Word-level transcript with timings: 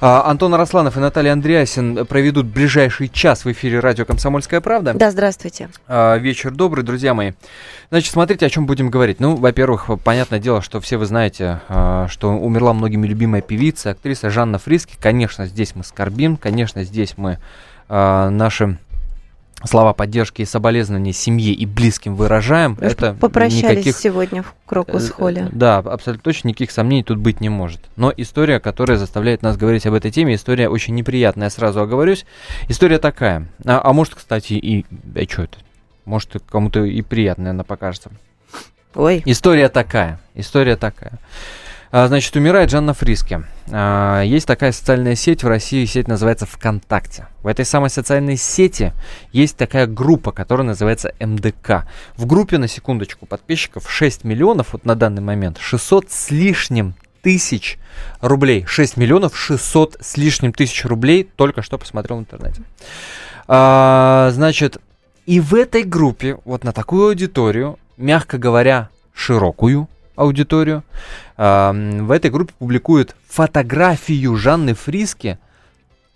Антон 0.00 0.54
Арасланов 0.54 0.96
и 0.96 1.00
Наталья 1.00 1.32
Андреасин 1.32 2.06
проведут 2.06 2.46
ближайший 2.46 3.08
час 3.08 3.44
в 3.44 3.50
эфире 3.50 3.80
радио 3.80 4.04
«Комсомольская 4.04 4.60
правда». 4.60 4.94
Да, 4.94 5.10
здравствуйте. 5.10 5.70
А, 5.88 6.16
вечер 6.18 6.52
добрый, 6.52 6.84
друзья 6.84 7.14
мои. 7.14 7.32
Значит, 7.90 8.12
смотрите, 8.12 8.46
о 8.46 8.50
чем 8.50 8.66
будем 8.66 8.90
говорить. 8.90 9.18
Ну, 9.18 9.34
во-первых, 9.34 9.88
понятное 10.04 10.38
дело, 10.38 10.62
что 10.62 10.80
все 10.80 10.98
вы 10.98 11.06
знаете, 11.06 11.62
а, 11.68 12.06
что 12.08 12.30
умерла 12.30 12.74
многими 12.74 13.08
любимая 13.08 13.42
певица, 13.42 13.90
актриса 13.90 14.30
Жанна 14.30 14.58
Фриски. 14.58 14.96
Конечно, 15.00 15.46
здесь 15.46 15.74
мы 15.74 15.82
скорбим, 15.82 16.36
конечно, 16.36 16.84
здесь 16.84 17.14
мы 17.16 17.38
наши 17.88 18.78
слова 19.64 19.92
поддержки 19.92 20.42
и 20.42 20.44
соболезнования 20.44 21.12
семье 21.12 21.52
и 21.52 21.66
близким 21.66 22.14
выражаем. 22.14 22.74
Вы 22.74 22.86
это 22.86 23.14
попрощались 23.14 23.78
никаких... 23.78 23.96
сегодня 23.96 24.42
в 24.42 24.54
Крокус-холле. 24.66 25.46
Э, 25.46 25.48
да, 25.52 25.78
абсолютно 25.78 26.22
точно 26.22 26.48
никаких 26.48 26.70
сомнений 26.70 27.02
тут 27.02 27.18
быть 27.18 27.40
не 27.40 27.48
может. 27.48 27.80
Но 27.96 28.12
история, 28.16 28.60
которая 28.60 28.98
заставляет 28.98 29.42
нас 29.42 29.56
говорить 29.56 29.86
об 29.86 29.94
этой 29.94 30.10
теме, 30.10 30.34
история 30.34 30.68
очень 30.68 30.94
неприятная, 30.94 31.50
сразу 31.50 31.80
оговорюсь. 31.80 32.24
История 32.68 32.98
такая. 32.98 33.48
А, 33.64 33.80
а 33.82 33.92
может, 33.92 34.14
кстати, 34.14 34.54
и... 34.54 34.86
А 35.14 35.24
что 35.28 35.42
это? 35.42 35.58
Может, 36.04 36.42
кому-то 36.48 36.84
и 36.84 37.02
приятная 37.02 37.50
она 37.50 37.64
покажется. 37.64 38.10
Ой. 38.94 39.22
История 39.26 39.68
такая. 39.68 40.20
История 40.34 40.76
такая. 40.76 41.18
А, 41.90 42.06
значит, 42.08 42.36
умирает 42.36 42.70
Жанна 42.70 42.92
Фриски. 42.92 43.42
А, 43.70 44.22
есть 44.22 44.46
такая 44.46 44.72
социальная 44.72 45.14
сеть 45.14 45.42
в 45.42 45.48
России, 45.48 45.84
сеть 45.86 46.06
называется 46.06 46.44
ВКонтакте. 46.44 47.28
В 47.42 47.46
этой 47.46 47.64
самой 47.64 47.88
социальной 47.88 48.36
сети 48.36 48.92
есть 49.32 49.56
такая 49.56 49.86
группа, 49.86 50.32
которая 50.32 50.66
называется 50.66 51.14
МДК. 51.18 51.86
В 52.16 52.26
группе, 52.26 52.58
на 52.58 52.68
секундочку, 52.68 53.24
подписчиков 53.24 53.90
6 53.90 54.24
миллионов, 54.24 54.72
вот 54.72 54.84
на 54.84 54.94
данный 54.94 55.22
момент, 55.22 55.58
600 55.58 56.10
с 56.10 56.30
лишним 56.30 56.94
тысяч 57.22 57.78
рублей. 58.20 58.64
6 58.66 58.96
миллионов 58.98 59.36
600 59.36 59.96
с 60.00 60.16
лишним 60.18 60.52
тысяч 60.52 60.84
рублей 60.84 61.28
только 61.36 61.62
что 61.62 61.78
посмотрел 61.78 62.18
в 62.18 62.20
интернете. 62.20 62.62
А, 63.46 64.30
значит, 64.32 64.76
и 65.24 65.40
в 65.40 65.54
этой 65.54 65.84
группе, 65.84 66.36
вот 66.44 66.64
на 66.64 66.72
такую 66.72 67.08
аудиторию, 67.08 67.78
мягко 67.96 68.36
говоря, 68.36 68.90
широкую, 69.14 69.88
аудиторию. 70.18 70.82
В 71.36 72.12
этой 72.12 72.30
группе 72.30 72.52
публикуют 72.58 73.14
фотографию 73.28 74.36
Жанны 74.36 74.74
Фриски, 74.74 75.38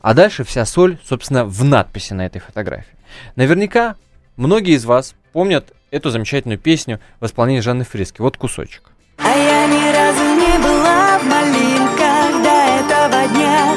а 0.01 0.15
дальше 0.15 0.45
вся 0.45 0.67
соль, 0.67 0.99
собственно, 1.05 1.45
в 1.45 1.65
надписи 1.65 2.13
на 2.13 2.27
этой 2.27 2.41
фотографии. 2.41 2.97
Наверняка 3.37 3.95
многие 4.37 4.75
из 4.75 4.85
вас 4.85 5.15
помнят 5.33 5.73
эту 5.91 6.11
замечательную 6.11 6.59
песню 6.59 7.01
в 7.21 7.27
исполнении 7.27 7.61
Жанны 7.61 7.85
Фриски. 7.85 8.21
Вот 8.21 8.37
кусочек. 8.37 8.83
А 9.19 9.29
я 9.29 9.67
ни 9.67 9.95
разу 9.95 10.25
не 10.25 10.59
была 10.59 11.19
в 11.19 11.25
малинках 11.25 12.43
до 12.43 12.57
этого 12.81 13.29
дня, 13.29 13.77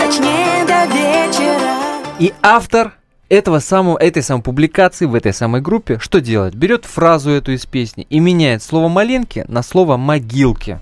точнее 0.00 0.64
до 0.64 0.86
вечера. 0.86 1.74
И 2.18 2.32
автор 2.40 2.94
этого 3.28 3.58
самого, 3.58 3.98
этой 3.98 4.22
самой 4.22 4.42
публикации 4.42 5.06
в 5.06 5.14
этой 5.14 5.32
самой 5.32 5.60
группе 5.60 5.98
что 5.98 6.20
делает? 6.20 6.54
Берет 6.54 6.84
фразу 6.84 7.30
эту 7.30 7.52
из 7.52 7.66
песни 7.66 8.06
и 8.08 8.20
меняет 8.20 8.62
слово 8.62 8.88
«маленки» 8.88 9.44
на 9.48 9.62
слово 9.62 9.96
«могилки». 9.96 10.80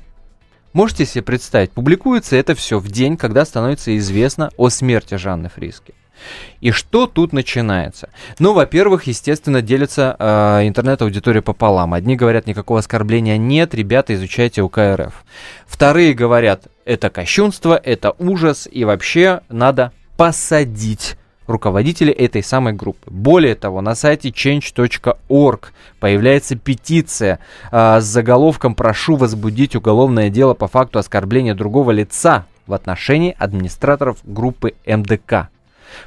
Можете 0.73 1.07
себе 1.07 1.23
представить, 1.23 1.71
публикуется 1.71 2.35
это 2.35 2.55
все 2.57 2.79
в 2.81 2.89
день, 2.89 3.17
когда 3.17 3.45
становится 3.45 3.97
известно 3.97 4.51
о 4.57 4.71
смерти 4.71 5.15
Жанны 5.15 5.49
Фриски. 5.49 5.95
И 6.61 6.71
что 6.71 7.07
тут 7.07 7.33
начинается? 7.33 8.09
Ну, 8.39 8.55
во-первых, 8.55 9.05
естественно, 9.05 9.63
делится 9.63 10.17
э, 10.19 10.67
интернет-аудитория 10.67 11.43
пополам. 11.43 11.95
Одни 11.95 12.17
говорят, 12.17 12.47
никакого 12.47 12.81
оскорбления 12.81 13.37
нет, 13.37 13.75
ребята, 13.75 14.15
изучайте 14.15 14.63
УК 14.63 14.79
РФ. 14.79 15.25
Вторые 15.67 16.15
говорят, 16.15 16.67
это 16.85 17.11
кощунство, 17.11 17.81
это 17.83 18.15
ужас, 18.19 18.69
и 18.71 18.85
вообще 18.85 19.43
надо 19.49 19.93
посадить 20.17 21.17
руководители 21.47 22.13
этой 22.13 22.43
самой 22.43 22.73
группы. 22.73 23.11
Более 23.11 23.55
того, 23.55 23.81
на 23.81 23.95
сайте 23.95 24.31
change.org 24.31 25.73
появляется 26.01 26.57
петиция 26.57 27.39
э, 27.71 28.01
с 28.01 28.05
заголовком 28.05 28.75
«Прошу 28.75 29.17
возбудить 29.17 29.77
уголовное 29.77 30.31
дело 30.31 30.55
по 30.55 30.69
факту 30.69 30.99
оскорбления 30.99 31.55
другого 31.55 31.91
лица 31.91 32.47
в 32.67 32.75
отношении 32.75 33.37
администраторов 33.39 34.19
группы 34.25 34.75
МДК». 34.87 35.49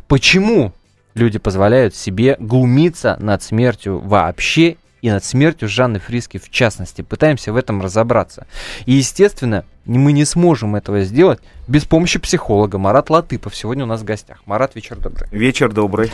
Почему 0.07 0.73
люди 1.13 1.39
позволяют 1.39 1.95
себе 1.95 2.35
глумиться 2.39 3.17
над 3.19 3.41
смертью 3.43 3.99
вообще 3.99 4.77
и 5.01 5.09
над 5.09 5.23
смертью 5.23 5.69
Жанны 5.69 5.99
Фриски 5.99 6.37
в 6.37 6.49
частности. 6.49 7.01
Пытаемся 7.01 7.53
в 7.53 7.55
этом 7.55 7.81
разобраться. 7.81 8.47
И, 8.85 8.93
естественно, 8.93 9.65
мы 9.85 10.11
не 10.11 10.25
сможем 10.25 10.75
этого 10.75 11.01
сделать 11.01 11.39
без 11.67 11.85
помощи 11.85 12.19
психолога. 12.19 12.77
Марат 12.77 13.09
Латыпов 13.09 13.55
сегодня 13.55 13.83
у 13.83 13.87
нас 13.87 14.01
в 14.01 14.03
гостях. 14.03 14.41
Марат, 14.45 14.75
вечер 14.75 14.97
добрый. 14.97 15.27
Вечер 15.31 15.71
добрый. 15.71 16.11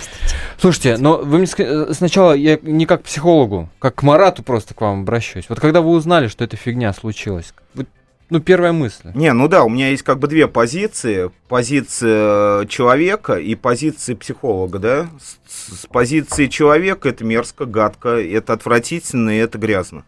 Слушайте, 0.60 0.98
но 0.98 1.18
вы 1.18 1.40
мне 1.40 1.48
э, 1.58 1.94
сначала 1.94 2.34
я 2.34 2.60
не 2.62 2.86
как 2.86 3.02
к 3.02 3.06
психологу, 3.06 3.70
как 3.80 3.96
к 3.96 4.04
Марату 4.04 4.44
просто 4.44 4.74
к 4.74 4.82
вам 4.82 5.02
обращаюсь. 5.02 5.46
Вот 5.50 5.60
когда 5.60 5.82
вы 5.82 5.90
узнали, 5.90 6.28
что 6.28 6.44
эта 6.44 6.56
фигня 6.58 6.94
случилась, 6.94 7.54
вы 7.74 7.88
ну, 8.34 8.40
первая 8.40 8.72
мысль. 8.72 9.12
Не, 9.14 9.32
ну 9.32 9.48
да, 9.48 9.64
у 9.64 9.70
меня 9.70 9.90
есть 9.90 10.02
как 10.02 10.18
бы 10.18 10.28
две 10.28 10.48
позиции. 10.48 11.30
Позиция 11.48 12.66
человека 12.66 13.36
и 13.36 13.54
позиция 13.54 14.16
психолога, 14.16 14.80
да. 14.80 15.10
С, 15.48 15.82
с 15.82 15.86
позиции 15.86 16.48
человека 16.48 17.10
это 17.10 17.24
мерзко, 17.24 17.66
гадко, 17.66 18.10
это 18.10 18.54
отвратительно 18.54 19.30
и 19.30 19.38
это 19.38 19.60
грязно. 19.60 20.04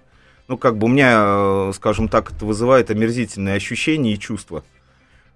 Ну, 0.48 0.58
как 0.58 0.76
бы 0.80 0.86
у 0.86 0.90
меня, 0.90 1.24
э, 1.24 1.72
скажем 1.76 2.08
так, 2.08 2.32
это 2.32 2.46
вызывает 2.46 2.90
омерзительные 2.90 3.56
ощущения 3.58 4.14
и 4.14 4.20
чувства. 4.20 4.64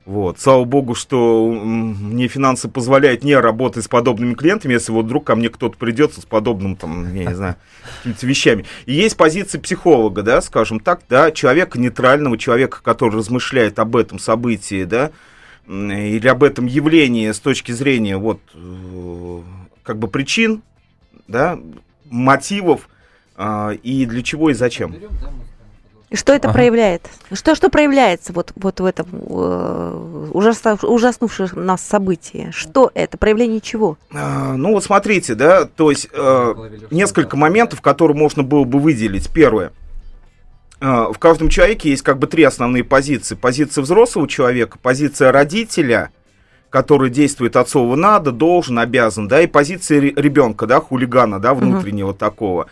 Вот. 0.05 0.39
Слава 0.39 0.63
богу, 0.63 0.95
что 0.95 1.51
мне 1.51 2.27
финансы 2.27 2.67
позволяют 2.67 3.23
не 3.23 3.35
работать 3.35 3.83
с 3.83 3.87
подобными 3.87 4.33
клиентами, 4.33 4.73
если 4.73 4.91
вот 4.91 5.05
вдруг 5.05 5.25
ко 5.25 5.35
мне 5.35 5.49
кто-то 5.49 5.77
придется 5.77 6.21
с 6.21 6.25
подобным, 6.25 6.75
там, 6.75 7.13
я 7.13 7.25
не 7.25 7.35
знаю, 7.35 7.55
вещами. 8.03 8.65
И 8.87 8.93
есть 8.93 9.17
позиция 9.17 9.61
психолога, 9.61 10.23
да, 10.23 10.41
скажем 10.41 10.79
так, 10.79 11.01
да, 11.09 11.31
человека 11.31 11.79
нейтрального, 11.79 12.37
человека, 12.37 12.81
который 12.81 13.17
размышляет 13.17 13.77
об 13.77 13.95
этом 13.95 14.17
событии, 14.17 14.83
да, 14.83 15.11
или 15.67 16.27
об 16.27 16.43
этом 16.43 16.65
явлении 16.65 17.31
с 17.31 17.39
точки 17.39 17.71
зрения 17.71 18.17
вот 18.17 18.39
э, 18.55 19.41
как 19.83 19.99
бы 19.99 20.07
причин, 20.07 20.63
да, 21.27 21.59
мотивов, 22.09 22.89
э, 23.37 23.75
и 23.83 24.07
для 24.07 24.23
чего 24.23 24.49
и 24.49 24.53
зачем. 24.53 24.95
И 26.09 26.15
что 26.15 26.33
это 26.33 26.47
ага. 26.47 26.55
проявляет? 26.55 27.07
Что, 27.31 27.53
что 27.53 27.69
проявляется 27.69 28.33
вот, 28.33 28.51
вот 28.55 28.79
в 28.79 28.85
этом 28.85 29.07
э, 29.11 30.29
ужаснув, 30.33 30.83
ужаснувшем 30.83 31.65
нас 31.65 31.81
событии? 31.81 32.49
Что 32.51 32.89
это? 32.95 33.17
Проявление 33.17 33.61
чего? 33.61 33.97
А, 34.11 34.55
ну 34.55 34.73
вот 34.73 34.83
смотрите, 34.83 35.35
да, 35.35 35.65
то 35.65 35.91
есть 35.91 36.09
э, 36.11 36.53
несколько 36.89 37.37
моментов, 37.37 37.81
которые 37.81 38.17
можно 38.17 38.41
было 38.41 38.63
бы 38.63 38.79
выделить. 38.79 39.29
Первое. 39.31 39.71
Э, 40.81 41.07
в 41.13 41.19
каждом 41.19 41.49
человеке 41.49 41.91
есть 41.91 42.01
как 42.01 42.17
бы 42.17 42.25
три 42.25 42.43
основные 42.43 42.83
позиции. 42.83 43.35
Позиция 43.35 43.83
взрослого 43.83 44.27
человека, 44.27 44.79
позиция 44.81 45.31
родителя, 45.31 46.09
который 46.71 47.11
действует 47.11 47.55
отцово 47.55 47.95
надо, 47.95 48.31
должен, 48.31 48.79
обязан, 48.79 49.27
да, 49.27 49.41
и 49.41 49.47
позиция 49.47 49.99
ребенка, 49.99 50.65
да, 50.65 50.79
хулигана, 50.79 51.39
да, 51.39 51.53
внутреннего 51.53 52.09
угу. 52.09 52.17
такого. 52.17 52.67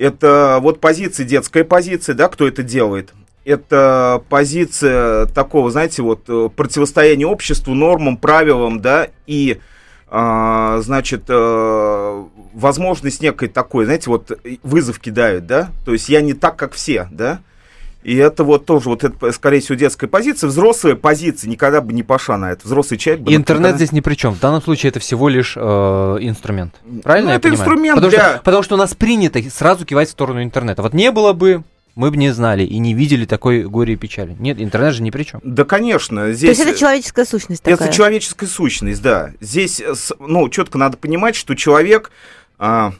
Это 0.00 0.60
вот 0.62 0.80
позиция, 0.80 1.26
детская 1.26 1.62
позиция, 1.62 2.14
да, 2.14 2.28
кто 2.28 2.48
это 2.48 2.62
делает. 2.62 3.12
Это 3.44 4.22
позиция 4.30 5.26
такого, 5.26 5.70
знаете, 5.70 6.00
вот 6.00 6.22
э, 6.26 6.48
противостояния 6.56 7.26
обществу, 7.26 7.74
нормам, 7.74 8.16
правилам, 8.16 8.80
да, 8.80 9.08
и, 9.26 9.60
а, 10.08 10.80
значит, 10.80 11.24
а, 11.28 12.26
возможность 12.54 13.20
некой 13.20 13.48
такой, 13.48 13.84
знаете, 13.84 14.08
вот 14.08 14.32
вызов 14.62 15.00
кидают, 15.00 15.44
да, 15.44 15.70
то 15.84 15.92
есть 15.92 16.08
я 16.08 16.22
не 16.22 16.32
так, 16.32 16.56
как 16.56 16.72
все, 16.72 17.06
да, 17.10 17.40
и 18.02 18.16
это 18.16 18.44
вот 18.44 18.64
тоже, 18.64 18.88
вот 18.88 19.04
это, 19.04 19.32
скорее 19.32 19.60
всего, 19.60 19.76
детская 19.76 20.06
позиция. 20.06 20.48
Взрослая 20.48 20.94
позиция 20.94 21.50
никогда 21.50 21.82
бы 21.82 21.92
не 21.92 22.02
пошла 22.02 22.38
на 22.38 22.52
это. 22.52 22.66
Взрослый 22.66 22.98
человек 22.98 23.24
бы... 23.24 23.34
Интернет 23.34 23.60
никогда... 23.60 23.76
здесь 23.76 23.92
ни 23.92 24.00
при 24.00 24.14
чем. 24.14 24.34
В 24.34 24.40
данном 24.40 24.62
случае 24.62 24.88
это 24.88 25.00
всего 25.00 25.28
лишь 25.28 25.54
э, 25.56 25.60
инструмент. 25.60 26.74
Правильно 27.02 27.26
ну, 27.26 27.30
я 27.32 27.36
это 27.36 27.48
понимаю? 27.48 27.60
инструмент 27.60 27.94
потому 27.96 28.10
для... 28.10 28.30
Что, 28.30 28.38
потому 28.42 28.62
что 28.62 28.74
у 28.76 28.78
нас 28.78 28.94
принято 28.94 29.42
сразу 29.50 29.84
кивать 29.84 30.08
в 30.08 30.12
сторону 30.12 30.42
интернета. 30.42 30.82
Вот 30.82 30.94
не 30.94 31.12
было 31.12 31.34
бы 31.34 31.62
мы 31.94 32.10
бы 32.10 32.16
не 32.16 32.32
знали 32.32 32.64
и 32.64 32.78
не 32.78 32.94
видели 32.94 33.26
такой 33.26 33.64
горе 33.64 33.94
и 33.94 33.96
печали. 33.96 34.34
Нет, 34.38 34.60
интернет 34.60 34.94
же 34.94 35.02
ни 35.02 35.10
при 35.10 35.24
чем. 35.24 35.40
Да, 35.44 35.64
конечно. 35.64 36.32
Здесь... 36.32 36.56
То 36.56 36.62
есть 36.62 36.70
это 36.70 36.78
человеческая 36.78 37.24
сущность 37.26 37.62
такая? 37.62 37.88
Это 37.88 37.94
человеческая 37.94 38.46
сущность, 38.46 39.02
да. 39.02 39.32
Здесь, 39.40 39.82
ну, 40.18 40.48
четко 40.48 40.78
надо 40.78 40.96
понимать, 40.96 41.34
что 41.34 41.54
человек, 41.54 42.10
а, 42.58 42.94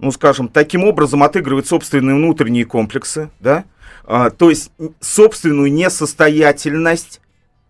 ну, 0.00 0.10
скажем, 0.10 0.48
таким 0.48 0.82
образом 0.82 1.22
отыгрывает 1.22 1.68
собственные 1.68 2.16
внутренние 2.16 2.64
комплексы, 2.64 3.30
да, 3.38 3.64
то 4.06 4.50
есть 4.50 4.72
собственную 5.00 5.72
несостоятельность, 5.72 7.20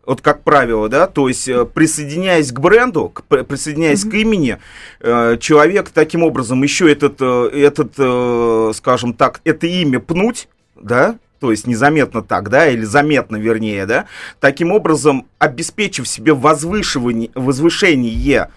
вот 0.04 0.20
как 0.20 0.42
правило, 0.42 0.88
да, 0.88 1.06
то 1.06 1.28
есть 1.28 1.48
э, 1.48 1.64
присоединяясь 1.64 2.52
к 2.52 2.58
бренду, 2.58 3.08
к, 3.08 3.22
присоединяясь 3.22 4.04
mm-hmm. 4.04 4.10
к 4.10 4.14
имени, 4.14 4.58
э, 5.00 5.36
человек 5.38 5.90
таким 5.90 6.22
образом 6.22 6.62
еще 6.62 6.90
этот, 6.90 7.16
э, 7.20 7.50
этот, 7.54 7.92
э, 7.98 8.72
скажем 8.74 9.14
так, 9.14 9.40
это 9.44 9.66
имя 9.66 10.00
пнуть, 10.00 10.48
да, 10.74 11.18
то 11.40 11.50
есть 11.50 11.66
незаметно 11.66 12.22
так, 12.22 12.50
да, 12.50 12.68
или 12.68 12.84
заметно, 12.84 13.36
вернее, 13.36 13.86
да, 13.86 14.06
таким 14.40 14.72
образом 14.72 15.26
обеспечив 15.38 16.08
себе 16.08 16.34
возвышивание, 16.34 17.30
возвышение 17.34 18.48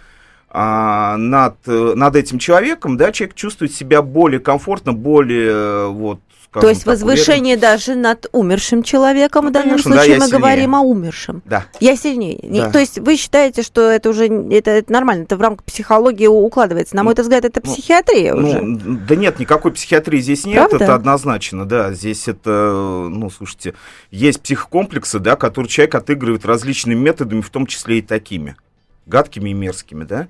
а, 0.50 1.18
над, 1.18 1.56
над 1.66 2.16
этим 2.16 2.40
человеком, 2.40 2.98
да, 2.98 3.12
человек 3.12 3.36
чувствует 3.36 3.74
себя 3.74 4.02
более 4.02 4.40
комфортно, 4.40 4.94
более 4.94 5.52
э, 5.52 5.88
вот 6.56 6.62
то 6.62 6.70
есть 6.70 6.84
так, 6.84 6.94
возвышение 6.94 7.56
уверен. 7.56 7.60
даже 7.60 7.96
над 7.96 8.28
умершим 8.32 8.84
человеком 8.84 9.46
ну, 9.46 9.50
в 9.50 9.54
данном 9.54 9.70
конечно, 9.72 9.92
случае 9.92 10.16
да, 10.16 10.20
мы 10.20 10.26
сильнее. 10.28 10.40
говорим 10.40 10.76
о 10.76 10.82
умершем. 10.82 11.42
Да. 11.46 11.66
Я 11.80 11.96
сильнее. 11.96 12.40
Да. 12.44 12.72
То 12.72 12.80
есть 12.80 13.00
вы 13.00 13.18
считаете, 13.18 13.62
что 13.62 13.82
это 13.82 14.10
уже 14.10 14.28
это, 14.28 14.72
это 14.72 14.92
нормально, 14.92 15.24
это 15.24 15.38
в 15.38 15.42
рамках 15.42 15.66
психологии 15.66 16.28
укладывается. 16.28 16.96
На 16.96 17.04
мой 17.04 17.14
взгляд, 17.14 17.46
это 17.46 17.62
ну, 17.64 17.72
психиатрия 17.72 18.34
ну, 18.34 18.48
уже. 18.48 18.62
Да 19.08 19.16
нет, 19.16 19.40
никакой 19.40 19.72
психиатрии 19.72 20.20
здесь 20.20 20.46
нет, 20.46 20.70
Правда? 20.70 20.84
это 20.84 20.96
однозначно, 20.96 21.66
да. 21.66 21.94
Здесь 21.94 22.28
это, 22.28 22.50
ну, 23.10 23.30
слушайте, 23.30 23.74
есть 24.12 24.42
психокомплексы, 24.42 25.20
да, 25.20 25.36
которые 25.36 25.70
человек 25.70 25.96
отыгрывает 25.96 26.46
различными 26.46 27.00
методами, 27.00 27.42
в 27.42 27.50
том 27.50 27.66
числе 27.66 28.00
и 28.00 28.02
такими 28.02 28.56
гадкими 29.06 29.52
и 29.52 29.54
мерзкими, 29.54 30.04
да? 30.04 30.28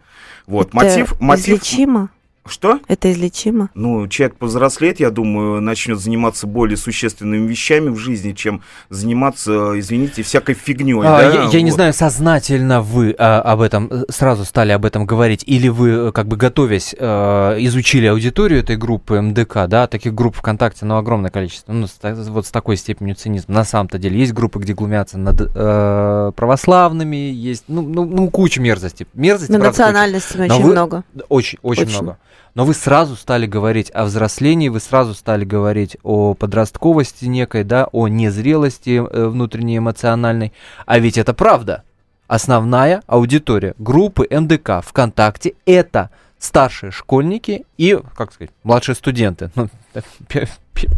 Вот, 0.47 0.67
это 0.67 0.75
мотив... 0.75 1.21
мотив... 1.21 1.63
Излечимо? 1.63 2.09
Что? 2.47 2.79
Это 2.87 3.11
излечимо? 3.11 3.69
Ну, 3.73 4.07
человек 4.07 4.37
повзрослеет, 4.37 4.99
я 4.99 5.09
думаю, 5.09 5.61
начнет 5.61 5.99
заниматься 5.99 6.45
более 6.45 6.77
существенными 6.77 7.47
вещами 7.47 7.89
в 7.89 7.97
жизни, 7.97 8.33
чем 8.33 8.61
заниматься, 8.91 9.79
извините, 9.79 10.21
всякой 10.21 10.53
фигней. 10.53 10.99
А, 10.99 11.01
да? 11.01 11.21
Я, 11.23 11.33
я 11.33 11.41
вот. 11.45 11.53
не 11.55 11.71
знаю, 11.71 11.91
сознательно 11.93 12.81
вы 12.81 13.15
а, 13.17 13.41
об 13.41 13.61
этом 13.61 13.87
э, 13.89 14.03
сразу 14.09 14.45
стали 14.45 14.71
об 14.73 14.85
этом 14.85 15.07
говорить, 15.07 15.43
или 15.47 15.69
вы, 15.69 15.89
э, 15.89 16.11
как 16.11 16.27
бы 16.27 16.37
готовясь, 16.37 16.93
а, 16.99 17.57
изучили 17.57 18.05
аудиторию 18.05 18.59
этой 18.59 18.77
группы 18.77 19.19
МДК, 19.19 19.65
да, 19.67 19.87
таких 19.87 20.13
групп 20.13 20.35
ВКонтакте, 20.35 20.85
ну, 20.85 20.97
огромное 20.97 21.31
количество, 21.31 21.73
ну, 21.73 21.87
с, 21.87 21.97
вот 22.03 22.45
с 22.45 22.51
такой 22.51 22.77
степенью 22.77 23.15
цинизма. 23.15 23.55
На 23.55 23.63
самом-то 23.63 23.97
деле 23.97 24.19
есть 24.19 24.33
группы, 24.33 24.59
где 24.59 24.73
глумятся 24.73 25.17
над 25.17 25.41
а, 25.55 26.31
православными, 26.33 27.15
есть, 27.15 27.63
ну, 27.67 27.81
ну, 27.81 28.05
ну 28.05 28.29
куча 28.29 28.61
мерзости. 28.61 29.07
Мерзости, 29.15 29.51
Но 29.51 29.57
национальностей 29.57 30.41
очень 30.41 30.63
много. 30.63 31.03
Очень, 31.27 31.57
очень, 31.63 31.83
очень 31.85 32.01
много 32.03 32.17
но 32.55 32.63
вы 32.63 32.73
сразу 32.73 33.15
стали 33.15 33.45
говорить 33.45 33.91
о 33.93 34.05
взрослении, 34.05 34.69
вы 34.69 34.79
сразу 34.79 35.13
стали 35.13 35.43
говорить 35.43 35.97
о 36.03 36.33
подростковости 36.33 37.25
некой, 37.25 37.63
да, 37.65 37.87
о 37.91 38.07
незрелости 38.07 38.97
э, 38.97 39.27
внутренней 39.27 39.77
эмоциональной. 39.77 40.53
А 40.85 40.99
ведь 40.99 41.17
это 41.17 41.33
правда. 41.33 41.83
Основная 42.27 43.03
аудитория 43.05 43.75
группы 43.77 44.27
МДК 44.31 44.81
ВКонтакте– 44.83 45.53
это 45.65 46.09
старшие 46.39 46.91
школьники 46.91 47.65
и, 47.77 47.99
как 48.15 48.33
сказать, 48.33 48.51
младшие 48.63 48.95
студенты. 48.95 49.51
Ну, 49.55 49.69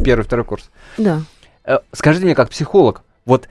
первый, 0.04 0.22
второй 0.22 0.44
курс. 0.44 0.70
Да. 0.96 1.22
Э, 1.64 1.78
скажите 1.92 2.24
мне, 2.24 2.34
как 2.34 2.50
психолог, 2.50 3.02
вот 3.24 3.48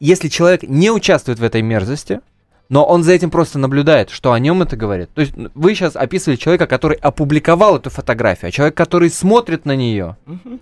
если 0.00 0.28
человек 0.28 0.62
не 0.62 0.90
участвует 0.90 1.38
в 1.38 1.42
этой 1.42 1.62
мерзости, 1.62 2.20
но 2.68 2.84
он 2.84 3.02
за 3.02 3.12
этим 3.12 3.30
просто 3.30 3.58
наблюдает, 3.58 4.10
что 4.10 4.32
о 4.32 4.38
нем 4.38 4.62
это 4.62 4.76
говорит. 4.76 5.10
То 5.14 5.22
есть 5.22 5.34
вы 5.54 5.74
сейчас 5.74 5.96
описывали 5.96 6.36
человека, 6.36 6.66
который 6.66 6.96
опубликовал 6.96 7.76
эту 7.76 7.90
фотографию, 7.90 8.48
а 8.48 8.52
человек, 8.52 8.76
который 8.76 9.10
смотрит 9.10 9.64
на 9.64 9.74
нее, 9.74 10.16
угу. 10.26 10.58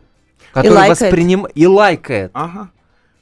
который 0.53 0.89
воспринимает 0.89 1.57
и 1.57 1.67
лайкает. 1.67 2.31
Ага. 2.35 2.71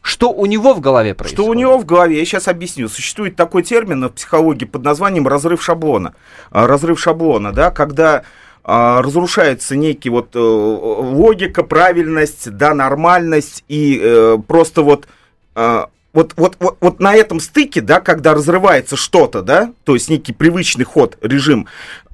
Что 0.03 0.31
у 0.31 0.45
него 0.45 0.75
в 0.75 0.81
голове 0.81 1.15
происходит? 1.15 1.43
Что 1.43 1.51
у 1.51 1.55
него 1.55 1.79
в 1.79 1.87
голове, 1.87 2.19
я 2.19 2.25
сейчас 2.27 2.47
объясню. 2.47 2.91
Существует 2.91 3.37
такой 3.37 3.63
термин 3.63 4.05
в 4.05 4.11
психологии 4.11 4.67
под 4.67 4.85
названием 4.85 5.27
разрыв 5.27 5.63
шаблона. 5.63 6.15
А, 6.51 6.67
разрыв 6.67 7.01
шаблона, 7.01 7.53
да, 7.53 7.71
когда 7.71 8.23
а, 8.65 9.01
разрушается 9.01 9.77
некий 9.77 10.11
вот 10.11 10.37
э, 10.37 10.39
логика, 10.39 11.63
правильность, 11.63 12.51
да, 12.51 12.75
нормальность 12.75 13.65
и 13.67 13.99
э, 13.99 14.37
просто 14.47 14.83
вот 14.83 15.09
а, 15.55 15.89
вот, 16.15 16.33
вот, 16.37 16.57
вот, 16.61 16.79
вот 16.81 17.01
на 17.01 17.15
этом 17.15 17.41
стыке, 17.41 17.83
да, 17.83 18.01
когда 18.01 18.33
разрывается 18.33 18.97
что-то, 18.97 19.43
да, 19.43 19.73
то 19.85 19.95
есть 19.95 20.09
некий 20.09 20.33
привычный 20.33 20.85
ход, 20.85 21.19
режим, 21.21 21.67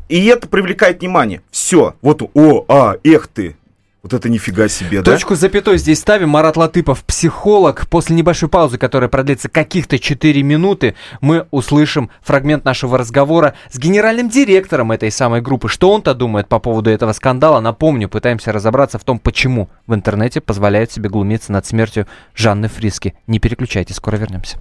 и 0.09 0.27
это 0.27 0.49
привлекает 0.49 1.01
внимание. 1.01 1.43
Все, 1.53 1.95
вот, 2.03 2.23
о, 2.35 2.65
а, 2.67 2.97
эх 3.05 3.29
ты, 3.29 3.57
вот 4.03 4.15
это 4.15 4.31
нифига 4.31 4.69
себе, 4.69 5.03
да? 5.03 5.13
Точку 5.13 5.35
запятой 5.35 5.77
здесь 5.77 5.99
ставим. 5.99 6.31
Марат 6.31 6.57
Латыпов, 6.57 7.05
психолог. 7.05 7.87
После 7.89 8.17
небольшой 8.17 8.49
паузы, 8.49 8.79
которая 8.79 9.09
продлится 9.09 9.49
каких-то 9.49 9.99
4 9.99 10.43
минуты, 10.43 10.95
мы 11.21 11.47
услышим 11.51 12.11
фрагмент 12.23 12.65
нашего 12.65 12.97
разговора 12.97 13.55
с 13.71 13.79
генеральным 13.79 14.31
директором 14.31 14.93
этой 14.93 15.11
самой 15.11 15.43
группы. 15.43 15.69
Что 15.69 15.91
он-то 15.93 16.15
думает 16.15 16.49
по 16.49 16.59
поводу 16.59 16.89
этого 16.89 17.13
скандала? 17.13 17.61
Напомню, 17.61 18.09
пытаемся 18.09 18.53
разобраться 18.53 18.99
в 18.99 19.05
том, 19.05 19.19
почему 19.19 19.69
в 19.87 19.95
интернете 19.95 20.41
позволяют 20.41 20.91
себе 20.91 21.11
глумиться 21.11 21.53
над 21.53 21.67
смертью 21.67 22.07
Жанны 22.35 22.69
Фриски. 22.69 23.15
Не 23.27 23.39
переключайтесь, 23.39 23.97
скоро 23.97 24.17
вернемся. 24.17 24.59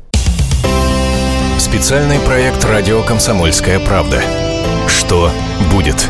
Специальный 1.58 2.20
проект 2.20 2.64
«Радио 2.66 3.04
Комсомольская 3.04 3.80
правда». 3.80 4.22
Что 4.88 5.32
будет? 5.72 6.10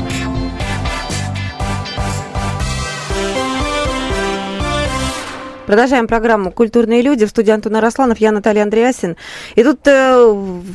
Продолжаем 5.71 6.05
программу 6.05 6.51
«Культурные 6.51 7.01
люди». 7.01 7.25
В 7.25 7.29
студии 7.29 7.51
Антон 7.51 7.77
Арасланов, 7.77 8.17
я 8.17 8.33
Наталья 8.33 8.63
Андреасин. 8.63 9.15
И 9.55 9.63
тут 9.63 9.87
э, 9.87 10.21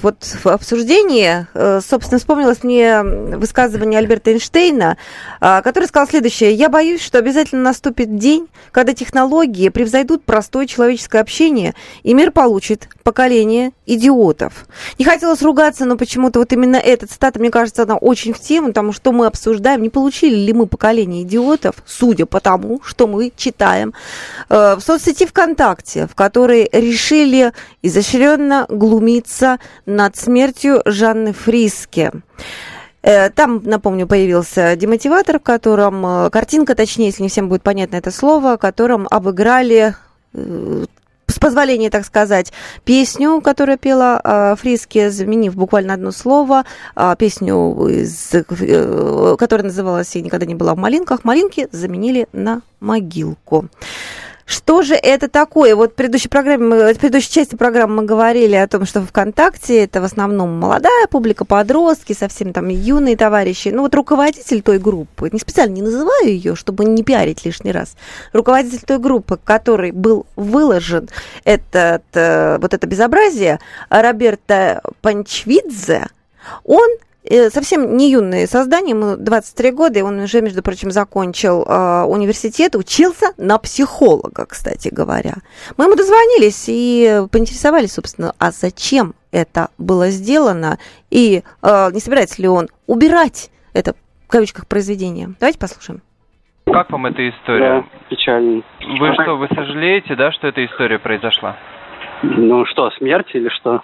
вот 0.03 0.17
в 0.43 0.47
обсуждении, 0.47 1.47
э, 1.53 1.81
собственно, 1.87 2.19
вспомнилось 2.19 2.63
мне 2.63 3.03
высказывание 3.03 3.99
Альберта 3.99 4.31
Эйнштейна, 4.31 4.97
э, 5.43 5.61
который 5.61 5.85
сказал 5.85 6.09
следующее. 6.09 6.55
«Я 6.55 6.71
боюсь, 6.71 7.03
что 7.03 7.19
обязательно 7.19 7.63
наступит 7.63 8.17
день, 8.17 8.49
когда 8.73 8.95
технологии 8.95 9.69
превзойдут 9.69 10.25
простое 10.25 10.67
человеческое 10.67 11.21
общение, 11.21 11.75
и 12.03 12.15
мир 12.15 12.31
получит 12.31 12.89
поколение 13.03 13.73
идиотов». 13.85 14.67
Не 14.99 15.05
хотелось 15.05 15.43
ругаться, 15.43 15.85
но 15.85 15.99
почему-то 15.99 16.39
вот 16.39 16.55
именно 16.55 16.77
эта 16.77 17.07
цитата, 17.07 17.39
мне 17.39 17.51
кажется, 17.51 17.83
она 17.83 17.97
очень 17.97 18.33
в 18.33 18.41
тему, 18.41 18.69
потому 18.69 18.95
что 18.95 19.13
мы 19.13 19.27
обсуждаем, 19.27 19.83
не 19.83 19.91
получили 19.91 20.37
ли 20.37 20.55
мы 20.55 20.67
поколение 20.67 21.23
идиотов, 21.23 21.75
судя 21.85 22.25
по 22.25 22.41
тому, 22.41 22.81
что 22.83 23.07
мы 23.07 23.31
читаем 23.37 23.93
э, 24.49 24.77
в 24.77 24.86
соцсети 24.87 25.27
ВКонтакте, 25.27 26.07
в 26.07 26.15
которой 26.15 26.69
решили 26.73 27.53
изощренно 27.83 28.67
глумиться 28.69 29.59
над 29.85 30.17
смертью 30.17 30.83
Жанны 30.85 31.33
Фриски. 31.33 32.13
Э, 33.03 33.31
там, 33.31 33.63
напомню, 33.65 34.07
появился 34.07 34.77
демотиватор, 34.77 35.39
в 35.39 35.43
котором 35.43 36.07
э, 36.07 36.31
картинка, 36.31 36.75
точнее, 36.75 37.07
если 37.07 37.23
не 37.23 37.29
всем 37.29 37.49
будет 37.49 37.63
понятно 37.63 37.97
это 37.97 38.11
слово, 38.11 38.57
в 38.57 38.61
котором 38.61 39.07
обыграли 39.11 39.95
э, 40.33 40.85
с 41.29 41.39
позволения, 41.39 41.91
так 41.91 42.05
сказать, 42.05 42.53
песню, 42.85 43.41
которую 43.41 43.79
пела 43.79 44.21
э, 44.23 44.57
Фриски, 44.57 45.09
заменив 45.09 45.57
буквально 45.57 45.95
одно 45.95 46.13
слово, 46.13 46.65
э, 46.95 47.15
песню, 47.19 47.89
из, 47.89 48.33
э, 48.33 49.37
которая 49.37 49.67
называлась 49.67 50.15
«Я 50.15 50.23
никогда 50.23 50.47
не 50.47 50.55
была 50.55 50.75
в 50.75 50.79
малинках», 50.79 51.25
малинки 51.25 51.69
заменили 51.73 52.29
на 52.33 52.63
могилку. 52.81 53.69
Что 54.47 54.83
же 54.83 54.95
это 54.95 55.29
такое? 55.29 55.75
Вот 55.75 55.93
в 55.93 55.95
предыдущей, 55.97 56.29
программе, 56.29 56.95
в 56.95 56.99
предыдущей 56.99 57.33
части 57.33 57.57
программы 57.57 57.97
мы 57.97 58.05
говорили 58.05 58.55
о 58.55 58.69
том, 58.69 58.87
что 58.87 59.03
ВКонтакте 59.03 59.83
это 59.83 60.01
в 60.01 60.05
основном 60.05 60.51
молодая 60.57 61.09
публика, 61.09 61.45
подростки, 61.45 62.13
совсем 62.13 62.53
там 62.53 62.69
юные 62.69 63.17
товарищи. 63.17 63.71
Ну 63.71 63.83
вот 63.83 63.95
руководитель 63.97 64.63
той 64.63 64.79
группы, 64.79 65.31
не 65.33 65.41
специально 65.41 65.75
не 65.75 65.83
называю 65.83 66.29
ее, 66.29 66.55
чтобы 66.55 66.85
не 66.85 67.03
пиарить 67.03 67.45
лишний 67.45 67.73
раз, 67.73 67.97
руководитель 68.33 68.87
той 68.87 68.99
группы, 68.99 69.37
который 69.43 69.91
был 69.91 70.27
выложен 70.37 71.09
этот, 71.43 72.05
э, 72.15 72.59
вот 72.59 72.73
это 72.73 72.87
безобразие, 72.87 73.59
Роберто 73.91 74.81
Панчвидзе, 75.03 76.07
он 76.63 76.89
совсем 77.51 77.97
не 77.97 78.11
юное 78.11 78.47
создание, 78.47 78.91
ему 78.91 79.17
23 79.17 79.71
года, 79.73 79.99
и 79.99 80.03
он 80.03 80.21
уже, 80.21 80.41
между 80.41 80.63
прочим, 80.63 80.91
закончил 80.91 81.65
э, 81.65 82.03
университет, 82.05 82.77
учился 82.77 83.33
на 83.37 83.59
психолога, 83.59 84.47
кстати 84.47 84.89
говоря. 84.89 85.35
Мы 85.77 85.85
ему 85.85 85.97
дозвонились 85.97 86.67
и 86.69 87.23
поинтересовались, 87.31 87.95
собственно, 87.95 88.35
а 88.39 88.51
зачем 88.51 89.15
это 89.33 89.69
было 89.79 90.11
сделано, 90.11 90.79
и 91.11 91.43
э, 91.63 91.91
не 91.93 92.01
собирается 92.01 92.41
ли 92.41 92.49
он 92.49 92.69
убирать 92.87 93.51
это, 93.73 93.95
в 94.27 94.31
кавычках, 94.31 94.67
произведение. 94.67 95.35
Давайте 95.39 95.59
послушаем. 95.59 96.03
Как 96.67 96.91
вам 96.91 97.07
эта 97.07 97.29
история? 97.29 97.83
Да, 97.83 97.85
печально. 98.11 98.63
Вы 98.99 99.15
что, 99.15 99.37
вы 99.37 99.49
сожалеете, 99.49 100.17
да, 100.17 100.33
что 100.33 100.49
эта 100.49 100.65
история 100.65 100.99
произошла? 100.99 101.57
Ну 102.23 102.65
что, 102.67 102.91
смерть 102.93 103.29
или 103.35 103.49
что? 103.51 103.83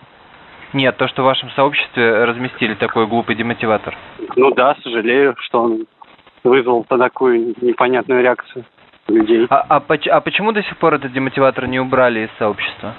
Нет, 0.73 0.97
то, 0.97 1.09
что 1.09 1.23
в 1.23 1.27
вашем 1.27 1.51
сообществе 1.51 2.25
разместили 2.25 2.75
такой 2.75 3.07
глупый 3.07 3.37
демотиватор. 3.37 3.97
Ну 4.37 4.53
да, 4.55 4.75
сожалею, 4.83 5.37
что 5.41 5.63
он 5.63 5.87
вызвал 6.45 6.85
такую 6.85 7.55
непонятную 7.61 8.23
реакцию 8.23 8.65
людей. 9.09 9.47
А, 9.51 9.65
а, 9.69 9.83
а 9.87 10.21
почему 10.21 10.53
до 10.53 10.63
сих 10.63 10.77
пор 10.79 10.95
этот 10.95 11.13
демотиватор 11.13 11.67
не 11.67 11.81
убрали 11.81 12.21
из 12.21 12.31
сообщества? 12.39 12.95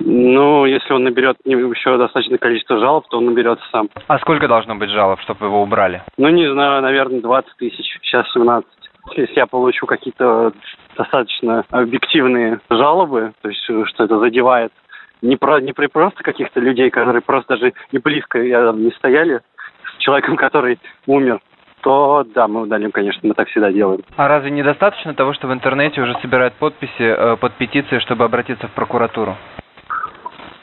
Ну, 0.00 0.64
если 0.64 0.92
он 0.92 1.04
наберет 1.04 1.36
еще 1.44 1.98
достаточное 1.98 2.38
количество 2.38 2.78
жалоб, 2.78 3.06
то 3.08 3.18
он 3.18 3.26
наберется 3.26 3.64
сам. 3.70 3.88
А 4.06 4.18
сколько 4.20 4.46
должно 4.48 4.76
быть 4.76 4.90
жалоб, 4.90 5.20
чтобы 5.20 5.46
его 5.46 5.62
убрали? 5.62 6.02
Ну, 6.16 6.28
не 6.28 6.50
знаю, 6.50 6.82
наверное, 6.82 7.20
20 7.20 7.56
тысяч. 7.58 7.98
Сейчас 8.02 8.30
17. 8.32 8.68
Если 9.16 9.34
я 9.34 9.46
получу 9.46 9.86
какие-то 9.86 10.52
достаточно 10.96 11.64
объективные 11.70 12.60
жалобы, 12.70 13.32
то 13.42 13.48
есть 13.48 13.62
что 13.62 14.04
это 14.04 14.18
задевает 14.18 14.72
не, 15.22 15.36
про, 15.36 15.60
не 15.60 15.72
при 15.72 15.86
просто 15.86 16.22
каких-то 16.22 16.60
людей, 16.60 16.90
которые 16.90 17.22
просто 17.22 17.56
даже 17.56 17.72
и 17.90 17.98
близко 17.98 18.38
не 18.38 18.90
стояли 18.92 19.40
с 19.84 19.98
человеком, 19.98 20.36
который 20.36 20.78
умер, 21.06 21.40
то 21.80 22.24
да, 22.34 22.48
мы 22.48 22.62
удалим, 22.62 22.90
конечно, 22.90 23.20
мы 23.22 23.34
так 23.34 23.48
всегда 23.48 23.70
делаем. 23.72 24.00
А 24.16 24.28
разве 24.28 24.50
недостаточно 24.50 25.14
того, 25.14 25.32
что 25.32 25.48
в 25.48 25.52
интернете 25.52 26.00
уже 26.00 26.14
собирают 26.20 26.54
подписи 26.54 26.92
э, 26.98 27.36
под 27.36 27.54
петицией, 27.54 28.00
чтобы 28.00 28.24
обратиться 28.24 28.66
в 28.68 28.72
прокуратуру? 28.72 29.36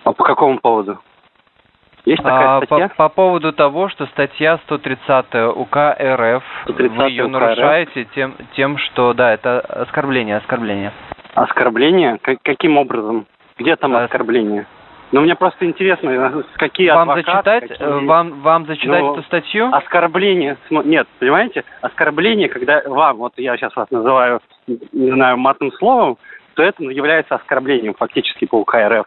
А 0.04 0.12
по 0.12 0.24
какому 0.24 0.60
поводу? 0.60 1.00
Есть 2.06 2.22
такая 2.22 2.58
а, 2.58 2.66
статья? 2.66 2.90
По, 2.90 2.96
по 2.96 3.10
поводу 3.10 3.52
того, 3.52 3.90
что 3.90 4.06
статья 4.08 4.60
130 4.66 5.36
УК 5.56 5.96
РФ, 6.00 6.44
130 6.66 6.98
вы 6.98 7.10
ее 7.10 7.26
УК 7.26 7.32
нарушаете 7.32 8.02
РФ? 8.02 8.12
тем, 8.14 8.36
тем, 8.56 8.78
что, 8.78 9.14
да, 9.14 9.34
это 9.34 9.60
оскорбление, 9.62 10.38
оскорбление. 10.38 10.92
Оскорбление? 11.34 12.20
Как, 12.22 12.38
каким 12.44 12.78
образом? 12.78 13.26
Где 13.58 13.76
там 13.76 13.96
а... 13.96 14.04
оскорбление? 14.04 14.66
Ну, 15.12 15.22
мне 15.22 15.36
просто 15.36 15.66
интересно, 15.66 16.44
какие 16.58 16.90
вам 16.90 17.10
адвокаты... 17.12 17.52
Зачитать, 17.52 17.78
какие... 17.80 18.06
Вам, 18.06 18.42
вам 18.42 18.66
зачитать 18.66 19.02
ну, 19.02 19.14
эту 19.14 19.24
статью? 19.24 19.70
Оскорбление... 19.72 20.58
Нет, 20.70 21.08
понимаете? 21.20 21.64
Оскорбление, 21.82 22.50
когда 22.50 22.82
вам, 22.86 23.18
вот 23.18 23.34
я 23.38 23.56
сейчас 23.56 23.76
вас 23.76 23.90
называю, 23.92 24.42
не 24.68 25.12
знаю, 25.12 25.38
матным 25.38 25.72
словом, 25.74 26.18
то 26.56 26.64
это 26.64 26.84
является 26.84 27.36
оскорблением 27.36 27.94
фактически 27.94 28.46
по 28.46 28.56
УК 28.56 28.76
РФ. 28.76 29.06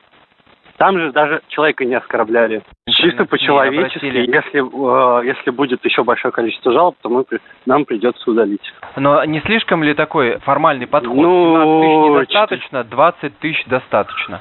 Там 0.79 0.97
же 0.97 1.13
даже 1.13 1.43
человека 1.49 1.85
не 1.85 1.97
оскорбляли. 1.97 2.63
Чисто 2.89 3.25
по-человечески. 3.25 4.07
Если, 4.07 4.61
э, 4.61 5.27
если 5.27 5.51
будет 5.51 5.85
еще 5.85 6.05
большое 6.05 6.31
количество 6.33 6.73
жалоб, 6.73 6.95
то 7.03 7.09
мы, 7.09 7.25
нам 7.67 7.85
придется 7.85 8.31
удалить. 8.31 8.73
Но 8.97 9.25
не 9.25 9.41
слишком 9.41 9.83
ли 9.83 9.95
такой 9.95 10.39
формальный 10.39 10.87
подход? 10.87 11.17
Ну, 11.17 12.23
17 12.23 12.49
тысяч 12.49 12.73
недостаточно, 12.73 12.85
20 12.85 13.39
тысяч 13.41 13.65
достаточно. 13.67 14.41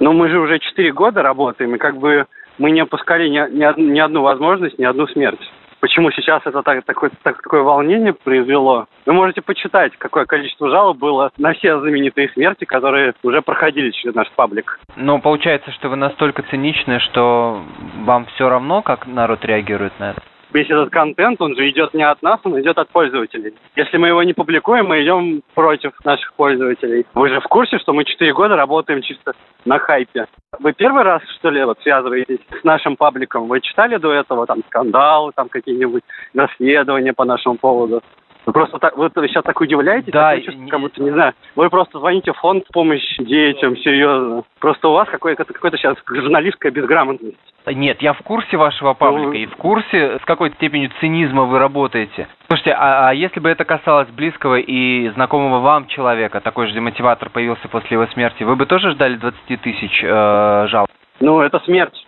Ну, 0.00 0.12
мы 0.12 0.28
же 0.28 0.38
уже 0.38 0.58
4 0.58 0.92
года 0.92 1.22
работаем, 1.22 1.74
и 1.74 1.78
как 1.78 1.96
бы 1.96 2.26
мы 2.58 2.70
не 2.72 2.80
опускали 2.80 3.28
ни, 3.28 3.38
ни, 3.38 3.80
ни 3.80 4.00
одну 4.00 4.20
возможность, 4.20 4.78
ни 4.78 4.84
одну 4.84 5.06
смерть 5.08 5.40
почему 5.80 6.10
сейчас 6.12 6.42
это 6.44 6.62
так, 6.62 6.84
такое, 6.84 7.10
так, 7.22 7.42
такое 7.42 7.62
волнение 7.62 8.12
произвело. 8.12 8.86
Вы 9.06 9.12
можете 9.12 9.42
почитать, 9.42 9.92
какое 9.98 10.26
количество 10.26 10.70
жалоб 10.70 10.98
было 10.98 11.30
на 11.38 11.52
все 11.54 11.78
знаменитые 11.80 12.28
смерти, 12.30 12.64
которые 12.64 13.14
уже 13.22 13.42
проходили 13.42 13.90
через 13.90 14.14
наш 14.14 14.30
паблик. 14.32 14.78
Но 14.96 15.18
получается, 15.18 15.72
что 15.72 15.88
вы 15.88 15.96
настолько 15.96 16.42
циничны, 16.42 17.00
что 17.00 17.62
вам 18.04 18.26
все 18.26 18.48
равно, 18.48 18.82
как 18.82 19.06
народ 19.06 19.44
реагирует 19.44 19.98
на 19.98 20.10
это? 20.10 20.22
Весь 20.52 20.70
этот 20.70 20.90
контент, 20.90 21.40
он 21.40 21.56
же 21.56 21.68
идет 21.68 21.94
не 21.94 22.02
от 22.02 22.22
нас, 22.22 22.40
он 22.44 22.60
идет 22.60 22.78
от 22.78 22.88
пользователей. 22.90 23.54
Если 23.76 23.96
мы 23.96 24.08
его 24.08 24.22
не 24.22 24.32
публикуем, 24.32 24.86
мы 24.86 25.02
идем 25.02 25.42
против 25.54 25.92
наших 26.04 26.32
пользователей. 26.34 27.06
Вы 27.14 27.28
же 27.28 27.40
в 27.40 27.44
курсе, 27.44 27.78
что 27.78 27.92
мы 27.92 28.04
4 28.04 28.32
года 28.32 28.56
работаем 28.56 29.02
чисто 29.02 29.32
на 29.64 29.78
хайпе. 29.78 30.26
Вы 30.58 30.72
первый 30.72 31.02
раз, 31.02 31.22
что 31.38 31.50
ли, 31.50 31.64
вот 31.64 31.78
связываетесь 31.82 32.40
с 32.60 32.64
нашим 32.64 32.96
пабликом? 32.96 33.48
Вы 33.48 33.60
читали 33.60 33.96
до 33.96 34.12
этого 34.12 34.46
там 34.46 34.62
скандалы, 34.66 35.32
там 35.34 35.48
какие-нибудь 35.48 36.02
расследования 36.34 37.12
по 37.12 37.24
нашему 37.24 37.56
поводу? 37.56 38.02
Вы 38.50 38.54
просто 38.54 38.80
так, 38.80 38.96
вы 38.96 39.08
сейчас 39.28 39.44
так 39.44 39.60
удивляетесь, 39.60 40.12
да, 40.12 40.34
так, 40.34 40.54
не... 40.56 40.68
как 40.68 40.80
будто, 40.80 41.00
не 41.00 41.12
знаю, 41.12 41.34
вы 41.54 41.70
просто 41.70 42.00
звоните 42.00 42.32
в 42.32 42.36
фонд 42.38 42.64
помощи 42.72 43.22
детям, 43.22 43.76
серьезно. 43.76 44.42
Просто 44.58 44.88
у 44.88 44.92
вас 44.92 45.08
какой-то 45.08 45.44
какой 45.44 45.70
сейчас 45.70 45.96
журналистская 46.08 46.72
безграмотность. 46.72 47.36
Нет, 47.66 48.02
я 48.02 48.12
в 48.12 48.22
курсе 48.22 48.56
вашего 48.56 48.94
паблика 48.94 49.28
ну... 49.28 49.34
и 49.34 49.46
в 49.46 49.54
курсе, 49.54 50.18
с 50.18 50.24
какой 50.24 50.50
степенью 50.54 50.90
цинизма 50.98 51.44
вы 51.44 51.60
работаете. 51.60 52.26
Слушайте, 52.48 52.72
а, 52.72 53.10
а 53.10 53.14
если 53.14 53.38
бы 53.38 53.48
это 53.48 53.64
касалось 53.64 54.08
близкого 54.08 54.56
и 54.56 55.10
знакомого 55.10 55.60
вам 55.60 55.86
человека, 55.86 56.40
такой 56.40 56.66
же 56.66 56.74
демотиватор 56.74 57.30
появился 57.30 57.68
после 57.68 57.98
его 57.98 58.08
смерти, 58.08 58.42
вы 58.42 58.56
бы 58.56 58.66
тоже 58.66 58.90
ждали 58.90 59.14
20 59.14 59.62
тысяч 59.62 60.02
э, 60.02 60.66
жалоб? 60.66 60.88
Ну, 61.20 61.40
это 61.40 61.60
смерть. 61.60 62.04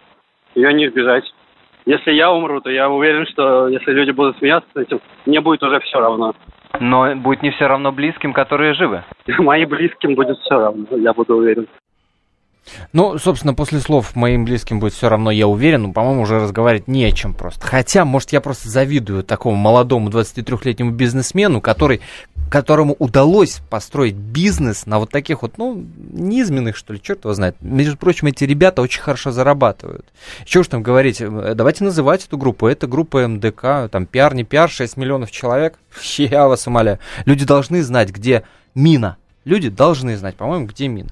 Ее 0.56 0.72
не 0.72 0.86
избежать. 0.86 1.32
Если 1.84 2.12
я 2.12 2.30
умру, 2.30 2.60
то 2.60 2.70
я 2.70 2.88
уверен, 2.88 3.26
что 3.26 3.68
если 3.68 3.90
люди 3.90 4.10
будут 4.10 4.38
смеяться 4.38 4.68
с 4.72 4.76
этим, 4.76 5.00
мне 5.26 5.40
будет 5.40 5.62
уже 5.62 5.80
все 5.80 5.98
равно. 5.98 6.34
Но 6.80 7.14
будет 7.16 7.42
не 7.42 7.50
все 7.50 7.66
равно 7.66 7.92
близким, 7.92 8.32
которые 8.32 8.74
живы. 8.74 9.04
Моим 9.38 9.68
близким 9.68 10.14
будет 10.14 10.38
все 10.38 10.58
равно, 10.58 10.86
я 10.96 11.12
буду 11.12 11.36
уверен. 11.36 11.66
Ну, 12.92 13.18
собственно, 13.18 13.54
после 13.54 13.80
слов 13.80 14.14
моим 14.14 14.44
близким 14.44 14.78
будет 14.78 14.92
все 14.92 15.08
равно, 15.08 15.30
я 15.30 15.48
уверен, 15.48 15.82
ну, 15.82 15.92
по-моему, 15.92 16.22
уже 16.22 16.38
разговаривать 16.38 16.86
не 16.86 17.04
о 17.04 17.10
чем 17.10 17.34
просто. 17.34 17.66
Хотя, 17.66 18.04
может, 18.04 18.30
я 18.30 18.40
просто 18.40 18.68
завидую 18.68 19.24
такому 19.24 19.56
молодому 19.56 20.10
23-летнему 20.10 20.92
бизнесмену, 20.92 21.60
который, 21.60 22.00
которому 22.52 22.94
удалось 22.98 23.62
построить 23.70 24.14
бизнес 24.14 24.84
на 24.84 24.98
вот 24.98 25.10
таких 25.10 25.40
вот, 25.40 25.56
ну, 25.56 25.86
низменных, 26.12 26.76
что 26.76 26.92
ли, 26.92 27.00
черт 27.00 27.24
его 27.24 27.32
знает. 27.32 27.56
Между 27.62 27.96
прочим, 27.96 28.26
эти 28.26 28.44
ребята 28.44 28.82
очень 28.82 29.00
хорошо 29.00 29.30
зарабатывают. 29.30 30.04
Чего 30.44 30.60
уж 30.60 30.68
там 30.68 30.82
говорить, 30.82 31.22
э, 31.22 31.54
давайте 31.54 31.82
называть 31.82 32.26
эту 32.26 32.36
группу. 32.36 32.66
Это 32.66 32.86
группа 32.86 33.26
МДК, 33.26 33.88
там, 33.90 34.04
пиар, 34.04 34.34
не 34.34 34.44
пиар, 34.44 34.68
6 34.68 34.98
миллионов 34.98 35.30
человек. 35.30 35.78
Я 36.18 36.46
вас 36.46 36.66
умоляю. 36.66 36.98
Люди 37.24 37.46
должны 37.46 37.82
знать, 37.82 38.10
где 38.10 38.42
мина 38.74 39.16
Люди 39.44 39.68
должны 39.68 40.16
знать, 40.16 40.36
по-моему, 40.36 40.66
где 40.66 40.86
мина. 40.86 41.10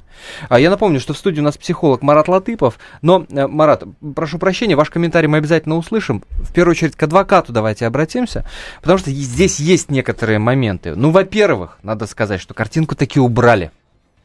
А 0.49 0.61
я 0.61 0.71
напомню, 0.71 1.01
что 1.01 1.15
в 1.15 1.19
студии 1.19 1.41
у 1.41 1.45
нас 1.45 1.59
психолог 1.59 2.03
Марат 2.03 2.29
Латыпов. 2.29 2.79
Но, 3.03 3.27
э, 3.29 3.47
Марат, 3.49 3.83
прошу 4.15 4.39
прощения, 4.39 4.77
ваш 4.77 4.91
комментарий 4.91 5.27
мы 5.27 5.39
обязательно 5.39 5.77
услышим. 5.77 6.23
В 6.31 6.53
первую 6.53 6.73
очередь 6.73 6.95
к 6.95 7.03
адвокату 7.03 7.53
давайте 7.53 7.87
обратимся, 7.87 8.45
потому 8.81 8.99
что 8.99 9.11
здесь 9.11 9.59
есть 9.59 9.91
некоторые 9.91 10.39
моменты. 10.39 10.95
Ну, 10.95 11.11
во-первых, 11.11 11.79
надо 11.83 12.07
сказать, 12.07 12.41
что 12.41 12.55
картинку 12.55 12.95
таки 12.95 13.19
убрали. 13.19 13.73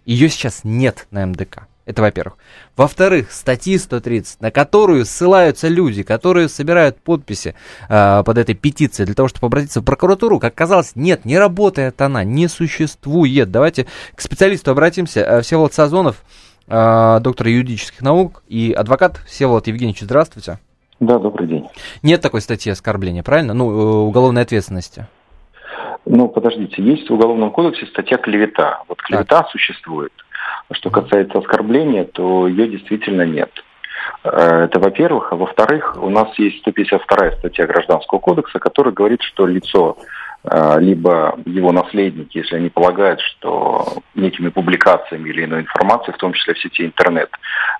Ее 0.05 0.29
сейчас 0.29 0.61
нет 0.63 1.07
на 1.09 1.25
МДК. 1.25 1.67
Это 1.85 2.01
во-первых. 2.01 2.37
Во-вторых, 2.75 3.31
статьи 3.31 3.77
130, 3.77 4.41
на 4.41 4.49
которую 4.49 5.05
ссылаются 5.05 5.67
люди, 5.67 6.01
которые 6.01 6.49
собирают 6.49 6.97
подписи 6.97 7.53
э, 7.87 8.23
под 8.23 8.37
этой 8.39 8.55
петицией 8.55 9.05
для 9.05 9.13
того, 9.13 9.27
чтобы 9.27 9.47
обратиться 9.47 9.81
в 9.81 9.83
прокуратуру, 9.83 10.39
как 10.39 10.55
казалось, 10.55 10.93
нет, 10.95 11.25
не 11.25 11.37
работает 11.37 12.01
она, 12.01 12.23
не 12.23 12.47
существует. 12.47 13.51
Давайте 13.51 13.85
к 14.15 14.21
специалисту 14.21 14.71
обратимся. 14.71 15.19
Э, 15.19 15.41
Всеволод 15.41 15.73
Сазонов, 15.73 16.23
э, 16.67 17.19
доктор 17.21 17.47
юридических 17.47 18.01
наук 18.01 18.43
и 18.47 18.73
адвокат. 18.73 19.17
Всеволод 19.27 19.67
Евгеньевич, 19.67 20.01
здравствуйте. 20.01 20.57
Да, 20.99 21.19
добрый 21.19 21.47
день. 21.47 21.67
Нет 22.01 22.21
такой 22.21 22.41
статьи 22.41 22.71
оскорбления, 22.71 23.21
правильно? 23.21 23.53
Ну, 23.53 23.69
э, 23.69 24.07
уголовной 24.07 24.41
ответственности. 24.41 25.07
Ну, 26.05 26.29
подождите, 26.29 26.83
есть 26.83 27.09
в 27.09 27.13
Уголовном 27.13 27.51
кодексе 27.51 27.85
статья 27.87 28.17
клевета. 28.17 28.83
Вот 28.87 29.01
клевета 29.01 29.41
так. 29.41 29.49
существует. 29.49 30.11
Что 30.71 30.89
касается 30.89 31.37
оскорбления, 31.37 32.05
то 32.05 32.47
ее 32.47 32.67
действительно 32.67 33.23
нет. 33.23 33.51
Э, 34.23 34.65
это 34.65 34.79
во-первых. 34.79 35.31
А 35.31 35.35
во-вторых, 35.35 35.97
у 36.01 36.09
нас 36.09 36.27
есть 36.37 36.59
152 36.59 37.31
статья 37.33 37.67
Гражданского 37.67 38.19
кодекса, 38.19 38.59
которая 38.59 38.93
говорит, 38.93 39.21
что 39.21 39.45
лицо 39.45 39.97
э, 40.43 40.79
либо 40.79 41.37
его 41.45 41.71
наследники, 41.71 42.39
если 42.39 42.55
они 42.55 42.69
полагают, 42.69 43.19
что 43.21 43.85
некими 44.15 44.49
публикациями 44.49 45.29
или 45.29 45.45
иной 45.45 45.61
информацией, 45.61 46.13
в 46.13 46.19
том 46.19 46.33
числе 46.33 46.55
в 46.55 46.59
сети 46.59 46.85
интернет, 46.85 47.29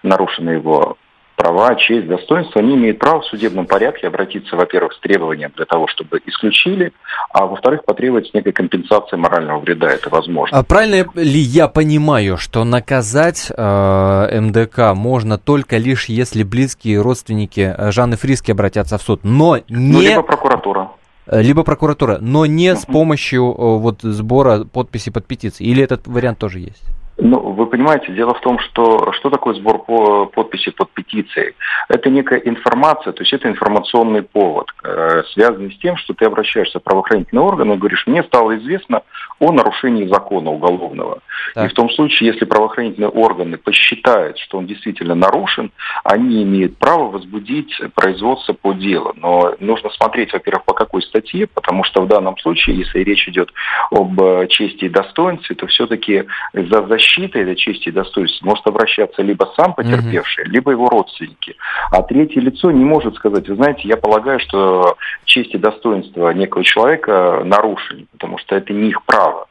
нарушены 0.04 0.51
его 0.51 0.98
права, 1.36 1.75
честь, 1.75 2.08
достоинство, 2.08 2.62
они 2.62 2.75
имеют 2.75 3.00
право 3.00 3.22
в 3.22 3.25
судебном 3.25 3.65
порядке 3.65 4.08
обратиться, 4.08 4.56
во-первых, 4.56 4.94
с 4.94 5.00
требованием 5.00 5.51
для 5.56 5.65
того, 5.65 5.88
чтобы 5.88 6.22
исключили, 6.25 6.94
а 7.32 7.46
во-вторых, 7.46 7.86
потребовать 7.86 8.34
некой 8.34 8.54
компенсации 8.54 9.18
морального 9.18 9.60
вреда. 9.60 9.88
Это 9.88 10.10
возможно. 10.10 10.58
А 10.58 10.63
правильно 10.63 11.06
ли 11.15 11.39
я 11.39 11.68
понимаю, 11.68 12.38
что 12.38 12.63
наказать 12.63 13.51
э, 13.56 14.39
МДК 14.39 14.96
можно 14.96 15.38
только 15.38 15.77
лишь 15.77 16.06
если 16.06 16.44
близкие 16.44 17.01
родственники 17.01 17.74
э, 17.77 17.92
Жанны 17.92 18.18
Фриски 18.18 18.51
обратятся 18.51 18.98
в 18.98 19.01
суд, 19.01 19.22
но 19.24 19.58
не... 19.70 19.94
Ну, 19.94 20.01
либо 20.01 20.24
прокуратура. 20.24 20.92
Э, 21.27 21.42
либо 21.42 21.63
прокуратура, 21.63 22.18
но 22.22 22.46
не 22.46 22.70
uh-huh. 22.70 22.75
с 22.75 22.86
помощью 22.86 23.46
вот 23.46 24.01
сбора 24.01 24.63
подписей 24.63 25.12
под 25.12 25.25
петицией. 25.25 25.72
Или 25.72 25.84
этот 25.84 26.08
вариант 26.08 26.39
тоже 26.39 26.60
есть? 26.60 26.84
Ну, 27.18 27.40
вы 27.40 27.66
понимаете, 27.68 28.12
дело 28.12 28.34
в 28.34 28.42
том, 28.42 28.60
что 28.60 29.14
что 29.14 29.30
такое 29.30 29.56
сбор 29.56 29.86
по 29.86 30.26
подписи 30.26 30.72
под 30.72 30.92
петицией? 30.92 31.56
Это 31.88 32.10
некая 32.10 32.40
информация, 32.40 33.14
то 33.14 33.22
есть 33.22 33.32
это 33.32 33.48
информационный 33.48 34.22
повод, 34.22 34.68
э, 34.84 35.24
связанный 35.32 35.72
с 35.72 35.78
тем, 35.78 35.96
что 35.96 36.14
ты 36.14 36.26
обращаешься 36.26 36.80
в 36.80 36.84
правоохранительные 36.84 37.44
органы 37.44 37.74
и 37.74 37.78
говоришь, 37.78 38.06
мне 38.06 38.22
стало 38.24 38.58
известно 38.58 39.04
о 39.40 39.54
нарушении 39.54 40.08
закона 40.08 40.52
уголовного. 40.52 41.20
Так. 41.54 41.66
И 41.66 41.68
в 41.70 41.74
том 41.74 41.90
случае, 41.90 42.32
если 42.34 42.44
правоохранительные 42.44 43.10
органы 43.10 43.58
посчитают, 43.58 44.38
что 44.40 44.58
он 44.58 44.66
действительно 44.66 45.16
нарушен, 45.16 45.72
они 46.04 46.44
имеют 46.44 46.78
право 46.78 47.12
возбудить 47.12 47.80
производство 47.94 48.54
по 48.54 48.74
делу. 48.74 49.14
Но 49.16 49.56
нужно 49.62 49.90
смотреть, 49.92 50.34
во-первых, 50.34 50.66
по 50.66 50.74
какой 50.74 51.02
статье, 51.02 51.48
потому 51.48 51.86
что 51.86 52.02
в 52.02 52.08
данном 52.08 52.38
случае, 52.40 52.78
если 52.78 53.00
речь 53.00 53.28
идет 53.30 53.54
об 53.90 54.22
э, 54.22 54.48
чести 54.50 54.86
и 54.86 54.90
достоинстве, 54.90 55.56
то 55.56 55.68
все-таки 55.68 56.26
за 56.54 56.86
защиту 56.88 57.05
защиты 57.06 57.40
этой 57.40 57.56
чести 57.56 57.90
и 57.90 57.92
достоинства 57.92 58.46
может 58.46 58.66
обращаться 58.68 59.22
либо 59.22 59.52
сам 59.56 59.74
потерпевший, 59.74 60.46
угу. 60.46 60.52
либо 60.52 60.72
его 60.72 60.90
родственники. 60.90 61.56
А 61.92 62.02
третье 62.02 62.42
лицо 62.42 62.72
не 62.72 62.84
может 62.84 63.16
сказать, 63.16 63.48
вы 63.48 63.56
знаете, 63.56 63.88
я 63.88 63.98
полагаю, 63.98 64.40
что 64.40 64.98
честь 65.26 65.54
и 65.54 65.58
достоинство 65.58 66.32
некого 66.32 66.64
человека 66.64 67.42
нарушены, 67.46 68.08
потому 68.12 68.38
что 68.38 68.56
это 68.56 68.74
не 68.74 68.90
их 68.90 69.04
право. 69.06 69.48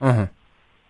Угу. 0.00 0.28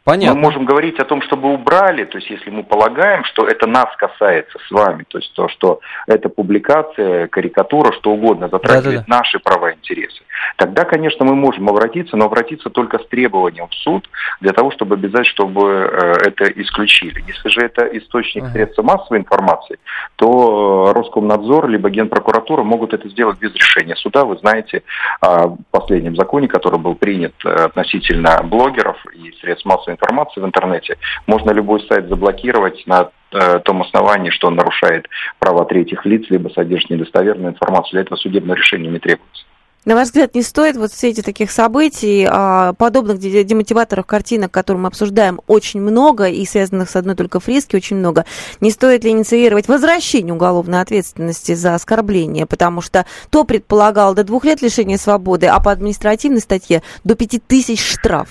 Понятно. 0.05 0.35
Мы 0.35 0.43
можем 0.43 0.67
говорить 0.67 0.99
о 0.99 1.07
том, 1.07 1.23
чтобы 1.23 1.51
убрали, 1.51 2.05
то 2.05 2.19
есть 2.19 2.29
если 2.29 2.51
мы 2.51 2.63
полагаем, 2.63 3.25
что 3.25 3.47
это 3.47 3.67
нас 3.67 3.87
касается 3.97 4.59
с 4.69 4.71
вами, 4.71 5.05
то 5.09 5.17
есть 5.17 5.33
то, 5.33 5.49
что 5.49 5.81
эта 6.07 6.29
публикация, 6.29 7.27
карикатура, 7.29 7.91
что 7.93 8.11
угодно 8.11 8.51
затрагивает 8.51 9.01
Да-да-да. 9.01 9.17
наши 9.17 9.39
права 9.39 9.71
и 9.71 9.77
интересы, 9.77 10.23
тогда, 10.59 10.85
конечно, 10.85 11.25
мы 11.25 11.35
можем 11.35 11.71
обратиться, 11.71 12.19
но 12.19 12.27
обратиться 12.27 12.69
только 12.69 12.99
с 12.99 13.07
требованием 13.09 13.69
в 13.69 13.75
суд 13.77 14.11
для 14.43 14.53
того, 14.53 14.73
чтобы 14.73 14.97
обязать, 14.97 15.27
чтобы 15.27 15.89
э, 15.91 16.13
это 16.27 16.45
исключили. 16.61 17.25
Если 17.27 17.49
же 17.49 17.61
это 17.63 17.87
источник 17.97 18.47
средств 18.49 18.83
массовой 18.83 19.21
информации, 19.21 19.79
то 20.17 20.93
Роскомнадзор 20.95 21.69
либо 21.69 21.89
Генпрокуратура 21.89 22.63
могут 22.63 22.93
это 22.93 23.09
сделать 23.09 23.39
без 23.39 23.55
решения 23.55 23.97
суда. 23.97 24.27
Вы 24.27 24.37
знаете 24.37 24.83
о 25.23 25.57
последнем 25.71 26.15
законе, 26.15 26.47
который 26.47 26.79
был 26.79 26.95
принят 26.95 27.35
э, 27.47 27.49
относительно 27.49 28.43
блогеров 28.43 28.99
и 29.15 29.33
средств 29.41 29.65
массовой 29.65 29.94
информации 29.95 30.41
в 30.41 30.45
интернете, 30.45 30.99
можно 31.27 31.51
любой 31.51 31.81
сайт 31.89 32.09
заблокировать 32.09 32.87
на 32.87 33.11
э, 33.33 33.61
том 33.61 33.83
основании, 33.83 34.31
что 34.31 34.49
он 34.49 34.57
нарушает 34.57 35.07
права 35.39 35.65
третьих 35.65 36.05
лиц, 36.05 36.27
либо 36.31 36.49
содержит 36.49 36.91
недостоверную 36.91 37.53
информацию. 37.53 37.93
Для 37.93 38.03
этого 38.03 38.17
судебное 38.17 38.57
решение 38.57 38.91
не 38.91 38.99
требуется. 38.99 39.45
На 39.85 39.95
ваш 39.95 40.07
взгляд, 40.07 40.35
не 40.35 40.41
стоит 40.41 40.77
вот 40.77 40.93
все 40.93 41.11
эти 41.11 41.21
таких 41.21 41.51
событий, 41.51 42.27
а, 42.27 42.73
подобных 42.73 43.19
демотиваторов 43.19 44.07
картинок, 44.07 44.51
которые 44.51 44.81
мы 44.81 44.89
обсуждаем, 44.89 45.43
очень 45.47 45.83
много, 45.83 46.27
и 46.27 46.47
связанных 46.47 46.89
с 46.89 46.97
одной 46.97 47.17
только 47.17 47.39
фриски 47.39 47.77
очень 47.77 47.97
много, 47.97 48.25
не 48.61 48.71
стоит 48.71 49.05
ли 49.05 49.11
инициировать 49.11 49.69
возвращение 49.69 50.33
уголовной 50.33 50.81
ответственности 50.81 51.55
за 51.55 51.75
оскорбление, 51.75 52.47
потому 52.47 52.81
что 52.81 53.05
то 53.29 53.45
предполагал 53.45 54.15
до 54.15 54.25
двух 54.25 54.47
лет 54.47 54.63
лишения 54.63 54.97
свободы, 54.97 55.49
а 55.49 55.61
по 55.61 55.71
административной 55.71 56.41
статье 56.41 56.83
до 57.05 57.15
пяти 57.15 57.39
тысяч 57.39 57.85
штраф? 57.85 58.29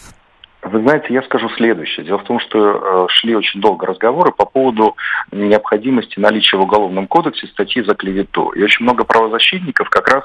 Вы 0.63 0.81
знаете, 0.81 1.13
я 1.13 1.21
скажу 1.23 1.49
следующее. 1.49 2.05
Дело 2.05 2.19
в 2.19 2.23
том, 2.23 2.39
что 2.39 3.05
э, 3.05 3.07
шли 3.09 3.35
очень 3.35 3.59
долго 3.59 3.85
разговоры 3.85 4.31
по 4.31 4.45
поводу 4.45 4.95
необходимости 5.31 6.19
наличия 6.19 6.55
в 6.55 6.61
Уголовном 6.61 7.07
кодексе 7.07 7.47
статьи 7.47 7.83
за 7.83 7.95
клевету. 7.95 8.49
И 8.51 8.63
очень 8.63 8.83
много 8.83 9.03
правозащитников 9.03 9.89
как 9.89 10.07
раз 10.07 10.23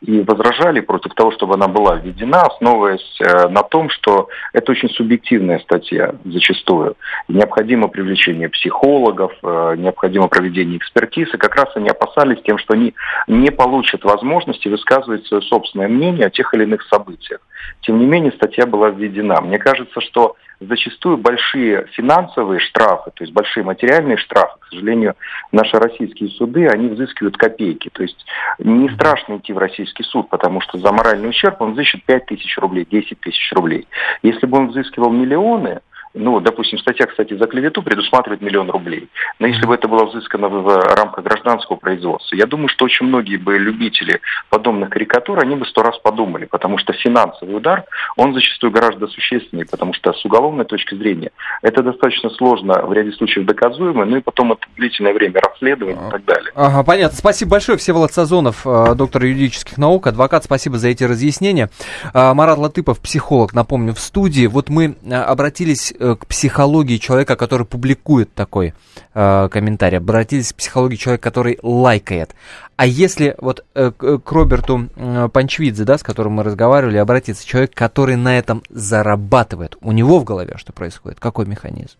и 0.00 0.20
возражали 0.22 0.80
против 0.80 1.14
того, 1.14 1.30
чтобы 1.30 1.54
она 1.54 1.68
была 1.68 1.96
введена, 1.96 2.42
основываясь 2.42 3.18
э, 3.20 3.48
на 3.48 3.62
том, 3.62 3.88
что 3.90 4.28
это 4.52 4.72
очень 4.72 4.90
субъективная 4.90 5.60
статья 5.60 6.14
зачастую. 6.24 6.96
И 7.28 7.34
необходимо 7.34 7.86
привлечение 7.86 8.48
психологов, 8.48 9.32
э, 9.42 9.74
необходимо 9.78 10.26
проведение 10.26 10.78
экспертиз. 10.78 11.32
И 11.32 11.38
как 11.38 11.54
раз 11.54 11.68
они 11.76 11.88
опасались 11.88 12.42
тем, 12.42 12.58
что 12.58 12.74
они 12.74 12.94
не 13.28 13.50
получат 13.50 14.02
возможности 14.02 14.66
высказывать 14.66 15.26
свое 15.26 15.42
собственное 15.44 15.88
мнение 15.88 16.26
о 16.26 16.30
тех 16.30 16.52
или 16.54 16.64
иных 16.64 16.82
событиях. 16.88 17.40
Тем 17.82 18.00
не 18.00 18.06
менее, 18.06 18.32
статья 18.32 18.66
была 18.66 18.90
введена. 18.90 19.40
Мне 19.40 19.58
кажется, 19.58 19.75
что 19.84 20.36
зачастую 20.60 21.18
большие 21.18 21.86
финансовые 21.92 22.60
штрафы, 22.60 23.10
то 23.14 23.24
есть 23.24 23.32
большие 23.32 23.64
материальные 23.64 24.16
штрафы, 24.16 24.58
к 24.60 24.66
сожалению, 24.68 25.14
наши 25.52 25.78
российские 25.78 26.30
суды, 26.30 26.66
они 26.66 26.88
взыскивают 26.88 27.36
копейки. 27.36 27.90
То 27.90 28.02
есть 28.02 28.24
не 28.58 28.88
страшно 28.90 29.36
идти 29.36 29.52
в 29.52 29.58
российский 29.58 30.02
суд, 30.02 30.28
потому 30.30 30.60
что 30.60 30.78
за 30.78 30.92
моральный 30.92 31.28
ущерб 31.28 31.60
он 31.60 31.74
взыщет 31.74 32.04
5 32.04 32.26
тысяч 32.26 32.56
рублей, 32.58 32.86
10 32.90 33.20
тысяч 33.20 33.52
рублей. 33.52 33.86
Если 34.22 34.46
бы 34.46 34.58
он 34.58 34.68
взыскивал 34.68 35.10
миллионы, 35.10 35.80
ну, 36.16 36.40
допустим, 36.40 36.78
статья, 36.78 37.06
кстати, 37.06 37.36
за 37.36 37.46
клевету 37.46 37.82
предусматривает 37.82 38.40
миллион 38.40 38.70
рублей. 38.70 39.08
Но 39.38 39.46
если 39.46 39.66
бы 39.66 39.74
это 39.74 39.86
было 39.86 40.06
взыскано 40.06 40.48
в 40.48 40.68
рамках 40.94 41.24
гражданского 41.24 41.76
производства, 41.76 42.34
я 42.34 42.46
думаю, 42.46 42.68
что 42.68 42.86
очень 42.86 43.06
многие 43.06 43.36
бы 43.36 43.58
любители 43.58 44.20
подобных 44.48 44.90
карикатур, 44.90 45.38
они 45.38 45.56
бы 45.56 45.66
сто 45.66 45.82
раз 45.82 45.98
подумали, 45.98 46.46
потому 46.46 46.78
что 46.78 46.92
финансовый 46.94 47.56
удар, 47.56 47.84
он 48.16 48.34
зачастую 48.34 48.72
гораздо 48.72 49.06
существеннее, 49.08 49.66
потому 49.66 49.92
что 49.92 50.12
с 50.12 50.24
уголовной 50.24 50.64
точки 50.64 50.94
зрения 50.94 51.30
это 51.62 51.82
достаточно 51.82 52.30
сложно, 52.30 52.82
в 52.82 52.92
ряде 52.92 53.12
случаев 53.12 53.46
доказуемо, 53.46 54.04
ну 54.06 54.16
и 54.16 54.20
потом 54.20 54.52
это 54.52 54.62
длительное 54.76 55.12
время 55.12 55.40
расследования 55.40 56.08
и 56.08 56.10
так 56.10 56.24
далее. 56.24 56.50
Ага, 56.54 56.82
понятно. 56.82 57.16
Спасибо 57.16 57.52
большое, 57.52 57.78
Всеволод 57.78 58.12
Сазонов, 58.12 58.66
э, 58.66 58.94
доктор 58.94 59.24
юридических 59.24 59.76
наук, 59.76 60.06
адвокат, 60.06 60.44
спасибо 60.44 60.78
за 60.78 60.88
эти 60.88 61.04
разъяснения. 61.04 61.68
Э, 62.14 62.32
Марат 62.32 62.58
Латыпов, 62.58 63.00
психолог, 63.00 63.52
напомню, 63.52 63.92
в 63.92 63.98
студии. 63.98 64.46
Вот 64.46 64.70
мы 64.70 64.96
э, 65.04 65.14
обратились 65.14 65.92
Э, 66.05 66.05
к 66.14 66.26
психологии 66.26 66.98
человека, 66.98 67.36
который 67.36 67.66
публикует 67.66 68.32
такой 68.34 68.74
э, 69.14 69.48
комментарий, 69.50 69.98
обратились 69.98 70.52
к 70.52 70.56
психологии 70.56 70.96
человека, 70.96 71.24
который 71.24 71.58
лайкает. 71.62 72.34
А 72.76 72.86
если 72.86 73.34
вот 73.40 73.64
э, 73.74 73.90
к 73.90 74.32
Роберту 74.32 74.88
э, 74.94 75.28
Панчвидзе, 75.32 75.84
да, 75.84 75.98
с 75.98 76.02
которым 76.02 76.34
мы 76.34 76.42
разговаривали, 76.42 76.98
обратиться, 76.98 77.46
человек, 77.46 77.72
который 77.74 78.16
на 78.16 78.38
этом 78.38 78.62
зарабатывает, 78.68 79.76
у 79.80 79.92
него 79.92 80.18
в 80.18 80.24
голове 80.24 80.54
что 80.56 80.72
происходит, 80.72 81.18
какой 81.18 81.46
механизм? 81.46 81.96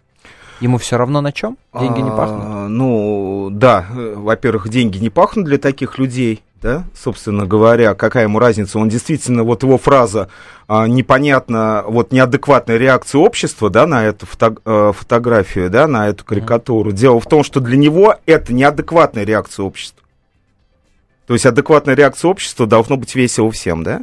Ему 0.61 0.79
все 0.79 0.97
равно 0.97 1.21
на 1.21 1.33
чем? 1.33 1.59
Деньги 1.79 2.01
не 2.01 2.11
пахнут? 2.11 2.43
А, 2.45 2.69
ну, 2.69 3.49
да, 3.51 3.87
э, 3.91 4.15
во-первых, 4.17 4.69
деньги 4.69 4.99
не 4.99 5.11
пахнут 5.11 5.47
для 5.47 5.59
таких 5.59 5.99
людей 5.99 6.43
да, 6.67 6.85
собственно 7.01 7.47
говоря, 7.47 7.95
какая 7.95 8.25
ему 8.25 8.41
разница, 8.41 8.81
он 8.81 8.89
действительно, 8.89 9.45
вот 9.45 9.63
его 9.63 9.79
фраза 9.79 10.29
а, 10.67 10.89
непонятно, 10.89 11.85
вот 11.87 12.11
неадекватная 12.11 12.77
реакция 12.77 13.21
общества, 13.21 13.71
да, 13.71 13.87
на 13.87 14.05
эту 14.05 14.27
фото, 14.27 14.57
а, 14.65 14.93
фотографию, 14.93 15.71
да, 15.71 15.87
на 15.87 16.09
эту 16.09 16.25
карикатуру. 16.25 16.91
Дело 16.91 17.21
в 17.21 17.27
том, 17.27 17.45
что 17.45 17.61
для 17.61 17.77
него 17.77 18.17
это 18.27 18.53
неадекватная 18.53 19.23
реакция 19.23 19.63
общества. 19.63 20.03
То 21.29 21.35
есть 21.35 21.47
адекватная 21.47 21.95
реакция 21.95 22.29
общества 22.33 22.67
должно 22.67 22.97
быть 22.97 23.15
весело 23.15 23.53
всем, 23.53 23.85
да? 23.85 24.01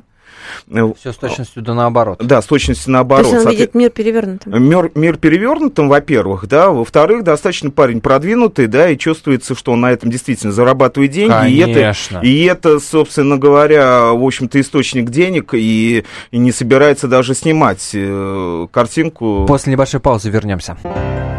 Э, 0.70 0.92
Все 1.00 1.14
с 1.14 1.16
точностью 1.16 1.62
да 1.62 1.74
наоборот. 1.74 2.22
Да, 2.24 2.42
с 2.42 2.46
точностью 2.46 2.92
наоборот. 2.92 3.30
То 3.30 3.36
есть 3.36 3.46
он 3.46 3.52
видит 3.52 3.76
мир 3.76 3.90
перевернутым. 3.90 4.64
Мир, 4.64 4.92
мир 4.96 5.18
перевернутым, 5.18 5.90
во-первых, 5.90 6.48
да. 6.48 6.70
Во-вторых, 6.70 7.24
достаточно 7.24 7.72
парень 7.72 8.02
продвинутый, 8.02 8.68
да, 8.68 8.90
и 8.90 8.98
чувствуется, 8.98 9.56
что 9.56 9.72
он 9.72 9.82
на 9.82 9.92
этом 9.92 10.10
действительно 10.10 10.52
зарабатывает 10.52 11.12
деньги. 11.12 11.32
Конечно. 11.32 12.18
И 12.18 12.22
это, 12.22 12.26
и 12.26 12.44
это, 12.44 12.80
собственно 12.80 13.38
говоря, 13.38 14.12
в 14.12 14.24
общем-то, 14.24 14.60
источник 14.60 15.10
денег, 15.10 15.54
и, 15.54 16.04
и 16.32 16.38
не 16.38 16.52
собирается 16.52 17.08
даже 17.08 17.34
снимать 17.36 17.92
э, 17.94 18.68
картинку. 18.72 19.46
После 19.48 19.72
небольшой 19.74 20.00
паузы 20.00 20.30
вернемся. 20.30 20.78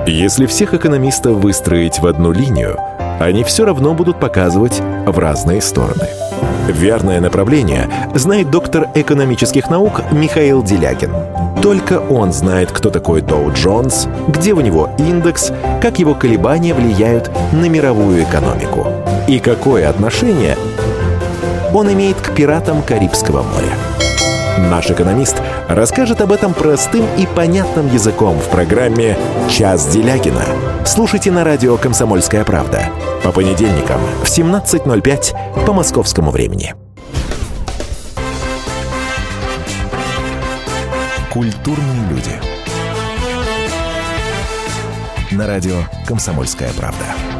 Если 0.06 0.46
всех 0.46 0.74
экономистов 0.74 1.36
выстроить 1.36 1.98
в 1.98 2.06
одну 2.06 2.32
линию, 2.32 2.78
они 3.20 3.42
все 3.44 3.64
равно 3.64 3.94
будут 3.94 4.20
показывать 4.20 4.80
в 5.06 5.18
разные 5.18 5.62
стороны. 5.62 6.08
Верное 6.68 7.20
направление 7.20 7.88
знает 8.14 8.50
доктор 8.50 8.88
экономических 8.94 9.70
наук 9.70 10.00
Михаил 10.12 10.62
Делякин. 10.62 11.12
Только 11.62 12.00
он 12.00 12.33
знает, 12.33 12.70
кто 12.72 12.90
такой 12.90 13.20
Доу 13.20 13.52
Джонс, 13.52 14.09
где 14.28 14.52
у 14.52 14.61
него 14.61 14.90
индекс, 14.98 15.52
как 15.80 15.98
его 15.98 16.14
колебания 16.14 16.74
влияют 16.74 17.30
на 17.52 17.68
мировую 17.68 18.22
экономику 18.22 18.87
и 19.28 19.38
какое 19.38 19.88
отношение 19.88 20.57
он 21.72 21.92
имеет 21.92 22.16
к 22.16 22.35
пиратам 22.35 22.83
Карибского 22.83 23.42
моря. 23.42 24.70
Наш 24.70 24.90
экономист 24.90 25.42
расскажет 25.68 26.20
об 26.20 26.33
этом 26.33 26.55
простым 26.55 27.07
и 27.18 27.27
понятным 27.27 27.92
языком 27.92 28.38
в 28.38 28.48
программе 28.48 29.16
«Час 29.50 29.87
Делягина». 29.88 30.44
Слушайте 30.85 31.31
на 31.31 31.44
радио 31.44 31.77
«Комсомольская 31.77 32.44
правда» 32.44 32.90
по 33.22 33.33
понедельникам 33.33 34.00
в 34.22 34.24
17.05 34.24 35.64
по 35.64 35.72
московскому 35.72 36.31
времени. 36.31 36.74
Культурные 41.33 42.09
люди. 42.11 42.40
На 45.33 45.46
радио 45.46 45.74
«Комсомольская 46.07 46.70
правда». 46.77 47.33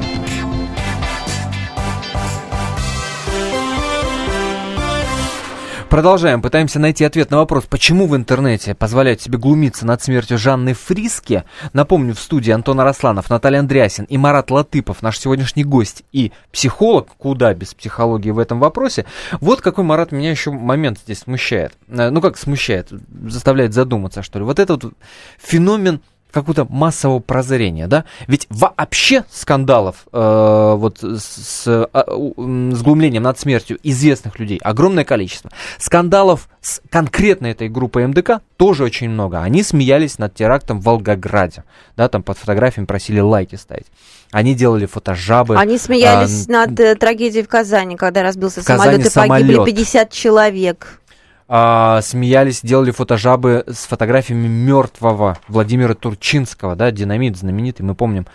Продолжаем. 5.95 6.43
Пытаемся 6.43 6.81
найти 6.81 7.05
ответ 7.05 7.31
на 7.31 7.37
вопрос, 7.37 7.67
почему 7.67 8.09
в 8.09 8.17
интернете 8.17 8.75
позволяют 8.75 9.21
себе 9.21 9.39
глумиться 9.39 9.87
над 9.87 10.03
смертью 10.03 10.39
Жанны 10.39 10.75
Фриски. 10.75 11.45
Напомню, 11.73 12.17
в 12.17 12.19
студии 12.19 12.51
Антон 12.51 12.81
Арасланов, 12.81 13.31
Наталья 13.31 13.61
Андреасин 13.61 14.03
и 14.07 14.19
Марат 14.19 14.51
Латыпов, 14.51 15.03
наш 15.03 15.21
сегодняшний 15.21 15.63
гость 15.63 16.03
и 16.11 16.33
психолог, 16.51 17.11
куда 17.17 17.55
без 17.55 17.75
психологии 17.75 18.33
в 18.33 18.41
этом 18.41 18.59
вопросе. 18.59 19.07
Вот 19.41 19.61
какой, 19.61 19.85
Марат, 19.85 20.11
меня 20.11 20.33
еще 20.33 20.51
момент 20.51 20.99
здесь 20.99 21.21
смущает. 21.21 21.75
Э, 21.87 22.11
ну, 22.11 22.21
как 22.21 22.39
смущает, 22.39 22.89
заставляет 23.29 23.73
задуматься, 23.73 24.25
что 24.25 24.41
ли. 24.41 24.45
Вот 24.45 24.59
этот 24.59 24.83
вот 24.83 24.95
феномен 25.39 26.01
какого-то 26.35 26.67
массового 26.69 27.21
прозрения, 27.21 27.87
да? 27.87 28.05
Ведь 28.27 28.47
вообще 28.51 29.25
скандалов 29.31 30.07
э, 30.13 30.75
вот 30.77 30.99
с, 31.03 31.65
э, 31.67 31.87
с 31.95 32.83
глумлением 32.83 33.23
над 33.23 33.39
смертью 33.39 33.79
известных 33.83 34.39
людей 34.39 34.59
огромное 34.63 35.05
количество. 35.05 35.51
Скандалов 35.79 36.49
с 36.61 36.83
конкретно 36.91 37.47
этой 37.47 37.69
группой 37.69 38.07
МДК 38.07 38.41
тоже 38.57 38.85
очень 38.85 39.09
много. 39.09 39.41
Они 39.41 39.63
смеялись 39.63 40.19
над 40.19 40.35
терактом 40.35 40.81
в 40.81 40.85
Волгограде, 40.85 41.65
да, 41.97 42.09
там 42.09 42.23
под 42.23 42.39
фотографиями 42.39 42.87
просили 42.87 43.21
лайки 43.21 43.57
ставить. 43.57 43.87
Они 44.31 44.55
делали 44.55 44.87
фотожабы. 44.87 45.57
Они 45.57 45.79
смеялись 45.79 46.49
а, 46.49 46.53
над 46.53 46.81
э, 46.81 46.97
трагедией 46.97 47.45
в 47.45 47.49
Казани, 47.49 47.97
когда 47.97 48.23
разбился 48.23 48.63
самолет 48.63 49.07
и 49.07 49.11
погибли 49.11 49.65
50 49.65 50.11
человек 50.11 51.01
а, 51.49 52.01
смеялись, 52.03 52.61
делали 52.63 52.91
фотожабы 52.91 53.65
с 53.67 53.87
фотографиями 53.87 54.49
мертвого 54.49 55.39
Владимира 55.49 55.95
Турчинского, 55.95 56.77
да, 56.77 56.91
динамит 56.91 57.37
знаменитый, 57.37 57.85
мы 57.85 57.95
помним, 57.95 58.27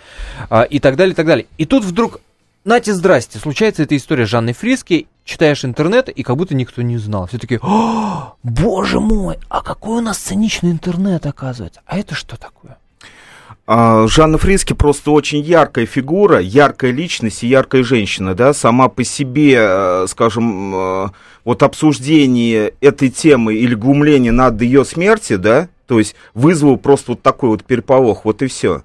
а, 0.50 0.64
и 0.64 0.80
так 0.80 0.96
далее, 0.96 1.14
и 1.14 1.16
так 1.16 1.26
далее. 1.26 1.48
И 1.58 1.66
тут 1.66 1.84
вдруг, 1.84 2.22
нате, 2.66 2.94
здрасте, 2.94 3.40
случается 3.40 3.84
эта 3.84 3.96
история 3.98 4.26
с 4.26 4.30
Жанной 4.30 4.54
Фриски, 4.54 5.08
читаешь 5.24 5.66
интернет, 5.66 6.10
и 6.10 6.24
как 6.24 6.38
будто 6.38 6.56
никто 6.56 6.82
не 6.82 6.98
знал. 6.98 7.28
Все 7.28 7.38
таки 7.38 7.60
боже 8.44 9.00
мой, 9.00 9.38
а 9.50 9.62
какой 9.62 9.98
у 9.98 10.02
нас 10.02 10.18
циничный 10.18 10.72
интернет, 10.72 11.26
оказывается. 11.26 11.82
А 11.86 11.98
это 11.98 12.16
что 12.16 12.38
такое? 12.38 12.78
А, 13.72 14.08
Жанна 14.08 14.40
Фриски 14.40 14.74
просто 14.74 15.12
очень 15.12 15.42
яркая 15.42 15.86
фигура, 15.86 16.40
яркая 16.40 16.90
личность 16.90 17.44
и 17.44 17.48
яркая 17.48 17.84
женщина, 17.84 18.34
да, 18.34 18.52
сама 18.52 18.90
по 18.90 19.04
себе, 19.04 19.58
э, 19.60 20.06
скажем, 20.10 20.74
э, 20.74 21.10
вот 21.46 21.62
обсуждение 21.62 22.74
этой 22.82 23.10
темы 23.10 23.54
или 23.54 23.76
глумление 23.76 24.32
над 24.32 24.60
ее 24.60 24.84
смерти, 24.84 25.36
да, 25.36 25.70
то 25.86 26.00
есть 26.00 26.16
вызвало 26.34 26.78
просто 26.78 27.12
вот 27.12 27.22
такой 27.22 27.50
вот 27.50 27.64
переполох, 27.64 28.26
вот 28.26 28.42
и 28.42 28.48
все. 28.48 28.82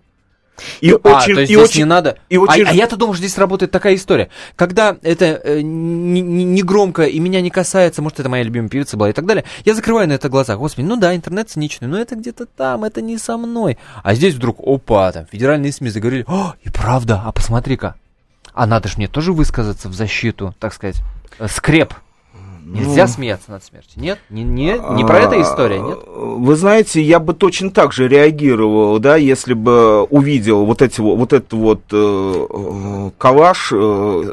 И 0.81 0.91
а, 0.93 0.97
очень, 0.97 1.35
то 1.35 1.41
есть 1.41 1.51
и 1.51 1.55
здесь 1.55 1.69
очень, 1.71 1.81
не 1.81 1.85
надо. 1.85 2.19
И 2.29 2.37
очень... 2.37 2.65
А, 2.65 2.71
а 2.71 2.73
я-то 2.73 2.97
думал, 2.97 3.15
что 3.15 3.25
здесь 3.25 3.37
работает 3.39 3.73
такая 3.73 3.95
история. 3.95 4.31
Когда 4.57 4.97
это 5.03 5.41
э, 5.43 5.61
не, 5.63 6.21
не 6.21 6.63
громко 6.63 7.05
и 7.05 7.19
меня 7.19 7.41
не 7.41 7.51
касается, 7.51 8.03
может, 8.03 8.21
это 8.21 8.29
моя 8.29 8.45
любимая 8.45 8.69
певица 8.69 8.97
была 8.97 9.11
и 9.11 9.13
так 9.13 9.27
далее, 9.27 9.45
я 9.65 9.75
закрываю 9.75 10.09
на 10.09 10.13
это 10.13 10.29
глаза. 10.29 10.57
Господи, 10.57 10.87
ну 10.87 10.97
да, 10.97 11.15
интернет 11.15 11.51
циничный, 11.51 11.89
но 11.89 11.99
это 11.99 12.15
где-то 12.15 12.47
там, 12.47 12.85
это 12.85 13.03
не 13.03 13.19
со 13.19 13.37
мной. 13.37 13.79
А 14.03 14.15
здесь 14.15 14.35
вдруг, 14.35 14.59
опа, 14.61 15.11
там 15.13 15.27
федеральные 15.27 15.73
СМИ 15.73 15.91
заговорили, 15.91 16.25
о, 16.29 16.55
и 16.63 16.71
правда, 16.71 17.23
а 17.25 17.33
посмотри-ка. 17.33 17.97
А 18.53 18.67
надо 18.67 18.89
ж 18.89 18.97
мне 18.97 19.09
тоже 19.09 19.33
высказаться 19.33 19.89
в 19.89 19.95
защиту, 19.95 20.55
так 20.61 20.73
сказать, 20.73 21.03
э, 21.39 21.49
скреп 21.49 21.95
Нельзя 22.65 23.03
ну, 23.03 23.09
смеяться 23.09 23.51
над 23.51 23.63
смертью. 23.63 23.93
Нет? 23.97 24.19
Не, 24.31 24.43
не, 24.43 24.81
не 24.97 25.05
про 25.05 25.19
это 25.19 25.41
история, 25.41 25.81
нет? 25.81 25.99
Вы 26.07 26.57
знаете, 26.57 27.03
я 27.03 27.21
бы 27.21 27.35
точно 27.35 27.71
так 27.71 27.93
же 27.93 28.09
реагировал, 28.09 28.99
да, 28.99 29.17
если 29.17 29.53
бы 29.53 30.05
увидел 30.05 30.65
вот 30.65 30.81
эти 30.81 31.01
вот 31.01 31.33
этот 31.33 31.53
вот 31.53 31.81
э, 31.93 32.47
э 32.51 33.11
калаш 33.19 33.71
э, 33.73 34.33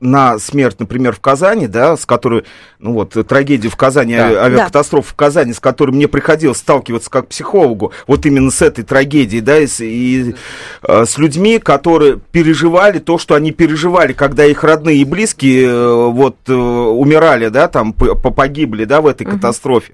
на 0.00 0.38
смерть, 0.38 0.80
например, 0.80 1.14
в 1.14 1.20
Казани, 1.20 1.66
да, 1.66 1.96
с 1.96 2.06
которой, 2.06 2.44
ну 2.78 2.94
вот, 2.94 3.16
трагедия 3.26 3.68
в 3.68 3.76
Казани, 3.76 4.16
да. 4.16 4.44
авиакатастрофа 4.44 5.08
да. 5.08 5.12
в 5.12 5.16
Казани, 5.16 5.52
с 5.52 5.60
которой 5.60 5.90
мне 5.90 6.08
приходилось 6.08 6.58
сталкиваться 6.58 7.10
как 7.10 7.28
психологу, 7.28 7.92
вот 8.06 8.24
именно 8.26 8.50
с 8.50 8.62
этой 8.62 8.82
трагедией, 8.82 9.42
да, 9.42 9.58
и, 9.58 9.66
и 9.80 10.34
э, 10.82 11.04
с 11.04 11.18
людьми, 11.18 11.58
которые 11.58 12.18
переживали 12.32 12.98
то, 12.98 13.18
что 13.18 13.34
они 13.34 13.52
переживали, 13.52 14.12
когда 14.12 14.46
их 14.46 14.64
родные 14.64 14.98
и 14.98 15.04
близкие 15.04 15.66
э, 15.66 16.06
вот 16.10 16.36
э, 16.48 16.52
умирали, 16.52 17.48
да, 17.48 17.68
там 17.68 17.92
погибли, 17.92 18.84
да, 18.84 19.00
в 19.00 19.06
этой 19.06 19.26
угу. 19.26 19.36
катастрофе 19.36 19.92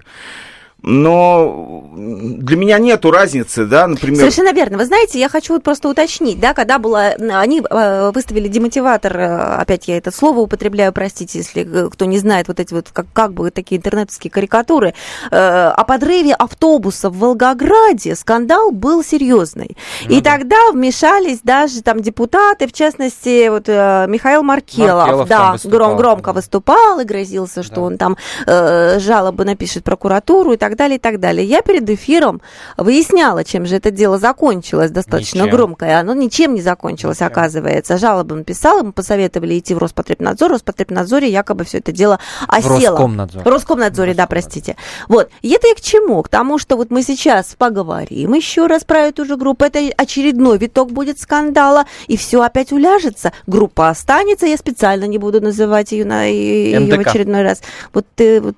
но 0.83 1.89
для 1.91 2.55
меня 2.55 2.77
нету 2.77 3.11
разницы, 3.11 3.65
да, 3.65 3.87
например... 3.87 4.19
Совершенно 4.19 4.53
верно. 4.53 4.77
Вы 4.77 4.85
знаете, 4.85 5.19
я 5.19 5.27
хочу 5.27 5.53
вот 5.53 5.63
просто 5.63 5.89
уточнить, 5.89 6.39
да, 6.39 6.53
когда 6.53 6.77
было... 6.77 7.15
Они 7.17 7.61
э, 7.67 8.11
выставили 8.13 8.47
демотиватор, 8.47 9.17
э, 9.17 9.55
опять 9.55 9.87
я 9.87 9.97
это 9.97 10.11
слово 10.11 10.39
употребляю, 10.41 10.93
простите, 10.93 11.39
если 11.39 11.89
кто 11.89 12.05
не 12.05 12.19
знает 12.19 12.47
вот 12.47 12.59
эти 12.59 12.73
вот 12.73 12.89
как, 12.93 13.07
как 13.11 13.33
бы 13.33 13.49
такие 13.49 13.79
интернетовские 13.79 14.29
карикатуры, 14.29 14.93
э, 15.31 15.35
о 15.35 15.83
подрыве 15.83 16.33
автобуса 16.33 17.09
в 17.09 17.17
Волгограде 17.17 18.15
скандал 18.15 18.71
был 18.71 19.03
серьезный. 19.03 19.75
Ну, 20.05 20.15
И 20.15 20.21
да. 20.21 20.31
тогда 20.33 20.71
вмешались 20.71 21.39
даже 21.43 21.81
там 21.81 22.01
депутаты, 22.01 22.67
в 22.67 22.73
частности, 22.73 23.49
вот 23.49 23.67
Михаил 23.67 24.43
Маркелов, 24.43 25.07
Маркелов 25.07 25.27
да, 25.27 25.55
гром, 25.65 25.97
громко 25.97 26.33
выступал 26.33 26.99
и 26.99 27.03
грозился, 27.03 27.63
что 27.63 27.75
да. 27.75 27.81
он 27.81 27.97
там 27.97 28.17
э, 28.45 28.99
жалобы 28.99 29.43
напишет 29.43 29.83
прокуратуру 29.83 30.53
и 30.53 30.57
так 30.57 30.66
так 30.67 30.77
далее, 30.77 30.97
и 30.97 30.99
так 30.99 31.19
далее. 31.19 31.45
Я 31.45 31.61
перед 31.61 31.89
эфиром 31.89 32.41
выясняла, 32.77 33.43
чем 33.43 33.65
же 33.65 33.75
это 33.75 33.91
дело 33.91 34.17
закончилось 34.17 34.91
достаточно 34.91 35.43
ничем. 35.43 35.51
громко, 35.51 35.85
и 35.85 35.91
оно 35.91 36.13
ничем 36.13 36.53
не 36.53 36.61
закончилось, 36.61 37.17
ничем. 37.17 37.27
оказывается. 37.27 37.97
Жалобы 37.97 38.35
написала, 38.35 38.83
мы 38.83 38.91
посоветовали 38.91 39.57
идти 39.57 39.73
в 39.73 39.77
Роспотребнадзор, 39.77 40.49
в 40.49 40.53
Роспотребнадзоре 40.53 41.29
якобы 41.29 41.63
все 41.63 41.77
это 41.77 41.91
дело 41.91 42.19
осело. 42.47 42.77
В 42.77 42.81
Роскомнадзоре. 42.81 43.43
В 43.43 43.47
Роскомнадзоре, 43.47 44.13
да, 44.13 44.27
простите. 44.27 44.75
Вот. 45.07 45.29
И 45.41 45.49
это 45.49 45.67
я 45.67 45.75
к 45.75 45.81
чему? 45.81 46.21
К 46.23 46.29
тому, 46.29 46.57
что 46.57 46.75
вот 46.75 46.91
мы 46.91 47.03
сейчас 47.03 47.55
поговорим 47.57 48.33
еще 48.33 48.67
раз 48.67 48.83
про 48.83 48.99
эту 49.01 49.25
же 49.25 49.37
группу, 49.37 49.63
это 49.63 49.79
очередной 49.97 50.57
виток 50.57 50.91
будет 50.91 51.19
скандала, 51.19 51.85
и 52.07 52.17
все 52.17 52.41
опять 52.41 52.71
уляжется. 52.71 53.31
Группа 53.45 53.89
останется, 53.89 54.45
я 54.45 54.57
специально 54.57 55.05
не 55.05 55.17
буду 55.17 55.41
называть 55.41 55.91
ее, 55.91 56.05
на, 56.05 56.25
ее 56.25 56.79
в 56.79 56.99
очередной 56.99 57.43
раз. 57.43 57.61
Вот, 57.93 58.05
э, 58.17 58.41
вот 58.41 58.55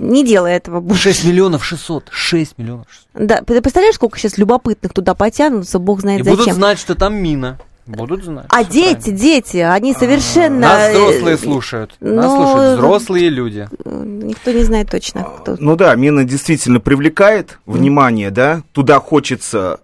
не 0.00 0.24
делай 0.24 0.52
этого 0.54 0.80
больше. 0.80 1.12
6 1.12 1.24
миллионов 1.24 1.64
600. 1.64 2.08
6 2.10 2.58
миллионов 2.58 2.86
600. 2.90 3.26
Да, 3.26 3.42
ты 3.42 3.60
представляешь, 3.60 3.94
сколько 3.96 4.18
сейчас 4.18 4.38
любопытных 4.38 4.92
туда 4.92 5.14
потянутся, 5.14 5.78
бог 5.78 6.00
знает 6.00 6.20
И 6.20 6.24
зачем. 6.24 6.38
будут 6.38 6.54
знать, 6.54 6.78
что 6.78 6.94
там 6.94 7.14
мина. 7.14 7.58
Будут 7.86 8.24
знать. 8.24 8.46
А 8.50 8.62
дети, 8.62 8.94
правильно. 8.94 9.18
дети, 9.18 9.56
они 9.56 9.94
совершенно... 9.94 10.60
Нас 10.60 10.92
взрослые 10.92 11.36
слушают. 11.36 11.96
Нас 12.00 12.24
Но... 12.24 12.36
слушают 12.36 12.78
взрослые 12.78 13.28
люди. 13.30 13.68
Никто 13.84 14.52
не 14.52 14.62
знает 14.62 14.90
точно, 14.90 15.24
кто. 15.24 15.56
Ну 15.58 15.76
да, 15.76 15.94
мина 15.96 16.24
действительно 16.24 16.78
привлекает 16.78 17.58
внимание, 17.66 18.30
да. 18.30 18.62
Туда 18.72 19.00
хочется 19.00 19.80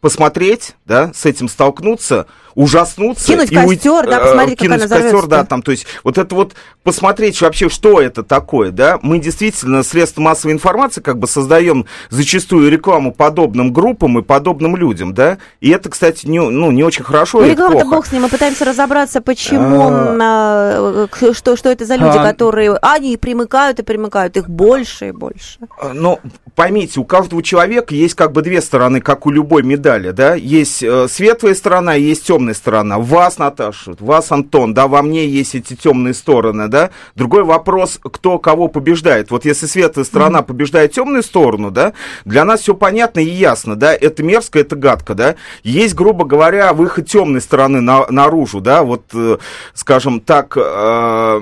посмотреть, 0.00 0.74
да, 0.86 1.12
с 1.14 1.24
этим 1.24 1.48
столкнуться, 1.48 2.26
ужаснуться. 2.56 3.26
Кинуть 3.26 3.52
и 3.52 3.54
костер, 3.54 3.68
уйти, 3.68 4.10
да, 4.10 4.18
посмотреть, 4.18 4.58
кинуть 4.58 4.80
как 4.80 4.90
она 4.90 5.00
костер, 5.00 5.26
да, 5.26 5.44
там, 5.44 5.62
то 5.62 5.70
есть 5.70 5.86
вот 6.02 6.18
это 6.18 6.34
вот 6.34 6.54
посмотреть 6.82 7.40
вообще, 7.40 7.68
что 7.68 8.00
это 8.00 8.22
такое, 8.22 8.70
да. 8.70 8.98
Мы 9.02 9.18
действительно 9.18 9.82
средства 9.82 10.22
массовой 10.22 10.52
информации 10.52 11.00
как 11.00 11.18
бы 11.18 11.28
создаем 11.28 11.86
зачастую 12.08 12.70
рекламу 12.70 13.12
подобным 13.12 13.72
группам 13.72 14.18
и 14.18 14.22
подобным 14.22 14.74
людям, 14.74 15.14
да. 15.14 15.38
И 15.60 15.70
это, 15.70 15.90
кстати, 15.90 16.26
не, 16.26 16.40
ну, 16.40 16.70
не 16.70 16.82
очень 16.82 17.04
хорошо. 17.04 17.40
Ну, 17.40 17.48
реклама-то 17.48 17.84
бог 17.84 18.06
с 18.06 18.12
ним, 18.12 18.22
мы 18.22 18.28
пытаемся 18.28 18.64
разобраться, 18.64 19.20
почему, 19.20 19.90
а... 20.20 21.06
что, 21.32 21.56
что 21.56 21.68
это 21.68 21.84
за 21.84 21.96
люди, 21.96 22.16
а... 22.16 22.24
которые, 22.24 22.76
они 22.80 23.16
примыкают 23.18 23.80
и 23.80 23.82
примыкают, 23.82 24.36
их 24.38 24.48
больше 24.48 25.08
и 25.08 25.12
больше. 25.12 25.58
А, 25.78 25.92
но 25.92 26.20
поймите, 26.54 27.00
у 27.00 27.04
каждого 27.04 27.42
человека 27.42 27.94
есть 27.94 28.14
как 28.14 28.32
бы 28.32 28.40
две 28.40 28.62
стороны, 28.62 29.02
как 29.02 29.26
у 29.26 29.30
любой 29.30 29.62
медали, 29.62 30.10
да. 30.10 30.34
Есть 30.34 30.82
э, 30.82 31.06
светлая 31.08 31.54
сторона, 31.54 31.94
есть 31.94 32.24
темная 32.24 32.45
темная 32.46 32.54
сторона. 32.54 32.98
Вас, 32.98 33.38
Наташа, 33.38 33.94
вас, 33.98 34.30
Антон, 34.32 34.74
да, 34.74 34.86
во 34.86 35.02
мне 35.02 35.26
есть 35.26 35.54
эти 35.54 35.74
темные 35.74 36.14
стороны, 36.14 36.68
да. 36.68 36.90
Другой 37.14 37.42
вопрос, 37.44 37.98
кто 38.02 38.38
кого 38.38 38.68
побеждает. 38.68 39.30
Вот 39.30 39.44
если 39.44 39.66
светлая 39.66 40.04
сторона 40.04 40.40
mm-hmm. 40.40 40.44
побеждает 40.44 40.92
темную 40.92 41.22
сторону, 41.22 41.70
да, 41.70 41.92
для 42.24 42.44
нас 42.44 42.60
все 42.60 42.74
понятно 42.74 43.20
и 43.20 43.28
ясно, 43.28 43.76
да, 43.76 43.94
это 43.94 44.22
мерзко, 44.22 44.58
это 44.58 44.76
гадко, 44.76 45.14
да. 45.14 45.34
Есть, 45.64 45.94
грубо 45.94 46.24
говоря, 46.24 46.72
выход 46.72 47.08
темной 47.08 47.40
стороны 47.40 47.80
на, 47.80 48.06
наружу, 48.10 48.60
да, 48.60 48.82
вот, 48.82 49.04
э, 49.14 49.38
скажем 49.74 50.20
так, 50.20 50.56
э, 50.56 51.40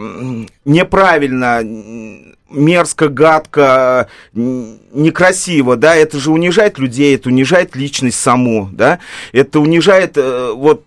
неправильно 0.64 1.62
мерзко, 2.50 3.08
гадко, 3.08 4.08
некрасиво, 4.32 5.76
да, 5.76 5.94
это 5.96 6.18
же 6.18 6.30
унижает 6.30 6.78
людей, 6.78 7.14
это 7.14 7.28
унижает 7.28 7.74
личность 7.76 8.18
саму, 8.18 8.68
да, 8.72 8.98
это 9.32 9.60
унижает 9.60 10.16
э, 10.16 10.52
вот, 10.54 10.84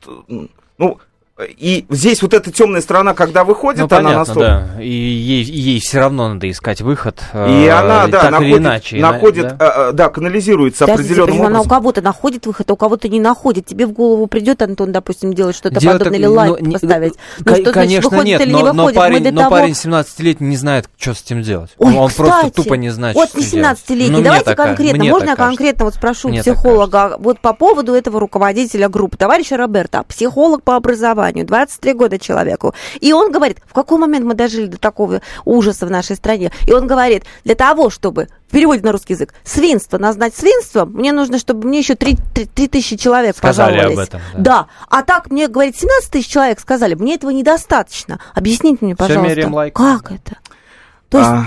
ну, 0.77 0.99
и 1.39 1.85
здесь 1.89 2.21
вот 2.23 2.33
эта 2.33 2.51
темная 2.51 2.81
сторона, 2.81 3.13
когда 3.13 3.43
выходит, 3.43 3.81
ну, 3.81 3.85
она 3.85 3.95
понятно, 3.97 4.17
настолько... 4.19 4.69
да. 4.75 4.81
И 4.81 4.89
ей, 4.89 5.43
ей 5.43 5.79
все 5.79 5.99
равно 5.99 6.29
надо 6.33 6.49
искать 6.49 6.81
выход. 6.81 7.21
И 7.33 7.37
э, 7.37 7.69
она, 7.69 8.07
да, 8.07 8.21
так 8.21 8.31
находит, 8.31 8.51
или 8.55 8.57
иначе. 8.57 8.97
находит 8.97 9.57
да? 9.57 9.89
э, 9.89 9.91
да, 9.93 10.09
канализируется 10.09 10.85
Подождите, 10.85 11.09
определенным 11.13 11.31
почему 11.33 11.45
она 11.47 11.59
у 11.59 11.61
образом. 11.61 11.77
кого-то 11.77 12.01
находит 12.01 12.45
выход, 12.47 12.69
а 12.69 12.73
у 12.73 12.75
кого-то 12.75 13.07
не 13.07 13.19
находит. 13.19 13.67
Тебе 13.67 13.85
в 13.85 13.91
голову 13.91 14.25
придет, 14.25 14.61
Антон, 14.63 14.91
допустим, 14.91 15.33
делать 15.33 15.55
что-то 15.55 15.79
Дело 15.79 15.93
подобное 15.93 16.11
так- 16.13 16.19
или 16.19 16.25
лайк 16.25 16.55
ну, 16.59 16.65
не- 16.65 16.73
поставить. 16.73 17.13
ну, 17.13 17.19
Ну, 17.37 17.43
что 17.43 17.55
значит, 17.55 17.73
конечно, 17.73 18.09
выходит 18.09 18.25
нет, 18.25 18.41
или 18.41 18.51
но, 18.51 18.57
не 18.57 18.63
но 18.65 18.71
выходит? 18.73 18.97
Парень, 18.97 19.31
но 19.31 19.41
того... 19.41 19.51
парень 19.51 19.73
17-летний 19.73 20.47
не 20.47 20.57
знает, 20.57 20.89
что 20.97 21.13
с 21.13 21.21
этим 21.21 21.43
делать. 21.43 21.69
Ой, 21.77 21.87
он, 21.91 21.97
он 21.97 22.09
просто 22.11 22.33
кстати, 22.33 22.53
тупо 22.55 22.73
не 22.73 22.89
знает, 22.89 23.15
Вот 23.15 23.29
что 23.29 23.37
не 23.37 23.43
с 23.43 23.47
этим 23.49 23.61
делать. 23.61 23.77
17-летний. 23.87 24.17
Ну, 24.17 24.23
Давайте 24.23 24.55
конкретно. 24.55 25.03
Можно 25.05 25.29
я 25.29 25.35
конкретно 25.35 25.85
вот 25.85 25.93
спрошу 25.93 26.29
психолога 26.29 27.17
вот 27.19 27.39
по 27.41 27.53
поводу 27.53 27.93
этого 27.93 28.19
руководителя 28.19 28.89
группы, 28.89 29.17
товарища 29.17 29.55
Роберта, 29.55 30.03
психолог 30.03 30.63
по 30.63 30.75
образованию, 30.75 31.26
23 31.33 31.93
года 31.93 32.19
человеку. 32.19 32.73
И 32.99 33.13
он 33.13 33.31
говорит, 33.31 33.59
в 33.65 33.73
какой 33.73 33.97
момент 33.97 34.25
мы 34.25 34.33
дожили 34.33 34.67
до 34.67 34.77
такого 34.77 35.21
ужаса 35.45 35.85
в 35.85 35.91
нашей 35.91 36.15
стране? 36.15 36.51
И 36.65 36.73
он 36.73 36.87
говорит, 36.87 37.23
для 37.43 37.55
того, 37.55 37.89
чтобы 37.89 38.27
в 38.47 38.51
переводе 38.51 38.81
на 38.81 38.91
русский 38.91 39.13
язык, 39.13 39.33
свинство 39.43 39.97
назвать 39.97 40.35
свинством, 40.35 40.91
мне 40.93 41.11
нужно, 41.11 41.37
чтобы 41.37 41.67
мне 41.67 41.79
еще 41.79 41.95
3, 41.95 42.15
тысячи 42.67 42.95
человек 42.95 43.35
Сказали 43.35 43.75
пожаловались. 43.75 43.97
об 43.97 44.03
этом, 44.03 44.21
да. 44.35 44.39
да. 44.39 44.67
А 44.89 45.03
так 45.03 45.29
мне, 45.29 45.47
говорит, 45.47 45.77
17 45.77 46.11
тысяч 46.11 46.27
человек 46.27 46.59
сказали, 46.59 46.93
мне 46.95 47.15
этого 47.15 47.31
недостаточно. 47.31 48.19
Объясните 48.33 48.85
мне, 48.85 48.95
пожалуйста, 48.95 49.71
как 49.73 50.11
это? 50.11 50.37
То 51.09 51.17
есть 51.19 51.29
А, 51.29 51.45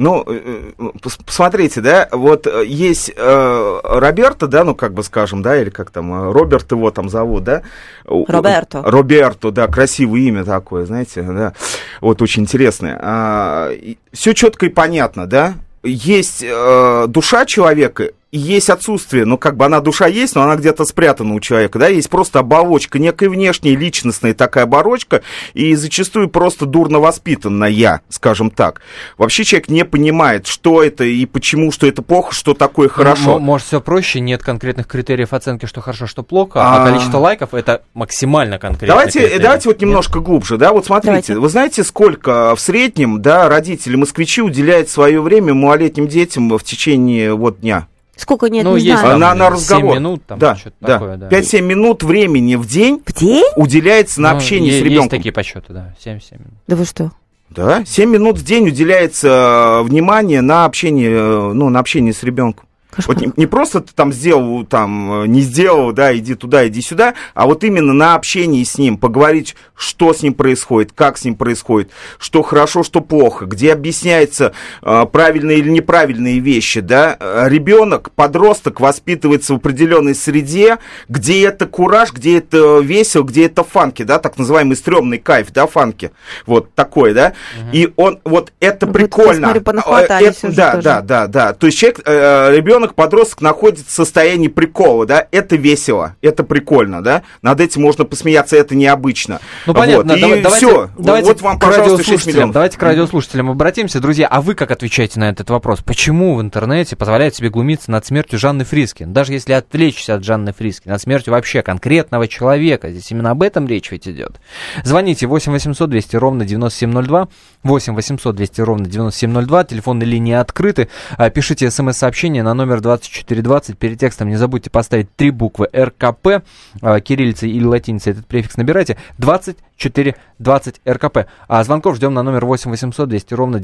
ну, 0.00 0.24
э, 0.26 0.72
э, 0.78 0.82
пос- 1.02 1.20
посмотрите, 1.24 1.80
да, 1.80 2.08
вот 2.10 2.46
э, 2.46 2.64
есть 2.66 3.12
э, 3.14 3.80
Роберто, 3.84 4.46
да, 4.46 4.64
ну, 4.64 4.74
как 4.74 4.94
бы 4.94 5.02
скажем, 5.02 5.42
да, 5.42 5.60
или 5.60 5.68
как 5.68 5.90
там, 5.90 6.32
Роберт 6.32 6.72
его 6.72 6.90
там 6.90 7.08
зовут, 7.08 7.44
да? 7.44 7.62
Роберто. 8.06 8.82
Роберто, 8.82 9.50
да, 9.50 9.66
красивое 9.68 10.20
имя 10.20 10.44
такое, 10.44 10.86
знаете, 10.86 11.22
да, 11.22 11.52
вот 12.00 12.22
очень 12.22 12.44
интересное. 12.44 13.76
все 14.12 14.32
четко 14.32 14.66
и 14.66 14.70
понятно, 14.70 15.26
да? 15.26 15.54
Есть 15.82 16.42
э, 16.42 17.04
душа 17.08 17.44
человека, 17.44 18.10
есть 18.32 18.70
отсутствие, 18.70 19.24
ну, 19.24 19.36
как 19.38 19.56
бы 19.56 19.64
она 19.64 19.80
душа 19.80 20.06
есть, 20.06 20.34
но 20.36 20.42
она 20.42 20.56
где-то 20.56 20.84
спрятана 20.84 21.34
у 21.34 21.40
человека, 21.40 21.78
да, 21.78 21.88
есть 21.88 22.08
просто 22.08 22.38
оболочка, 22.38 22.98
некая 22.98 23.28
внешняя 23.28 23.74
личностная 23.74 24.34
такая 24.34 24.64
оборочка, 24.64 25.22
и 25.54 25.74
зачастую 25.74 26.28
просто 26.28 26.66
дурно 26.66 27.00
воспитанная, 27.00 28.00
скажем 28.08 28.50
так. 28.50 28.80
Вообще 29.18 29.44
человек 29.44 29.68
не 29.68 29.84
понимает, 29.84 30.46
что 30.46 30.82
это 30.82 31.04
и 31.04 31.26
почему, 31.26 31.72
что 31.72 31.86
это 31.86 32.02
плохо, 32.02 32.32
что 32.34 32.54
такое 32.54 32.88
хорошо. 32.88 33.36
М- 33.36 33.42
Может, 33.42 33.66
все 33.66 33.80
проще, 33.80 34.20
нет 34.20 34.42
конкретных 34.42 34.86
критериев 34.86 35.32
оценки, 35.32 35.66
что 35.66 35.80
хорошо, 35.80 36.06
что 36.06 36.22
плохо, 36.22 36.60
а, 36.62 36.82
А. 36.82 36.86
количество 36.86 37.18
лайков 37.18 37.54
это 37.54 37.82
максимально 37.94 38.58
конкретно. 38.58 38.88
Давайте, 38.94 39.38
давайте 39.38 39.68
вот 39.68 39.80
немножко 39.80 40.20
глубже, 40.20 40.56
да, 40.56 40.72
вот 40.72 40.86
смотрите, 40.86 41.10
Давайте. 41.10 41.34
вы 41.38 41.48
знаете, 41.48 41.84
сколько 41.84 42.54
в 42.54 42.60
среднем, 42.60 43.20
да, 43.22 43.48
родители 43.48 43.96
москвичи 43.96 44.40
уделяют 44.42 44.88
свое 44.88 45.20
время 45.20 45.54
малолетним 45.54 46.06
детям 46.06 46.48
в 46.56 46.62
течение 46.62 47.34
вот 47.34 47.60
дня? 47.60 47.88
Сколько 48.20 48.48
нет, 48.48 48.64
Ну, 48.64 48.76
не 48.76 48.82
есть 48.84 48.98
знаю. 49.00 49.12
там 49.18 49.20
на, 49.20 49.34
на 49.34 49.44
7 49.46 49.54
разговор. 49.54 49.94
минут, 49.96 50.26
там 50.26 50.38
да, 50.38 50.56
что-то 50.56 50.76
да. 50.80 50.86
такое, 50.98 51.16
да. 51.16 51.28
5-7 51.28 51.60
минут 51.62 52.02
времени 52.02 52.54
в 52.56 52.66
день 52.66 53.02
В 53.06 53.12
день? 53.12 53.44
уделяется 53.56 54.20
на 54.20 54.30
Ну, 54.30 54.36
общение 54.36 54.72
е- 54.72 54.80
с 54.80 54.82
ребенком. 54.82 55.00
Есть 55.02 55.10
такие 55.10 55.32
подсчеты, 55.32 55.72
да, 55.72 55.94
7-7 56.04 56.38
минут. 56.38 56.52
Да 56.66 56.76
вы 56.76 56.84
что? 56.84 57.12
Да, 57.50 57.84
7 57.84 58.08
минут 58.10 58.38
в 58.38 58.44
день 58.44 58.68
уделяется 58.68 59.80
э, 59.80 59.82
внимание 59.82 60.40
на 60.40 60.64
общение, 60.66 61.10
э, 61.10 61.52
ну, 61.52 61.68
на 61.68 61.80
общение 61.80 62.12
с 62.12 62.22
ребенком. 62.22 62.66
Кошмар. 62.90 63.16
Вот 63.16 63.26
не, 63.26 63.32
не 63.36 63.46
просто 63.46 63.80
ты 63.80 63.92
там 63.94 64.12
сделал, 64.12 64.64
там, 64.64 65.22
э, 65.22 65.26
не 65.26 65.40
сделал, 65.42 65.92
да, 65.92 66.16
иди 66.16 66.34
туда, 66.34 66.66
иди 66.66 66.80
сюда, 66.82 67.14
а 67.34 67.46
вот 67.46 67.62
именно 67.64 67.92
на 67.92 68.14
общении 68.14 68.64
с 68.64 68.78
ним, 68.78 68.98
поговорить, 68.98 69.54
что 69.76 70.12
с 70.12 70.22
ним 70.22 70.34
происходит, 70.34 70.92
как 70.92 71.16
с 71.18 71.24
ним 71.24 71.34
происходит, 71.36 71.90
что 72.18 72.42
хорошо, 72.42 72.82
что 72.82 73.00
плохо, 73.00 73.46
где 73.46 73.72
объясняются 73.72 74.52
э, 74.82 75.06
правильные 75.10 75.58
или 75.58 75.70
неправильные 75.70 76.38
вещи, 76.40 76.80
да. 76.80 77.16
Э, 77.20 77.46
Ребенок, 77.48 78.10
подросток 78.12 78.80
воспитывается 78.80 79.52
в 79.54 79.56
определенной 79.58 80.14
среде, 80.14 80.78
где 81.08 81.46
это 81.46 81.66
кураж, 81.66 82.12
где 82.12 82.38
это 82.38 82.78
весело, 82.80 83.22
где 83.22 83.46
это 83.46 83.62
фанки, 83.64 84.02
да, 84.02 84.18
так 84.18 84.38
называемый 84.38 84.76
стрёмный 84.76 85.18
кайф, 85.18 85.52
да, 85.52 85.66
фанки, 85.66 86.10
вот 86.46 86.74
такой, 86.74 87.14
да. 87.14 87.34
И 87.72 87.92
он, 87.96 88.18
вот 88.24 88.52
это 88.60 88.86
Вот, 88.86 88.92
прикольно. 88.94 89.46
я 89.46 89.52
смотрю, 89.52 89.60
Э, 89.60 90.20
это- 90.30 90.56
да, 90.56 90.76
да, 90.76 91.00
да, 91.02 91.26
да. 91.26 91.52
То 91.52 91.66
есть 91.66 91.78
человек, 91.78 92.00
э, 92.04 92.50
ребенок, 92.56 92.79
подросток 92.88 93.40
находится 93.40 93.86
в 93.86 93.90
состоянии 93.90 94.48
прикола, 94.48 95.06
да, 95.06 95.26
это 95.30 95.56
весело, 95.56 96.16
это 96.22 96.44
прикольно, 96.44 97.02
да, 97.02 97.22
над 97.42 97.60
этим 97.60 97.82
можно 97.82 98.04
посмеяться, 98.04 98.56
это 98.56 98.74
необычно. 98.74 99.40
Ну, 99.66 99.74
понятно, 99.74 100.12
Вот, 100.12 100.18
и 100.18 100.20
давай- 100.20 100.42
давайте, 100.42 100.66
все, 100.66 100.90
давайте 100.98 101.28
вот 101.28 101.40
вам, 101.42 101.58
пожалуйста, 101.58 101.84
6 101.84 101.90
радиослушателям, 101.98 102.34
миллионов. 102.36 102.54
давайте 102.54 102.78
к 102.78 102.82
радиослушателям 102.82 103.50
обратимся. 103.50 104.00
Друзья, 104.00 104.26
а 104.28 104.40
вы 104.40 104.54
как 104.54 104.70
отвечаете 104.70 105.20
на 105.20 105.28
этот 105.30 105.50
вопрос? 105.50 105.80
Почему 105.84 106.34
в 106.36 106.40
интернете 106.40 106.96
позволяют 106.96 107.34
себе 107.34 107.50
глумиться 107.50 107.90
над 107.90 108.04
смертью 108.06 108.38
Жанны 108.38 108.64
Фриски? 108.64 109.04
Даже 109.04 109.32
если 109.32 109.52
отвлечься 109.52 110.14
от 110.14 110.24
Жанны 110.24 110.52
Фриски, 110.52 110.88
над 110.88 111.00
смертью 111.00 111.32
вообще 111.32 111.62
конкретного 111.62 112.28
человека. 112.28 112.90
Здесь 112.90 113.10
именно 113.10 113.30
об 113.30 113.42
этом 113.42 113.66
речь 113.66 113.90
ведь 113.90 114.06
идет. 114.08 114.40
Звоните 114.84 115.26
8 115.26 115.52
800 115.52 115.90
200 115.90 116.16
ровно 116.16 116.44
9702, 116.44 117.28
8 117.62 117.94
800 117.94 118.36
200 118.36 118.60
ровно 118.60 118.86
9702, 118.86 119.64
телефонные 119.64 120.06
линии 120.06 120.34
открыты. 120.34 120.88
А, 121.16 121.28
Пишите 121.30 121.70
смс-сообщение 121.70 122.42
на 122.42 122.54
номер 122.54 122.69
2420, 122.78 123.76
перед 123.76 123.98
текстом 123.98 124.28
не 124.28 124.36
забудьте 124.36 124.70
поставить 124.70 125.14
три 125.16 125.30
буквы 125.30 125.68
РКП, 125.74 126.44
а, 126.80 127.00
кириллицей 127.00 127.50
или 127.50 127.64
латиницей 127.64 128.12
этот 128.12 128.26
префикс 128.26 128.56
набирайте, 128.56 128.96
2420 129.18 130.80
РКП. 130.88 131.26
А 131.48 131.64
звонков 131.64 131.96
ждем 131.96 132.14
на 132.14 132.22
номер 132.22 132.44
8 132.44 132.70
800 132.70 133.08
200 133.08 133.34
ровно 133.34 133.58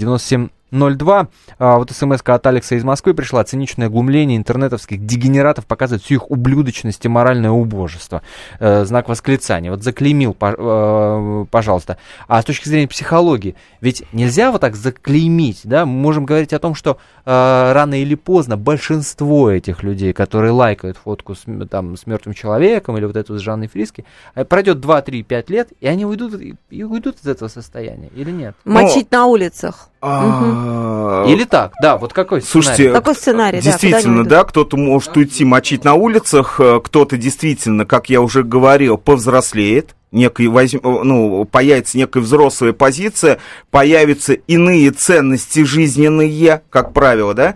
9702. 0.73 1.29
А, 1.59 1.79
вот 1.79 1.91
смс 1.91 2.21
от 2.25 2.47
Алекса 2.47 2.75
из 2.75 2.85
Москвы 2.85 3.15
пришла. 3.15 3.45
Циничное 3.45 3.89
глумление 3.89 4.37
интернетовских 4.37 5.05
дегенератов 5.05 5.67
показывает 5.67 6.03
всю 6.03 6.15
их 6.15 6.31
ублюдочность 6.31 7.05
и 7.05 7.09
моральное 7.09 7.51
убожество. 7.51 8.23
Э, 8.59 8.85
знак 8.85 9.09
восклицания. 9.09 9.71
Вот 9.71 9.83
заклеймил, 9.83 10.37
э, 10.41 11.45
пожалуйста. 11.51 11.99
А 12.29 12.43
с 12.43 12.45
точки 12.45 12.69
зрения 12.69 12.89
психологии, 12.89 13.55
ведь 13.81 14.05
нельзя 14.13 14.51
вот 14.51 14.61
так 14.61 14.77
заклеймить, 14.77 15.61
да? 15.65 15.87
Мы 15.87 15.93
можем 15.93 16.25
говорить 16.27 16.53
о 16.53 16.59
том, 16.59 16.75
что 16.75 16.99
э, 17.25 17.73
рано 17.73 18.01
или 18.01 18.15
поздно 18.15 18.57
большинство 18.57 19.51
этих 19.51 19.83
людей, 19.83 20.13
которые 20.13 20.51
лайкают 20.51 20.97
фотку 20.97 21.35
с, 21.35 21.45
там, 21.71 21.97
с 21.97 22.07
мертвым 22.07 22.35
человеком 22.35 22.97
или 22.97 23.05
вот 23.05 23.17
эту 23.17 23.39
с 23.39 23.41
Жанной 23.41 23.69
Фриски, 23.69 24.05
пройдет 24.49 24.81
2, 24.81 25.03
3, 25.03 25.23
5 25.23 25.51
лет, 25.51 25.69
и 25.81 25.87
они 25.87 26.05
уйдут, 26.05 26.41
и, 26.71 26.83
уйдут 26.83 27.17
из 27.23 27.27
этого 27.27 27.49
состояния, 27.49 28.11
или 28.15 28.31
нет? 28.31 28.55
Мочить 28.65 29.11
на 29.11 29.27
улицах. 29.27 29.91
А, 30.09 31.25
Или 31.27 31.45
так, 31.45 31.73
да, 31.83 31.97
вот 31.97 32.13
какой 32.13 32.41
Слушайте, 32.43 32.75
сценарий? 32.85 32.95
Какой 32.95 33.15
сценарий, 33.15 33.59
да, 33.59 33.63
Действительно, 33.65 34.19
уйдут? 34.19 34.29
да, 34.29 34.45
кто-то 34.45 34.77
может 34.77 35.17
уйти 35.17 35.45
мочить 35.45 35.85
на 35.85 35.95
улицах, 35.95 36.61
э, 36.61 36.81
кто-то 36.83 37.17
действительно, 37.17 37.85
как 37.85 38.09
я 38.09 38.21
уже 38.21 38.43
говорил, 38.45 38.99
повзрослеет, 38.99 39.95
некий 40.13 40.47
возьм- 40.47 40.81
э, 40.83 41.05
ну, 41.05 41.45
появится 41.45 41.99
некая 41.99 42.21
взрослая 42.21 42.73
позиция, 42.73 43.39
появятся 43.71 44.35
иные 44.35 44.91
ценности 44.93 45.65
жизненные, 45.65 46.63
как 46.71 46.93
правило, 46.93 47.35
да, 47.35 47.55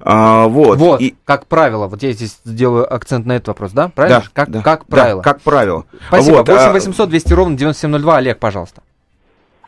А, 0.00 0.46
вот. 0.46 0.78
Вот, 0.78 1.00
И- 1.02 1.14
как 1.24 1.46
правило, 1.46 1.86
вот 1.86 2.02
я 2.02 2.12
здесь 2.12 2.38
сделаю 2.44 2.92
акцент 2.92 3.26
на 3.26 3.32
этот 3.32 3.48
вопрос, 3.48 3.72
да? 3.72 3.88
Правильно? 3.94 4.20
да, 4.20 4.26
как, 4.32 4.50
да, 4.50 4.62
как 4.62 4.80
да, 4.88 4.96
правило. 4.96 5.20
как 5.22 5.40
правило. 5.42 5.84
Спасибо. 6.08 6.36
Вот, 6.36 6.48
8 6.48 6.68
а, 6.70 6.72
800 6.72 7.08
200 7.10 7.32
ровно 7.34 7.56
9702. 7.56 8.16
Олег, 8.16 8.38
пожалуйста. 8.38 8.82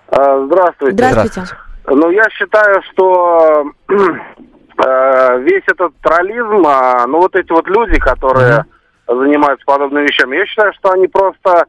А, 0.09 0.45
Здравствуйте. 0.47 0.95
Здравствуйте. 0.97 1.53
Ну, 1.87 2.11
я 2.11 2.29
считаю, 2.31 2.83
что 2.92 3.73
э, 3.88 5.38
весь 5.40 5.64
этот 5.66 5.95
троллизм, 6.01 6.64
а, 6.66 7.07
ну, 7.07 7.18
вот 7.18 7.35
эти 7.35 7.51
вот 7.51 7.66
люди, 7.68 7.99
которые 7.99 8.64
занимаются 9.09 9.64
подобными 9.66 10.07
вещами, 10.07 10.37
я 10.37 10.47
считаю, 10.47 10.73
что 10.75 10.92
они 10.92 11.09
просто 11.09 11.66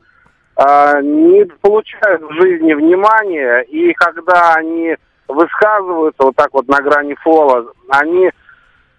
а, 0.56 1.02
не 1.02 1.46
получают 1.62 2.22
в 2.22 2.32
жизни 2.34 2.74
внимания, 2.74 3.62
и 3.62 3.94
когда 3.94 4.54
они 4.56 4.96
высказываются 5.28 6.24
вот 6.24 6.36
так 6.36 6.50
вот 6.54 6.68
на 6.68 6.80
грани 6.82 7.16
фола, 7.16 7.66
они 7.90 8.30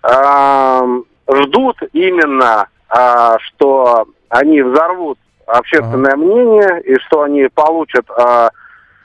ам, 0.03 1.05
ждут 1.29 1.77
именно, 1.92 2.66
а, 2.88 3.38
что 3.38 4.07
они 4.31 4.62
взорвут 4.62 5.18
общественное 5.46 6.16
мнение, 6.16 6.83
и 6.83 6.98
что 7.00 7.22
они 7.22 7.48
получат 7.55 8.11
а, 8.11 8.50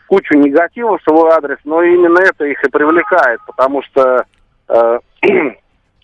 кучу 0.10 0.36
негатива 0.36 0.98
в 0.98 1.04
свой 1.04 1.32
адрес, 1.32 1.58
но 1.64 1.82
именно 1.84 2.20
это 2.20 2.46
их 2.46 2.62
и 2.66 2.70
привлекает, 2.70 3.40
потому 3.46 3.82
что 3.84 4.26
э, 4.68 5.00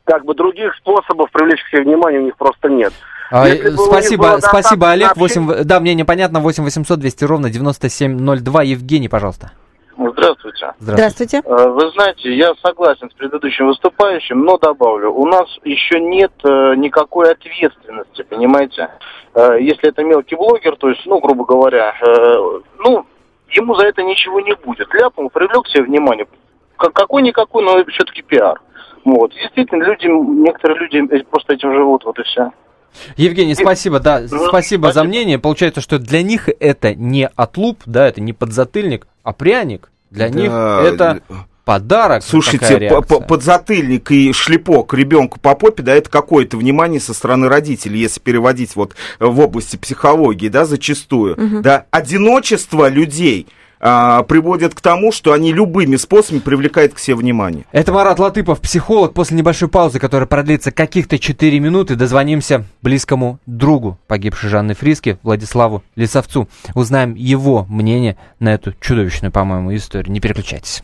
как 0.05 0.23
бы 0.25 0.35
других 0.35 0.73
способов 0.75 1.31
привлечь 1.31 1.63
к 1.63 1.67
себе 1.69 1.81
внимание 1.83 2.21
у 2.21 2.23
них 2.25 2.37
просто 2.37 2.69
нет. 2.69 2.93
А, 3.31 3.47
спасибо, 3.47 4.29
было 4.33 4.39
спасибо, 4.39 4.91
Олег. 4.91 5.11
общения- 5.17 5.47
8, 5.47 5.63
да, 5.63 5.79
мне 5.79 5.95
непонятно. 5.95 6.39
8 6.39 6.63
800 6.63 6.99
200 6.99 7.23
ровно 7.25 7.49
9702. 7.49 8.61
Евгений, 8.63 9.09
пожалуйста. 9.09 9.51
Здравствуйте. 9.97 10.73
Здравствуйте. 10.79 11.41
Э, 11.43 11.67
Вы 11.69 11.89
знаете, 11.91 12.35
я 12.35 12.53
согласен 12.63 13.09
с 13.09 13.13
предыдущим 13.13 13.67
выступающим, 13.67 14.41
но 14.41 14.57
добавлю, 14.57 15.11
у 15.11 15.25
нас 15.25 15.47
еще 15.63 15.99
нет 15.99 16.31
э, 16.43 16.75
никакой 16.75 17.31
ответственности, 17.31 18.21
понимаете? 18.23 18.89
Э, 19.33 19.57
Если 19.59 19.89
это 19.89 20.03
мелкий 20.03 20.35
блогер, 20.35 20.75
то 20.75 20.89
есть, 20.89 21.01
ну, 21.05 21.19
грубо 21.19 21.45
говоря, 21.45 21.93
ну, 22.79 23.05
ему 23.55 23.75
за 23.75 23.87
это 23.87 24.03
ничего 24.03 24.39
не 24.41 24.53
будет. 24.55 24.93
Ляпнул, 24.93 25.29
привлек 25.29 25.67
себе 25.67 25.83
внимание. 25.83 26.27
Как- 26.77 26.93
Какой-никакой, 26.93 27.63
но 27.63 27.83
все-таки 27.85 28.21
пиар. 28.21 28.61
Вот. 29.03 29.31
Действительно, 29.33 29.83
люди, 29.83 30.07
некоторые 30.07 30.79
люди 30.79 31.15
э, 31.15 31.23
просто 31.29 31.53
этим 31.53 31.71
живут, 31.73 32.03
вот 32.05 32.17
и 32.19 32.23
все. 32.23 32.51
Евгений, 33.17 33.55
спасибо, 33.55 33.99
да, 33.99 34.21
Ну, 34.21 34.27
спасибо 34.47 34.87
за 34.87 34.93
спасибо. 34.93 35.03
мнение. 35.09 35.37
Получается, 35.39 35.81
что 35.81 35.99
для 35.99 36.21
них 36.23 36.49
это 36.59 36.95
не 36.95 37.27
отлуп, 37.35 37.79
да, 37.85 38.07
это 38.07 38.21
не 38.21 38.33
подзатыльник, 38.33 39.07
а 39.23 39.33
пряник. 39.33 39.91
Для 40.11 40.29
них 40.29 40.49
Да, 40.49 40.81
это 40.83 41.21
подарок. 41.65 42.23
Слушайте, 42.23 42.89
подзатыльник 43.27 44.11
и 44.11 44.31
шлепок 44.31 44.93
ребенку 44.93 45.39
по 45.39 45.55
попе, 45.55 45.83
да, 45.83 45.95
это 45.95 46.09
какое-то 46.09 46.57
внимание 46.57 47.01
со 47.01 47.13
стороны 47.13 47.49
родителей, 47.49 47.99
если 47.99 48.19
переводить 48.19 48.75
вот 48.75 48.95
в 49.19 49.39
области 49.39 49.75
психологии, 49.75 50.47
да, 50.47 50.65
зачастую. 50.65 51.35
Да, 51.61 51.85
одиночество 51.91 52.87
людей 52.87 53.47
а, 53.79 54.23
приводит 54.23 54.73
к 54.73 54.81
тому, 54.81 55.11
что 55.11 55.33
они 55.33 55.53
любыми 55.53 55.95
способами 55.95 56.39
привлекают 56.39 56.93
к 56.93 56.99
себе 56.99 57.15
внимание. 57.15 57.65
Это 57.71 57.91
Марат 57.91 58.19
Латыпов, 58.19 58.59
психолог. 58.61 59.13
После 59.13 59.37
небольшой 59.37 59.67
паузы, 59.67 59.99
которая 59.99 60.27
продлится 60.27 60.71
каких-то 60.71 61.19
4 61.19 61.59
минуты, 61.59 61.95
дозвонимся 61.95 62.65
близкому 62.81 63.39
другу 63.45 63.99
погибшей 64.07 64.49
Жанны 64.49 64.73
Фриски, 64.73 65.19
Владиславу 65.23 65.83
Лисовцу. 65.95 66.47
Узнаем 66.73 67.15
его 67.15 67.65
мнение 67.69 68.17
на 68.39 68.53
эту 68.53 68.73
чудовищную, 68.79 69.31
по-моему, 69.31 69.75
историю. 69.75 70.11
Не 70.11 70.19
переключайтесь. 70.19 70.83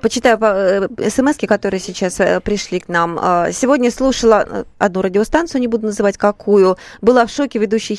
Почитаю 0.00 0.38
смс, 1.08 1.36
которые 1.46 1.78
сейчас 1.78 2.18
э, 2.18 2.40
пришли 2.40 2.80
к 2.80 2.88
нам. 2.88 3.16
Э, 3.16 3.52
Сегодня 3.52 3.92
слушала 3.92 4.44
э, 4.44 4.64
одну 4.78 5.02
радиостанцию, 5.02 5.60
не 5.60 5.68
буду 5.68 5.86
называть 5.86 6.18
какую. 6.18 6.76
Была 7.00 7.26
в 7.26 7.30
шоке, 7.30 7.60
ведущие 7.60 7.96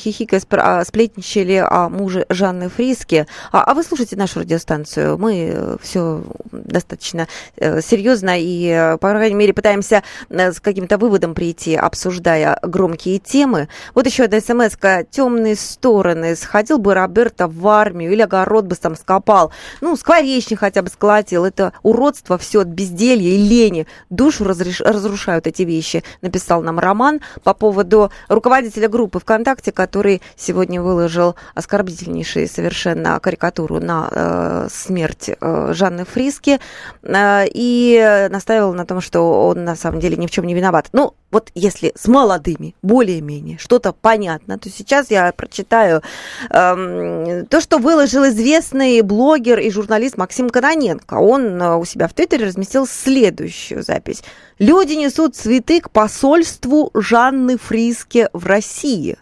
а, 0.50 0.84
сплетничали 0.84 1.54
о 1.54 1.88
муже 1.88 2.26
Жанны 2.28 2.68
Фриски. 2.68 3.26
А, 3.50 3.64
а 3.64 3.74
вы 3.74 3.82
слушайте 3.82 4.16
нашу 4.16 4.40
радиостанцию. 4.40 5.16
Мы 5.16 5.78
все 5.82 6.22
достаточно 6.52 7.28
э, 7.56 7.80
серьезно 7.80 8.38
и, 8.38 8.66
э, 8.66 8.98
по 8.98 9.10
крайней 9.10 9.36
мере, 9.36 9.54
пытаемся 9.54 10.02
э, 10.28 10.52
с 10.52 10.60
каким-то 10.60 10.98
выводом 10.98 11.34
прийти, 11.34 11.76
обсуждая 11.76 12.58
громкие 12.62 13.18
темы. 13.18 13.68
Вот 13.94 14.06
еще 14.06 14.24
одна 14.24 14.40
смс 14.40 14.76
Темные 15.10 15.56
стороны. 15.56 16.36
Сходил 16.36 16.78
бы 16.78 16.94
Роберто 16.94 17.48
в 17.48 17.66
армию 17.68 18.12
или 18.12 18.22
огород 18.22 18.66
бы 18.66 18.74
сам 18.74 18.96
скопал. 18.96 19.50
Ну, 19.80 19.96
скворечник 19.96 20.60
хотя 20.60 20.82
бы 20.82 20.88
сколотил. 20.88 21.44
Это 21.44 21.69
уродство 21.82 22.38
все 22.38 22.60
от 22.60 22.68
безделья 22.68 23.30
и 23.30 23.38
лени. 23.38 23.86
Душу 24.10 24.44
разреш- 24.44 24.82
разрушают 24.82 25.46
эти 25.46 25.62
вещи, 25.62 26.02
написал 26.22 26.62
нам 26.62 26.78
Роман 26.78 27.20
по 27.42 27.54
поводу 27.54 28.10
руководителя 28.28 28.88
группы 28.88 29.20
ВКонтакте, 29.20 29.72
который 29.72 30.22
сегодня 30.36 30.82
выложил 30.82 31.36
оскорбительнейшую 31.54 32.48
совершенно 32.48 33.18
карикатуру 33.20 33.80
на 33.80 34.08
э, 34.10 34.68
смерть 34.72 35.30
э, 35.30 35.72
Жанны 35.72 36.04
Фриски 36.04 36.58
э, 37.02 37.44
и 37.52 38.28
настаивал 38.30 38.74
на 38.74 38.86
том, 38.86 39.00
что 39.00 39.48
он 39.48 39.64
на 39.64 39.76
самом 39.76 40.00
деле 40.00 40.16
ни 40.16 40.26
в 40.26 40.30
чем 40.30 40.46
не 40.46 40.54
виноват. 40.54 40.88
Ну, 40.92 41.14
вот 41.30 41.50
если 41.54 41.92
с 41.96 42.08
молодыми 42.08 42.74
более-менее 42.82 43.58
что-то 43.58 43.92
понятно, 43.92 44.58
то 44.58 44.68
сейчас 44.68 45.10
я 45.10 45.32
прочитаю 45.32 46.02
эм, 46.50 47.46
то, 47.46 47.60
что 47.60 47.78
выложил 47.78 48.24
известный 48.26 49.00
блогер 49.02 49.60
и 49.60 49.70
журналист 49.70 50.16
Максим 50.16 50.50
Каноненко. 50.50 51.14
Он 51.14 51.49
э, 51.58 51.76
у 51.76 51.84
себя 51.84 52.08
в 52.08 52.12
Твиттере 52.12 52.46
разместил 52.46 52.86
следующую 52.86 53.82
запись. 53.82 54.22
Люди 54.58 54.92
несут 54.92 55.36
цветы 55.36 55.80
к 55.80 55.90
посольству 55.90 56.90
Жанны 56.94 57.56
Фриски 57.56 58.28
в 58.32 58.46
России. 58.46 59.16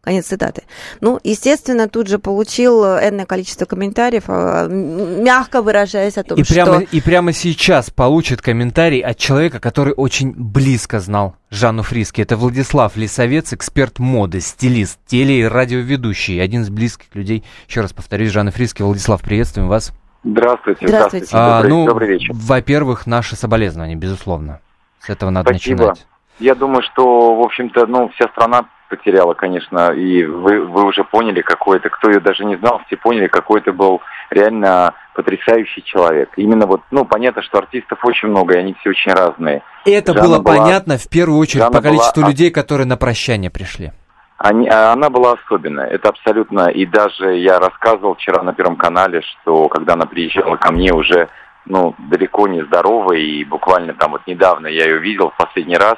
Конец 0.00 0.26
цитаты. 0.26 0.62
Ну, 1.02 1.18
естественно, 1.22 1.86
тут 1.86 2.06
же 2.06 2.18
получил 2.18 2.82
э, 2.82 3.08
энное 3.10 3.26
количество 3.26 3.66
комментариев, 3.66 4.24
э, 4.28 4.66
мягко 4.70 5.60
выражаясь 5.60 6.16
о 6.16 6.22
том, 6.22 6.38
И 6.38 6.44
прямо, 6.44 6.80
что... 6.80 6.96
и 6.96 7.00
прямо 7.02 7.32
сейчас 7.34 7.90
получит 7.90 8.40
комментарий 8.40 9.00
от 9.00 9.18
человека, 9.18 9.60
который 9.60 9.92
очень 9.92 10.32
близко 10.32 11.00
знал 11.00 11.36
Жанну 11.50 11.82
Фриски. 11.82 12.22
Это 12.22 12.38
Владислав 12.38 12.96
Лисовец, 12.96 13.52
эксперт 13.52 13.98
моды, 13.98 14.40
стилист, 14.40 14.98
теле- 15.06 15.40
и 15.40 15.44
радиоведущий, 15.44 16.42
один 16.42 16.62
из 16.62 16.70
близких 16.70 17.14
людей, 17.14 17.44
еще 17.68 17.82
раз 17.82 17.92
повторюсь, 17.92 18.30
Жанны 18.30 18.50
Фриски. 18.50 18.80
Владислав, 18.80 19.20
приветствуем 19.20 19.68
вас. 19.68 19.92
Здравствуйте. 20.24 20.86
Здравствуйте. 20.88 21.28
А, 21.32 21.62
Добрый, 21.62 21.70
ну, 21.72 21.86
добрый 21.86 22.08
вечер. 22.08 22.32
во-первых, 22.34 23.06
наши 23.06 23.36
соболезнования, 23.36 23.96
безусловно. 23.96 24.60
С 25.00 25.08
этого 25.10 25.30
надо 25.30 25.50
Спасибо. 25.50 25.76
начинать. 25.88 26.06
Я 26.40 26.54
думаю, 26.54 26.82
что, 26.82 27.34
в 27.34 27.40
общем-то, 27.40 27.86
ну, 27.86 28.10
вся 28.14 28.28
страна 28.28 28.66
потеряла, 28.90 29.34
конечно, 29.34 29.90
и 29.92 30.24
вы, 30.24 30.64
вы 30.64 30.84
уже 30.86 31.04
поняли, 31.04 31.42
какой 31.42 31.76
это, 31.78 31.90
кто 31.90 32.08
ее 32.10 32.20
даже 32.20 32.44
не 32.44 32.56
знал, 32.56 32.80
все 32.86 32.96
поняли, 32.96 33.26
какой 33.26 33.60
это 33.60 33.72
был 33.72 34.00
реально 34.30 34.94
потрясающий 35.14 35.82
человек. 35.84 36.30
Именно 36.36 36.66
вот, 36.66 36.80
ну, 36.90 37.04
понятно, 37.04 37.42
что 37.42 37.58
артистов 37.58 37.98
очень 38.04 38.28
много, 38.28 38.54
и 38.54 38.58
они 38.58 38.74
все 38.80 38.90
очень 38.90 39.12
разные. 39.12 39.62
И 39.84 39.90
это 39.90 40.14
Жанна 40.14 40.26
было 40.28 40.38
была- 40.40 40.56
понятно 40.56 40.96
в 40.96 41.08
первую 41.08 41.38
очередь 41.38 41.64
Жанна 41.64 41.76
по 41.76 41.82
количеству 41.82 42.22
была- 42.22 42.28
людей, 42.30 42.50
которые 42.50 42.86
на 42.86 42.96
прощание 42.96 43.50
пришли. 43.50 43.92
Они, 44.38 44.68
а 44.68 44.92
она 44.92 45.10
была 45.10 45.32
особенная, 45.32 45.88
это 45.88 46.10
абсолютно, 46.10 46.68
и 46.68 46.86
даже 46.86 47.36
я 47.36 47.58
рассказывал 47.58 48.14
вчера 48.14 48.40
на 48.44 48.52
Первом 48.52 48.76
канале, 48.76 49.20
что 49.20 49.68
когда 49.68 49.94
она 49.94 50.06
приезжала 50.06 50.56
ко 50.56 50.72
мне 50.72 50.92
уже, 50.92 51.28
ну, 51.66 51.96
далеко 51.98 52.46
не 52.46 52.62
здоровой, 52.62 53.20
и 53.20 53.44
буквально 53.44 53.94
там 53.94 54.12
вот 54.12 54.22
недавно 54.28 54.68
я 54.68 54.84
ее 54.84 54.98
видел 54.98 55.30
в 55.30 55.36
последний 55.36 55.76
раз, 55.76 55.96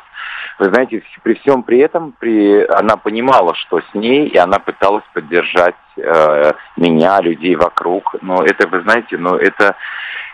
вы 0.59 0.67
знаете, 0.67 1.03
при 1.23 1.35
всем 1.35 1.63
при 1.63 1.81
этом, 1.81 2.13
при, 2.19 2.65
она 2.65 2.97
понимала, 2.97 3.55
что 3.55 3.81
с 3.81 3.95
ней, 3.95 4.27
и 4.29 4.39
она 4.39 4.59
пыталась 4.59 5.05
поддержать 5.13 5.75
э, 5.99 6.53
меня, 6.79 7.21
людей 7.21 7.57
вокруг, 7.57 8.17
но 8.23 8.43
это, 8.43 8.67
вы 8.69 8.81
знаете, 8.81 9.19
ну, 9.19 9.37
это, 9.37 9.77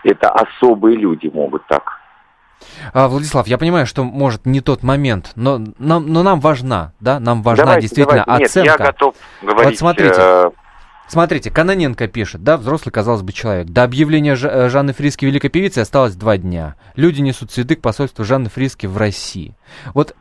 это 0.03 0.29
особые 0.29 0.95
люди 0.95 1.29
могут 1.33 1.65
так. 1.67 1.99
А, 2.93 3.07
Владислав, 3.07 3.47
я 3.47 3.57
понимаю, 3.57 3.85
что 3.85 4.03
может 4.03 4.45
не 4.45 4.61
тот 4.61 4.83
момент, 4.83 5.31
но 5.35 5.59
нам, 5.77 6.07
но 6.07 6.23
нам 6.23 6.39
важна, 6.39 6.93
да, 6.99 7.19
нам 7.19 7.41
важна 7.43 7.65
Давайте, 7.65 7.81
действительно 7.87 8.23
давайте. 8.25 8.43
Нет, 8.43 8.49
оценка. 8.49 8.69
я 8.69 8.77
готов 8.91 9.15
говорить... 9.41 9.79
смотрите, 9.79 10.15
э, 10.17 10.49
Смотрите, 11.09 11.49
Каноненко 11.49 12.09
пишет, 12.09 12.43
да, 12.43 12.57
взрослый, 12.57 12.91
казалось 12.91 13.21
бы, 13.21 13.31
человек. 13.31 13.67
До 13.67 13.83
объявления 13.83 14.35
Ж- 14.35 14.49
э, 14.51 14.69
Жанны 14.69 14.91
Фриски 14.91 15.23
великой 15.23 15.49
певицей 15.49 15.83
осталось 15.83 16.15
два 16.15 16.37
дня. 16.37 16.75
Люди 16.97 17.21
несут 17.21 17.49
цветы 17.49 17.77
к 17.77 17.81
посольству 17.81 18.25
Жанны 18.25 18.49
Фриски 18.49 18.87
в 18.87 18.97
России. 18.97 19.55
Вот 19.93 20.15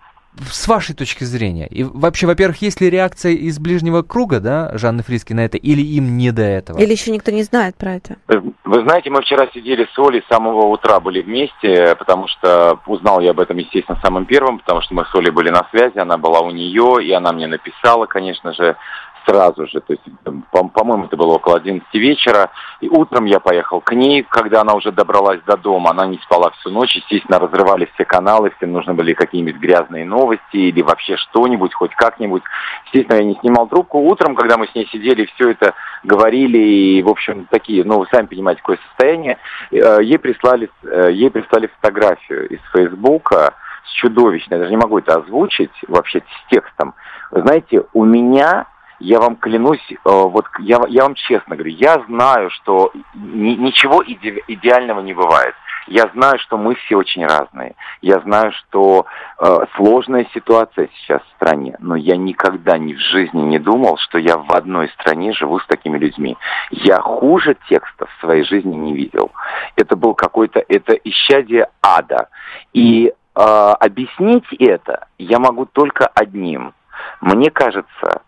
с 0.50 0.68
вашей 0.68 0.94
точки 0.94 1.24
зрения, 1.24 1.66
и 1.66 1.82
вообще, 1.84 2.26
во-первых, 2.26 2.60
есть 2.62 2.80
ли 2.80 2.90
реакция 2.90 3.32
из 3.32 3.58
ближнего 3.58 4.02
круга, 4.02 4.40
да, 4.40 4.70
Жанны 4.74 5.02
Фриски 5.02 5.32
на 5.32 5.44
это, 5.44 5.56
или 5.56 5.80
им 5.80 6.16
не 6.16 6.30
до 6.30 6.42
этого? 6.42 6.78
Или 6.78 6.92
еще 6.92 7.10
никто 7.10 7.30
не 7.30 7.42
знает 7.42 7.76
про 7.76 7.94
это? 7.94 8.16
Вы 8.28 8.82
знаете, 8.82 9.10
мы 9.10 9.22
вчера 9.22 9.48
сидели 9.54 9.88
с 9.94 9.98
Олей, 9.98 10.22
с 10.22 10.28
самого 10.28 10.66
утра 10.66 11.00
были 11.00 11.22
вместе, 11.22 11.94
потому 11.96 12.28
что 12.28 12.78
узнал 12.86 13.20
я 13.20 13.30
об 13.30 13.40
этом, 13.40 13.56
естественно, 13.56 13.98
самым 14.02 14.26
первым, 14.26 14.58
потому 14.58 14.82
что 14.82 14.94
мы 14.94 15.04
с 15.04 15.14
Олей 15.14 15.30
были 15.30 15.50
на 15.50 15.66
связи, 15.70 15.98
она 15.98 16.18
была 16.18 16.40
у 16.40 16.50
нее, 16.50 17.04
и 17.04 17.12
она 17.12 17.32
мне 17.32 17.46
написала, 17.46 18.06
конечно 18.06 18.52
же, 18.52 18.76
сразу 19.26 19.66
же, 19.66 19.80
то 19.80 19.92
есть, 19.92 20.02
по- 20.50 20.68
по-моему, 20.68 21.06
это 21.06 21.16
было 21.16 21.34
около 21.34 21.56
11 21.56 21.86
вечера, 21.94 22.50
и 22.80 22.88
утром 22.88 23.24
я 23.24 23.40
поехал 23.40 23.80
к 23.80 23.92
ней, 23.92 24.22
когда 24.22 24.60
она 24.60 24.74
уже 24.74 24.92
добралась 24.92 25.40
до 25.46 25.56
дома, 25.56 25.90
она 25.90 26.06
не 26.06 26.18
спала 26.18 26.50
всю 26.50 26.70
ночь, 26.70 26.96
естественно, 26.96 27.38
разрывали 27.38 27.88
все 27.94 28.04
каналы, 28.04 28.52
всем 28.56 28.72
нужны 28.72 28.94
были 28.94 29.14
какие-нибудь 29.14 29.60
грязные 29.60 30.04
новости 30.04 30.56
или 30.56 30.82
вообще 30.82 31.16
что-нибудь, 31.16 31.74
хоть 31.74 31.94
как-нибудь. 31.94 32.42
Естественно, 32.86 33.18
я 33.18 33.24
не 33.24 33.34
снимал 33.40 33.66
трубку. 33.66 33.98
Утром, 33.98 34.36
когда 34.36 34.56
мы 34.56 34.68
с 34.68 34.74
ней 34.74 34.88
сидели, 34.92 35.28
все 35.34 35.50
это 35.50 35.74
говорили, 36.04 36.58
и, 36.58 37.02
в 37.02 37.08
общем, 37.08 37.46
такие, 37.50 37.84
ну, 37.84 37.98
вы 37.98 38.06
сами 38.10 38.26
понимаете, 38.26 38.60
какое 38.60 38.78
состояние, 38.88 39.38
э, 39.72 39.98
ей 40.02 40.18
прислали, 40.18 40.70
э, 40.84 41.10
ей 41.12 41.30
прислали 41.30 41.68
фотографию 41.80 42.48
из 42.48 42.60
Фейсбука, 42.72 43.54
с 43.86 43.92
чудовищной, 43.92 44.56
я 44.56 44.58
даже 44.58 44.70
не 44.70 44.76
могу 44.76 44.98
это 44.98 45.16
озвучить 45.16 45.70
вообще 45.86 46.20
с 46.20 46.50
текстом. 46.50 46.94
Знаете, 47.30 47.84
у 47.92 48.04
меня 48.04 48.66
я 48.98 49.20
вам 49.20 49.36
клянусь, 49.36 49.84
э, 49.90 49.96
вот 50.04 50.46
я, 50.60 50.80
я 50.88 51.02
вам 51.02 51.14
честно 51.14 51.56
говорю, 51.56 51.74
я 51.74 52.02
знаю, 52.08 52.50
что 52.50 52.92
ни, 53.14 53.54
ничего 53.54 54.02
иде, 54.04 54.42
идеального 54.48 55.00
не 55.00 55.14
бывает. 55.14 55.54
Я 55.86 56.10
знаю, 56.14 56.38
что 56.40 56.58
мы 56.58 56.74
все 56.74 56.96
очень 56.96 57.24
разные. 57.24 57.76
Я 58.02 58.18
знаю, 58.20 58.52
что 58.52 59.06
э, 59.38 59.58
сложная 59.76 60.26
ситуация 60.34 60.88
сейчас 60.96 61.22
в 61.22 61.36
стране, 61.36 61.76
но 61.78 61.94
я 61.94 62.16
никогда 62.16 62.76
ни 62.76 62.94
в 62.94 62.98
жизни 62.98 63.42
не 63.42 63.58
думал, 63.58 63.96
что 63.98 64.18
я 64.18 64.36
в 64.36 64.50
одной 64.52 64.88
стране 65.00 65.32
живу 65.32 65.60
с 65.60 65.66
такими 65.66 65.96
людьми. 65.96 66.36
Я 66.70 67.00
хуже 67.00 67.56
текста 67.68 68.06
в 68.06 68.20
своей 68.20 68.42
жизни 68.44 68.74
не 68.74 68.94
видел. 68.94 69.30
Это 69.76 69.94
был 69.94 70.14
какой-то, 70.14 70.64
это 70.68 70.92
исчадие 70.92 71.68
ада. 71.82 72.28
И 72.72 73.06
э, 73.06 73.40
объяснить 73.40 74.52
это 74.58 75.06
я 75.18 75.38
могу 75.38 75.66
только 75.66 76.06
одним. 76.08 76.74
Мне 77.20 77.50
кажется, 77.50 78.22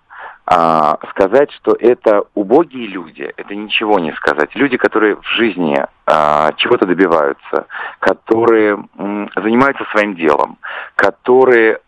а, 0.50 0.98
сказать, 1.10 1.52
что 1.52 1.76
это 1.78 2.24
убогие 2.34 2.86
люди, 2.86 3.30
это 3.36 3.54
ничего 3.54 3.98
не 3.98 4.12
сказать. 4.12 4.54
Люди, 4.54 4.78
которые 4.78 5.16
в 5.16 5.26
жизни 5.26 5.84
а, 6.06 6.52
чего-то 6.56 6.86
добиваются, 6.86 7.66
которые 7.98 8.82
м, 8.96 9.30
занимаются 9.36 9.84
своим 9.92 10.14
делом, 10.14 10.56
которые 10.94 11.80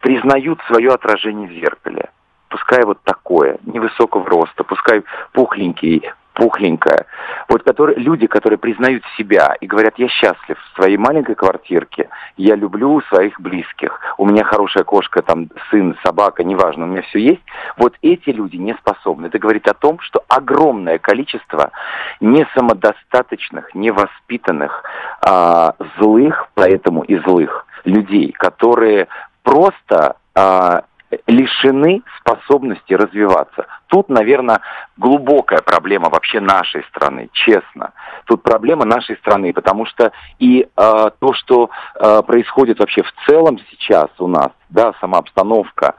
признают 0.00 0.60
свое 0.66 0.94
отражение 0.94 1.46
в 1.46 1.52
зеркале. 1.52 2.08
Пускай 2.48 2.86
вот 2.86 3.02
такое, 3.02 3.58
невысокого 3.66 4.24
роста, 4.24 4.64
пускай 4.64 5.04
пухленький, 5.32 6.10
пухленькая. 6.36 7.06
Вот 7.48 7.62
которые, 7.62 7.98
люди, 7.98 8.26
которые 8.26 8.58
признают 8.58 9.02
себя 9.16 9.56
и 9.60 9.66
говорят, 9.66 9.94
я 9.96 10.08
счастлив 10.08 10.58
в 10.58 10.76
своей 10.76 10.98
маленькой 10.98 11.34
квартирке, 11.34 12.08
я 12.36 12.54
люблю 12.54 13.00
своих 13.08 13.40
близких, 13.40 13.98
у 14.18 14.26
меня 14.26 14.44
хорошая 14.44 14.84
кошка, 14.84 15.22
там, 15.22 15.48
сын, 15.70 15.96
собака, 16.04 16.44
неважно, 16.44 16.84
у 16.84 16.88
меня 16.88 17.02
все 17.02 17.18
есть. 17.18 17.42
Вот 17.78 17.94
эти 18.02 18.30
люди 18.30 18.56
не 18.56 18.74
способны. 18.74 19.26
Это 19.26 19.38
говорит 19.38 19.66
о 19.66 19.74
том, 19.74 19.98
что 20.00 20.22
огромное 20.28 20.98
количество 20.98 21.72
не 22.20 22.46
самодостаточных, 22.54 23.74
невоспитанных, 23.74 24.84
а, 25.22 25.74
злых, 25.98 26.48
поэтому 26.54 27.02
и 27.02 27.16
злых 27.18 27.66
людей, 27.84 28.32
которые 28.32 29.08
просто 29.42 30.16
а, 30.34 30.82
лишены 31.26 32.02
способности 32.18 32.92
развиваться. 32.92 33.66
Тут, 33.86 34.08
наверное, 34.08 34.60
глубокая 34.96 35.60
проблема 35.60 36.08
вообще 36.08 36.40
нашей 36.40 36.82
страны, 36.84 37.28
честно. 37.32 37.92
Тут 38.24 38.42
проблема 38.42 38.84
нашей 38.84 39.16
страны, 39.16 39.52
потому 39.52 39.86
что 39.86 40.12
и 40.38 40.62
э, 40.62 40.66
то, 40.76 41.32
что 41.34 41.70
э, 41.94 42.22
происходит 42.26 42.80
вообще 42.80 43.02
в 43.02 43.12
целом 43.26 43.58
сейчас 43.70 44.08
у 44.18 44.26
нас, 44.26 44.48
да, 44.68 44.94
сама 45.00 45.18
обстановка, 45.18 45.94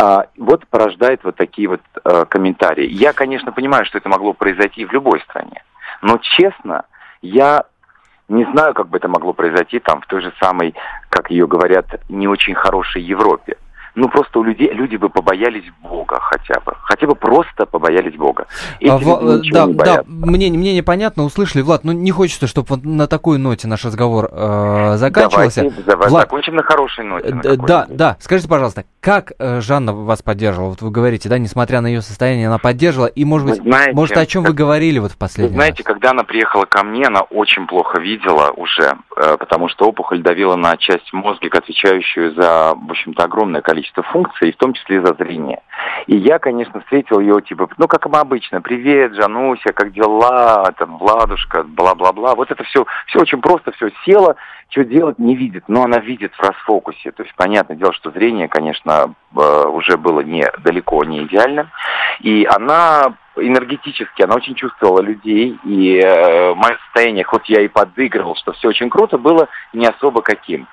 э, 0.00 0.18
вот 0.38 0.66
порождает 0.68 1.24
вот 1.24 1.34
такие 1.36 1.68
вот 1.68 1.80
э, 2.04 2.24
комментарии. 2.28 2.86
Я, 2.86 3.12
конечно, 3.12 3.52
понимаю, 3.52 3.84
что 3.86 3.98
это 3.98 4.08
могло 4.08 4.32
произойти 4.32 4.84
в 4.84 4.92
любой 4.92 5.20
стране, 5.22 5.64
но 6.00 6.18
честно, 6.18 6.84
я 7.22 7.64
не 8.28 8.44
знаю, 8.52 8.72
как 8.72 8.88
бы 8.88 8.96
это 8.96 9.08
могло 9.08 9.32
произойти 9.32 9.80
там 9.80 10.00
в 10.00 10.06
той 10.06 10.22
же 10.22 10.32
самой, 10.40 10.74
как 11.10 11.30
ее 11.30 11.46
говорят, 11.46 11.86
не 12.08 12.26
очень 12.26 12.54
хорошей 12.54 13.02
Европе 13.02 13.56
ну 13.94 14.08
просто 14.08 14.38
у 14.38 14.42
людей 14.42 14.72
люди 14.72 14.96
бы 14.96 15.08
побоялись 15.08 15.64
Бога 15.82 16.18
хотя 16.20 16.60
бы, 16.60 16.74
хотя 16.82 17.06
бы 17.06 17.14
просто 17.14 17.66
побоялись 17.66 18.14
Бога. 18.14 18.46
Эти 18.80 18.90
а, 18.90 18.98
люди 18.98 19.50
да, 19.52 19.66
не 19.66 19.74
да, 19.74 20.02
мне 20.06 20.50
мне 20.50 20.74
непонятно, 20.74 21.24
услышали, 21.24 21.62
Влад, 21.62 21.84
ну 21.84 21.92
не 21.92 22.10
хочется, 22.10 22.46
чтобы 22.46 22.68
вот 22.70 22.84
на 22.84 23.06
такой 23.06 23.38
ноте 23.38 23.68
наш 23.68 23.84
разговор 23.84 24.28
э, 24.30 24.94
заканчивался. 24.96 25.62
Давайте, 25.62 25.82
давай, 25.82 26.08
Влад, 26.08 26.22
закончим 26.24 26.56
на 26.56 26.62
хорошей 26.62 27.04
ноте. 27.04 27.34
На 27.34 27.40
э, 27.40 27.56
да, 27.56 27.86
да. 27.88 28.16
Скажите, 28.20 28.48
пожалуйста, 28.48 28.84
как 29.00 29.32
э, 29.38 29.60
Жанна 29.60 29.92
вас 29.92 30.22
поддерживала? 30.22 30.70
Вот 30.70 30.82
вы 30.82 30.90
говорите, 30.90 31.28
да, 31.28 31.38
несмотря 31.38 31.80
на 31.80 31.86
ее 31.86 32.02
состояние, 32.02 32.48
она 32.48 32.58
поддерживала, 32.58 33.06
и 33.06 33.24
может 33.24 33.48
быть, 33.48 33.62
знаете, 33.62 33.92
может 33.94 34.16
о 34.16 34.26
чем 34.26 34.42
как, 34.42 34.50
вы 34.50 34.56
говорили 34.56 34.98
вот 34.98 35.12
в 35.12 35.18
последний 35.18 35.54
знаете, 35.54 35.82
раз? 35.84 35.94
когда 35.94 36.10
она 36.10 36.24
приехала 36.24 36.64
ко 36.64 36.82
мне, 36.82 37.06
она 37.06 37.20
очень 37.20 37.66
плохо 37.66 38.00
видела 38.00 38.50
уже, 38.50 38.96
э, 39.16 39.36
потому 39.38 39.68
что 39.68 39.86
опухоль 39.86 40.22
давила 40.22 40.56
на 40.56 40.76
часть 40.76 41.12
мозга, 41.12 41.48
отвечающую 41.58 42.34
за, 42.34 42.74
в 42.74 42.90
общем-то, 42.90 43.24
огромное 43.24 43.60
количество 43.60 43.83
функций, 44.02 44.52
в 44.52 44.56
том 44.56 44.72
числе 44.72 44.96
и 44.96 45.00
за 45.00 45.14
зрение. 45.14 45.60
И 46.06 46.16
я, 46.16 46.38
конечно, 46.38 46.80
встретил 46.80 47.20
ее, 47.20 47.40
типа, 47.40 47.68
ну, 47.78 47.88
как 47.88 48.06
мы 48.06 48.18
обычно, 48.18 48.60
привет, 48.60 49.14
Жануся, 49.14 49.72
как 49.72 49.92
дела, 49.92 50.72
там, 50.78 50.98
Владушка, 50.98 51.62
бла-бла-бла. 51.62 52.34
Вот 52.34 52.50
это 52.50 52.62
все, 52.64 52.84
все 53.06 53.20
очень 53.20 53.40
просто, 53.40 53.72
все 53.72 53.90
село, 54.04 54.36
что 54.68 54.84
делать 54.84 55.18
не 55.18 55.36
видит, 55.36 55.64
но 55.68 55.84
она 55.84 55.98
видит 55.98 56.34
в 56.34 56.40
расфокусе. 56.40 57.12
То 57.12 57.22
есть, 57.22 57.34
понятное 57.36 57.76
дело, 57.76 57.92
что 57.92 58.10
зрение, 58.10 58.48
конечно, 58.48 59.14
э, 59.36 59.66
уже 59.68 59.96
было 59.96 60.20
не, 60.20 60.46
далеко 60.62 61.04
не 61.04 61.24
идеальным. 61.24 61.70
И 62.20 62.46
она 62.50 63.14
энергетически, 63.36 64.22
она 64.22 64.36
очень 64.36 64.54
чувствовала 64.54 65.00
людей, 65.00 65.58
и 65.64 65.98
э, 65.98 66.54
мое 66.54 66.76
состояние, 66.84 67.24
хоть 67.24 67.48
я 67.48 67.62
и 67.62 67.68
подыгрывал, 67.68 68.36
что 68.36 68.52
все 68.52 68.68
очень 68.68 68.90
круто, 68.90 69.18
было 69.18 69.48
не 69.72 69.86
особо 69.86 70.22
каким 70.22 70.68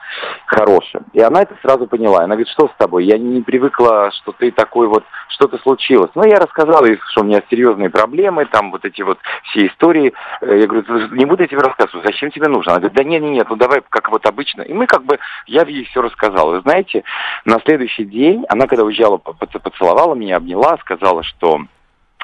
хорошим. 0.45 1.05
И 1.13 1.21
она 1.21 1.41
это 1.41 1.55
сразу 1.61 1.87
поняла. 1.87 2.19
Она 2.19 2.35
говорит, 2.35 2.49
что 2.49 2.67
с 2.67 2.75
тобой? 2.77 3.05
Я 3.05 3.17
не 3.17 3.41
привыкла, 3.41 4.11
что 4.11 4.31
ты 4.31 4.51
такой 4.51 4.87
вот, 4.87 5.03
что-то 5.29 5.57
случилось. 5.59 6.11
Ну, 6.15 6.23
я 6.25 6.35
рассказал 6.35 6.85
ей, 6.85 6.99
что 7.11 7.21
у 7.21 7.23
меня 7.23 7.41
серьезные 7.49 7.89
проблемы, 7.89 8.45
там 8.45 8.71
вот 8.71 8.85
эти 8.85 9.01
вот 9.01 9.17
все 9.45 9.67
истории. 9.67 10.13
Э, 10.41 10.59
я 10.59 10.67
говорю, 10.67 10.85
не 11.15 11.25
буду 11.25 11.43
я 11.43 11.47
тебе 11.47 11.61
рассказывать, 11.61 12.05
зачем 12.05 12.31
тебе 12.31 12.47
нужно? 12.47 12.73
Она 12.73 12.81
говорит, 12.81 12.97
да 12.97 13.03
нет, 13.03 13.21
нет, 13.21 13.31
нет, 13.31 13.47
ну 13.49 13.55
давай, 13.55 13.81
как 13.89 14.11
вот 14.11 14.25
обычно. 14.25 14.61
И 14.61 14.73
мы 14.73 14.85
как 14.85 15.03
бы, 15.03 15.19
я 15.47 15.63
ей 15.63 15.85
все 15.85 16.01
рассказал. 16.01 16.55
И 16.55 16.61
знаете, 16.61 17.03
на 17.45 17.59
следующий 17.61 18.05
день, 18.05 18.45
она 18.49 18.67
когда 18.67 18.83
уезжала, 18.83 19.17
поцеловала 19.17 20.15
меня, 20.15 20.37
обняла, 20.37 20.77
сказала, 20.77 21.23
что 21.23 21.61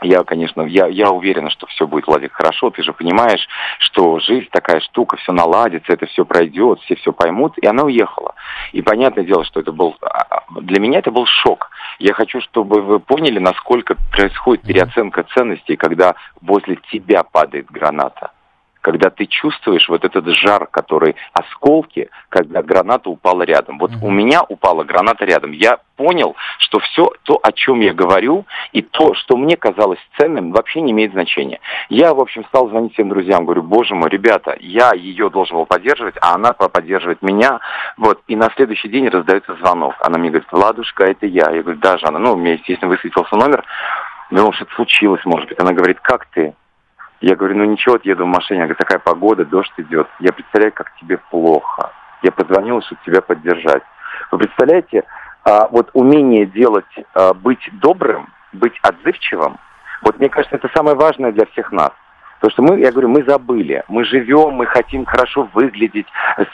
я, 0.02 0.24
конечно, 0.24 0.62
я, 0.62 0.88
я 0.88 1.10
уверена, 1.10 1.50
что 1.50 1.66
все 1.68 1.88
будет, 1.88 2.08
Владик, 2.08 2.34
хорошо. 2.34 2.70
Ты 2.70 2.84
же 2.84 2.94
понимаешь, 2.94 3.48
что 3.80 4.20
жизнь 4.20 4.48
такая 4.52 4.80
штука, 4.80 5.18
все 5.18 5.32
наладится, 5.32 5.94
это 5.94 6.06
все 6.06 6.24
пройдет, 6.24 6.80
все 6.82 6.96
все 6.96 7.12
поймут. 7.12 7.58
И 7.58 7.66
она 7.66 7.84
уехала. 7.84 8.36
И 8.74 8.82
понятное 8.82 9.24
дело, 9.24 9.44
что 9.46 9.60
это 9.60 9.72
был... 9.72 9.96
А, 10.02 10.26
а, 10.30 10.44
для 10.62 10.80
меня 10.80 11.00
это 11.00 11.12
был 11.12 11.26
шок. 11.26 11.72
Я 12.00 12.14
хочу, 12.14 12.42
чтобы 12.42 12.82
вы 12.82 13.00
поняли, 13.00 13.40
насколько 13.40 13.96
происходит 14.12 14.66
переоценка 14.66 15.24
ценностей, 15.34 15.76
когда 15.76 16.16
возле 16.42 16.78
тебя 16.92 17.24
падает 17.24 17.72
граната 17.72 18.32
когда 18.88 19.10
ты 19.10 19.26
чувствуешь 19.26 19.90
вот 19.90 20.06
этот 20.06 20.26
жар, 20.28 20.66
который 20.72 21.18
осколки, 21.34 22.10
когда 22.30 22.64
граната 22.64 23.10
упала 23.10 23.42
рядом. 23.42 23.80
Вот 23.80 23.92
у 24.02 24.10
меня 24.10 24.44
упала 24.48 24.86
граната 24.86 25.26
рядом. 25.26 25.52
Я 25.52 25.80
понял, 25.98 26.38
что 26.60 26.80
все 26.80 27.12
то, 27.24 27.38
о 27.44 27.52
чем 27.52 27.82
я 27.82 27.94
говорю, 27.94 28.46
и 28.72 28.82
то, 28.82 29.14
что 29.14 29.36
мне 29.36 29.58
казалось 29.58 30.00
ценным, 30.18 30.54
вообще 30.54 30.80
не 30.80 30.94
имеет 30.94 31.12
значения. 31.12 31.60
Я, 31.90 32.14
в 32.14 32.22
общем, 32.22 32.46
стал 32.46 32.70
звонить 32.70 32.94
всем 32.94 33.10
друзьям, 33.10 33.44
говорю, 33.44 33.64
боже 33.64 33.94
мой, 33.94 34.10
ребята, 34.10 34.56
я 34.62 34.94
ее 34.94 35.30
должен 35.30 35.58
был 35.58 35.66
поддерживать, 35.66 36.16
а 36.22 36.36
она 36.36 36.54
поддерживает 36.54 37.22
меня. 37.22 37.60
Вот, 37.98 38.22
и 38.30 38.38
на 38.38 38.50
следующий 38.56 38.88
день 38.88 39.10
раздается 39.10 39.54
звонок. 39.56 39.96
Она 40.00 40.18
мне 40.18 40.30
говорит, 40.30 40.48
Ладушка, 40.54 41.04
это 41.04 41.26
я. 41.26 41.52
Я 41.52 41.62
говорю, 41.62 41.80
да, 41.80 41.98
Жанна, 41.98 42.20
ну, 42.20 42.36
у 42.36 42.38
меня, 42.38 42.54
естественно, 42.54 42.90
высветился 42.90 43.36
номер. 43.36 43.66
Ну, 44.32 44.54
что-то 44.54 44.74
случилось, 44.76 45.26
может 45.26 45.50
быть. 45.50 45.60
Она 45.60 45.74
говорит, 45.74 46.00
как 46.00 46.28
ты? 46.28 46.54
Я 47.22 47.36
говорю, 47.36 47.58
ну 47.58 47.66
ничего, 47.66 47.94
вот 47.94 48.06
еду 48.06 48.26
в 48.26 48.28
машине. 48.28 48.60
Она 48.60 48.68
говорит, 48.68 48.80
такая 48.80 49.00
погода, 49.00 49.46
дождь 49.46 49.74
идет. 49.78 50.08
Я 50.20 50.32
представляю, 50.32 50.72
как 50.74 50.94
тебе 51.00 51.18
плохо. 51.18 51.92
Я 52.22 52.32
позвонил, 52.32 52.82
чтобы 52.82 53.02
тебя 53.06 53.22
поддержать. 53.22 53.84
Вы 54.32 54.40
представляете, 54.40 55.04
а, 55.44 55.68
вот 55.70 55.90
умение 55.94 56.46
делать, 56.46 56.86
а, 57.14 57.34
быть 57.34 57.70
добрым, 57.74 58.30
быть 58.54 58.78
отзывчивым, 58.82 59.58
вот 60.02 60.20
мне 60.20 60.30
кажется, 60.30 60.58
это 60.58 60.70
самое 60.76 60.96
важное 60.96 61.32
для 61.32 61.46
всех 61.48 61.72
нас. 61.72 61.92
Потому 62.40 62.52
что 62.52 62.62
мы, 62.64 62.80
я 62.80 62.92
говорю, 62.92 63.10
мы 63.10 63.24
забыли. 63.24 63.84
Мы 63.88 64.06
живем, 64.06 64.52
мы 64.52 64.66
хотим 64.68 65.06
хорошо 65.06 65.50
выглядеть, 65.54 66.06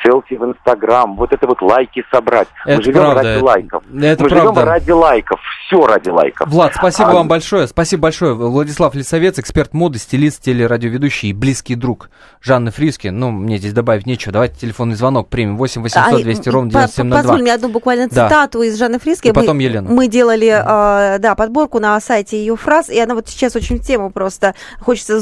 селфи 0.04 0.36
в 0.36 0.46
Инстаграм, 0.46 1.16
вот 1.16 1.34
это 1.34 1.46
вот 1.48 1.62
лайки 1.62 2.04
собрать. 2.12 2.48
Это 2.66 2.78
мы 2.78 2.84
живем 2.84 3.02
правда. 3.02 3.24
ради 3.24 3.42
лайков. 3.42 3.84
Это 3.84 4.24
мы 4.24 4.30
правда. 4.30 4.54
живем 4.54 4.70
ради 4.70 4.92
лайков. 4.92 5.40
Все 5.66 5.86
ради 5.86 6.10
лайков. 6.10 6.48
Влад, 6.50 6.74
спасибо 6.76 7.10
а... 7.10 7.14
вам 7.14 7.28
большое. 7.28 7.68
Спасибо 7.68 8.04
большое. 8.04 8.34
Владислав 8.34 8.96
Лисовец, 8.96 9.40
эксперт 9.40 9.74
моды, 9.74 10.00
стилист, 10.00 10.42
телерадиоведущий 10.44 11.30
и 11.30 11.34
близкий 11.34 11.76
друг 11.76 12.10
Жанны 12.42 12.72
Фриски. 12.72 13.10
Ну, 13.10 13.32
мне 13.32 13.58
здесь 13.58 13.74
добавить 13.74 14.06
нечего. 14.06 14.32
Давайте 14.32 14.56
телефонный 14.60 14.96
звонок 14.96 15.30
примем. 15.30 15.58
8 15.58 15.82
800 15.82 16.24
200 16.24 16.50
ровно 16.50 16.72
9702. 16.72 17.18
Позволь 17.18 17.42
мне 17.42 17.54
одну 17.54 17.70
буквально 17.70 18.10
цитату 18.10 18.60
да. 18.60 18.66
из 18.66 18.78
Жанны 18.78 19.00
Фриски. 19.00 19.28
И 19.28 19.32
потом 19.32 19.60
Елена. 19.60 19.90
Мы 19.90 20.08
делали, 20.08 20.48
э, 20.48 21.20
да, 21.20 21.36
подборку 21.36 21.80
на 21.80 22.00
сайте 22.00 22.38
ее 22.38 22.56
фраз, 22.56 22.90
и 22.90 23.00
она 23.00 23.16
вот 23.16 23.28
сейчас 23.28 23.56
очень 23.56 23.80
в 23.80 23.82
тему 23.86 24.12
просто. 24.12 24.56
Хочется 24.80 25.20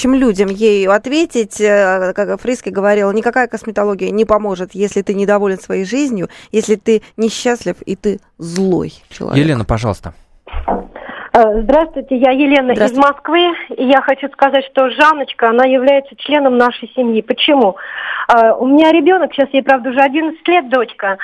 злобствующим 0.00 0.14
людям 0.14 0.48
ей 0.48 0.86
ответить. 0.88 1.60
Э, 1.60 2.12
как 2.14 2.40
Фриски 2.40 2.70
говорила, 2.70 3.12
никакая 3.12 3.46
косметология 3.46 4.10
не 4.10 4.24
поможет, 4.24 4.70
если 4.74 5.02
ты 5.02 5.14
недоволен 5.14 5.58
своей 5.58 5.84
жизнью, 5.84 6.28
если 6.52 6.76
ты 6.76 7.02
несчастлив 7.16 7.76
и 7.86 7.96
ты 7.96 8.18
злой 8.38 8.92
человек. 9.10 9.44
Елена, 9.44 9.64
пожалуйста. 9.64 10.12
Э, 11.32 11.62
здравствуйте, 11.62 12.16
я 12.16 12.30
Елена 12.32 12.72
из 12.72 12.96
Москвы. 12.96 13.52
И 13.76 13.84
я 13.84 14.00
хочу 14.02 14.28
сказать, 14.28 14.64
что 14.72 14.90
Жанночка, 14.90 15.50
она 15.50 15.64
является 15.64 16.14
членом 16.16 16.56
нашей 16.56 16.90
семьи. 16.94 17.22
Почему? 17.22 17.76
Э, 18.28 18.52
у 18.52 18.66
меня 18.66 18.92
ребенок, 18.92 19.32
сейчас 19.32 19.48
ей, 19.52 19.62
правда, 19.62 19.90
уже 19.90 20.00
11 20.00 20.48
лет, 20.48 20.68
дочка. 20.68 21.18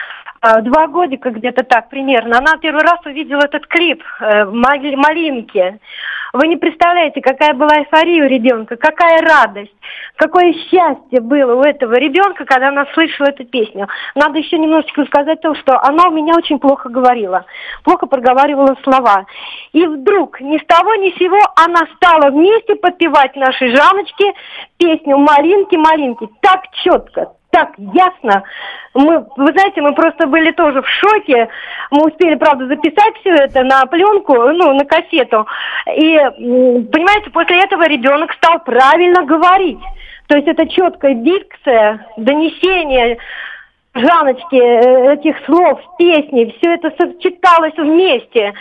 Два 0.63 0.87
годика 0.87 1.31
где-то 1.31 1.65
так 1.65 1.89
примерно. 1.89 2.39
Она 2.39 2.57
первый 2.59 2.83
раз 2.83 3.05
увидела 3.05 3.41
этот 3.41 3.67
клип 3.67 4.05
«Малинки». 4.21 5.81
Вы 6.37 6.49
не 6.49 6.57
представляете, 6.57 7.23
какая 7.23 7.55
была 7.55 7.79
эйфория 7.79 8.23
у 8.23 8.29
ребенка, 8.29 8.77
какая 8.77 9.23
радость, 9.23 9.73
какое 10.17 10.53
счастье 10.53 11.21
было 11.21 11.55
у 11.55 11.63
этого 11.63 11.95
ребенка, 11.95 12.45
когда 12.45 12.69
она 12.69 12.85
слышала 12.93 13.29
эту 13.29 13.47
песню. 13.47 13.89
Надо 14.15 14.39
еще 14.39 14.59
немножечко 14.59 15.07
сказать 15.07 15.41
то, 15.41 15.55
что 15.55 15.81
она 15.83 16.09
у 16.09 16.11
меня 16.11 16.35
очень 16.37 16.59
плохо 16.59 16.91
говорила, 16.91 17.47
плохо 17.85 18.07
проговаривала 18.07 18.77
слова. 18.85 19.25
И 19.73 19.87
вдруг 19.87 20.39
ни 20.43 20.59
с 20.59 20.67
того 20.67 20.95
ни 20.97 21.11
с 21.13 21.17
сего 21.17 21.41
она 21.57 21.87
стала 21.97 22.31
вместе 22.31 22.75
подпевать 22.75 23.35
нашей 23.35 23.75
Жаночке 23.75 24.35
песню 24.77 25.17
«Малинки, 25.17 25.77
малинки». 25.77 26.29
Так 26.43 26.65
четко, 26.85 27.33
так 27.51 27.71
ясно. 27.79 28.43
Мы, 28.95 29.27
вы 29.37 29.53
знаете, 29.53 29.81
мы 29.81 29.95
просто 29.95 30.27
были 30.27 30.51
тоже 30.53 30.83
в 30.83 30.89
шоке. 30.89 31.49
Мы 31.91 32.07
успели, 32.09 32.35
правда, 32.35 32.67
записать 32.67 33.17
все 33.21 33.31
это 33.35 33.63
на 33.63 33.87
пленку, 33.87 34.35
ну, 34.35 34.75
на 34.75 34.85
кассету. 34.85 35.47
И, 35.95 36.17
понимаете, 36.17 37.31
после 37.31 37.61
этого 37.63 37.87
ребенок 37.87 38.33
стал 38.35 38.59
правильно 38.61 39.25
говорить. 39.25 39.81
То 40.29 40.37
есть 40.37 40.49
это 40.49 40.67
четкая 40.69 41.15
дикция, 41.15 42.07
донесение 42.17 43.19
Жаночки, 43.97 44.57
э, 44.57 45.15
этих 45.15 45.37
слов, 45.47 45.81
песни, 45.99 46.55
все 46.59 46.75
это 46.75 46.91
сочеталось 46.99 47.75
вместе. 47.77 48.53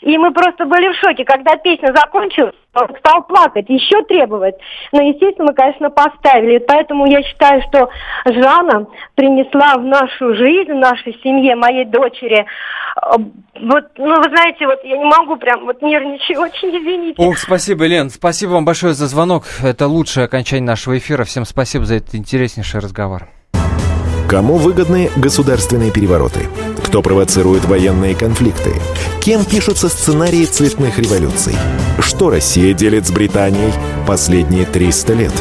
И 0.00 0.18
мы 0.18 0.32
просто 0.32 0.66
были 0.66 0.92
в 0.92 0.96
шоке. 0.96 1.24
Когда 1.24 1.56
песня 1.56 1.94
закончилась, 1.94 2.54
он 2.74 2.88
стал 2.98 3.22
плакать, 3.22 3.66
еще 3.68 4.02
требовать. 4.04 4.56
Но, 4.92 5.00
естественно, 5.00 5.48
мы, 5.48 5.54
конечно, 5.54 5.90
поставили. 5.90 6.58
Поэтому 6.58 7.06
я 7.06 7.22
считаю, 7.22 7.62
что 7.68 7.88
Жанна 8.24 8.86
принесла 9.14 9.74
в 9.76 9.84
нашу 9.84 10.34
жизнь, 10.34 10.72
в 10.72 10.76
нашей 10.76 11.18
семье, 11.22 11.54
моей 11.54 11.84
дочери, 11.84 12.44
э, 12.44 13.16
вот, 13.62 13.84
ну, 13.98 14.16
вы 14.16 14.28
знаете, 14.30 14.66
вот 14.66 14.82
я 14.84 14.96
не 14.96 15.04
могу 15.04 15.36
прям 15.36 15.66
вот 15.66 15.82
нервничать, 15.82 16.36
очень 16.36 16.70
извините. 16.70 17.22
Ох, 17.22 17.36
спасибо, 17.38 17.86
Лен, 17.86 18.10
спасибо 18.10 18.52
вам 18.52 18.64
большое 18.64 18.94
за 18.94 19.06
звонок. 19.06 19.44
Это 19.62 19.86
лучшее 19.86 20.24
окончание 20.24 20.66
нашего 20.66 20.96
эфира. 20.96 21.24
Всем 21.24 21.44
спасибо 21.44 21.84
за 21.84 21.96
этот 21.96 22.14
интереснейший 22.14 22.80
разговор. 22.80 23.28
Кому 24.30 24.58
выгодны 24.58 25.10
государственные 25.16 25.90
перевороты? 25.90 26.46
Кто 26.84 27.02
провоцирует 27.02 27.64
военные 27.64 28.14
конфликты? 28.14 28.74
Кем 29.20 29.44
пишутся 29.44 29.88
сценарии 29.88 30.44
цветных 30.44 31.00
революций? 31.00 31.56
Что 31.98 32.30
Россия 32.30 32.72
делит 32.72 33.08
с 33.08 33.10
Британией 33.10 33.72
последние 34.06 34.66
300 34.66 35.12
лет? 35.14 35.32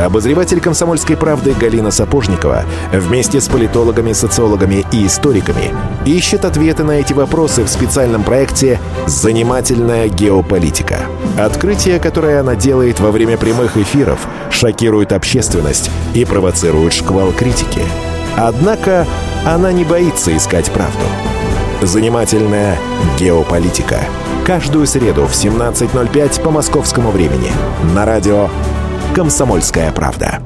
Обозреватель 0.00 0.60
«Комсомольской 0.60 1.16
правды» 1.16 1.52
Галина 1.52 1.92
Сапожникова 1.92 2.64
вместе 2.92 3.40
с 3.40 3.46
политологами, 3.46 4.12
социологами 4.12 4.84
и 4.90 5.06
историками 5.06 5.72
ищет 6.04 6.44
ответы 6.44 6.82
на 6.82 6.98
эти 6.98 7.12
вопросы 7.12 7.62
в 7.62 7.68
специальном 7.68 8.24
проекте 8.24 8.80
«Занимательная 9.06 10.08
геополитика». 10.08 10.98
Открытие, 11.38 12.00
которое 12.00 12.40
она 12.40 12.56
делает 12.56 12.98
во 12.98 13.12
время 13.12 13.36
прямых 13.36 13.76
эфиров, 13.76 14.18
шокирует 14.50 15.12
общественность 15.12 15.92
и 16.12 16.24
провоцирует 16.24 16.92
шквал 16.92 17.30
критики– 17.30 17.82
Однако 18.36 19.06
она 19.44 19.72
не 19.72 19.84
боится 19.84 20.36
искать 20.36 20.70
правду. 20.70 21.04
Занимательная 21.82 22.78
геополитика. 23.18 24.00
Каждую 24.46 24.86
среду 24.86 25.26
в 25.26 25.32
17.05 25.32 26.42
по 26.42 26.50
московскому 26.50 27.10
времени. 27.10 27.50
На 27.94 28.04
радио 28.04 28.48
«Комсомольская 29.14 29.92
правда». 29.92 30.40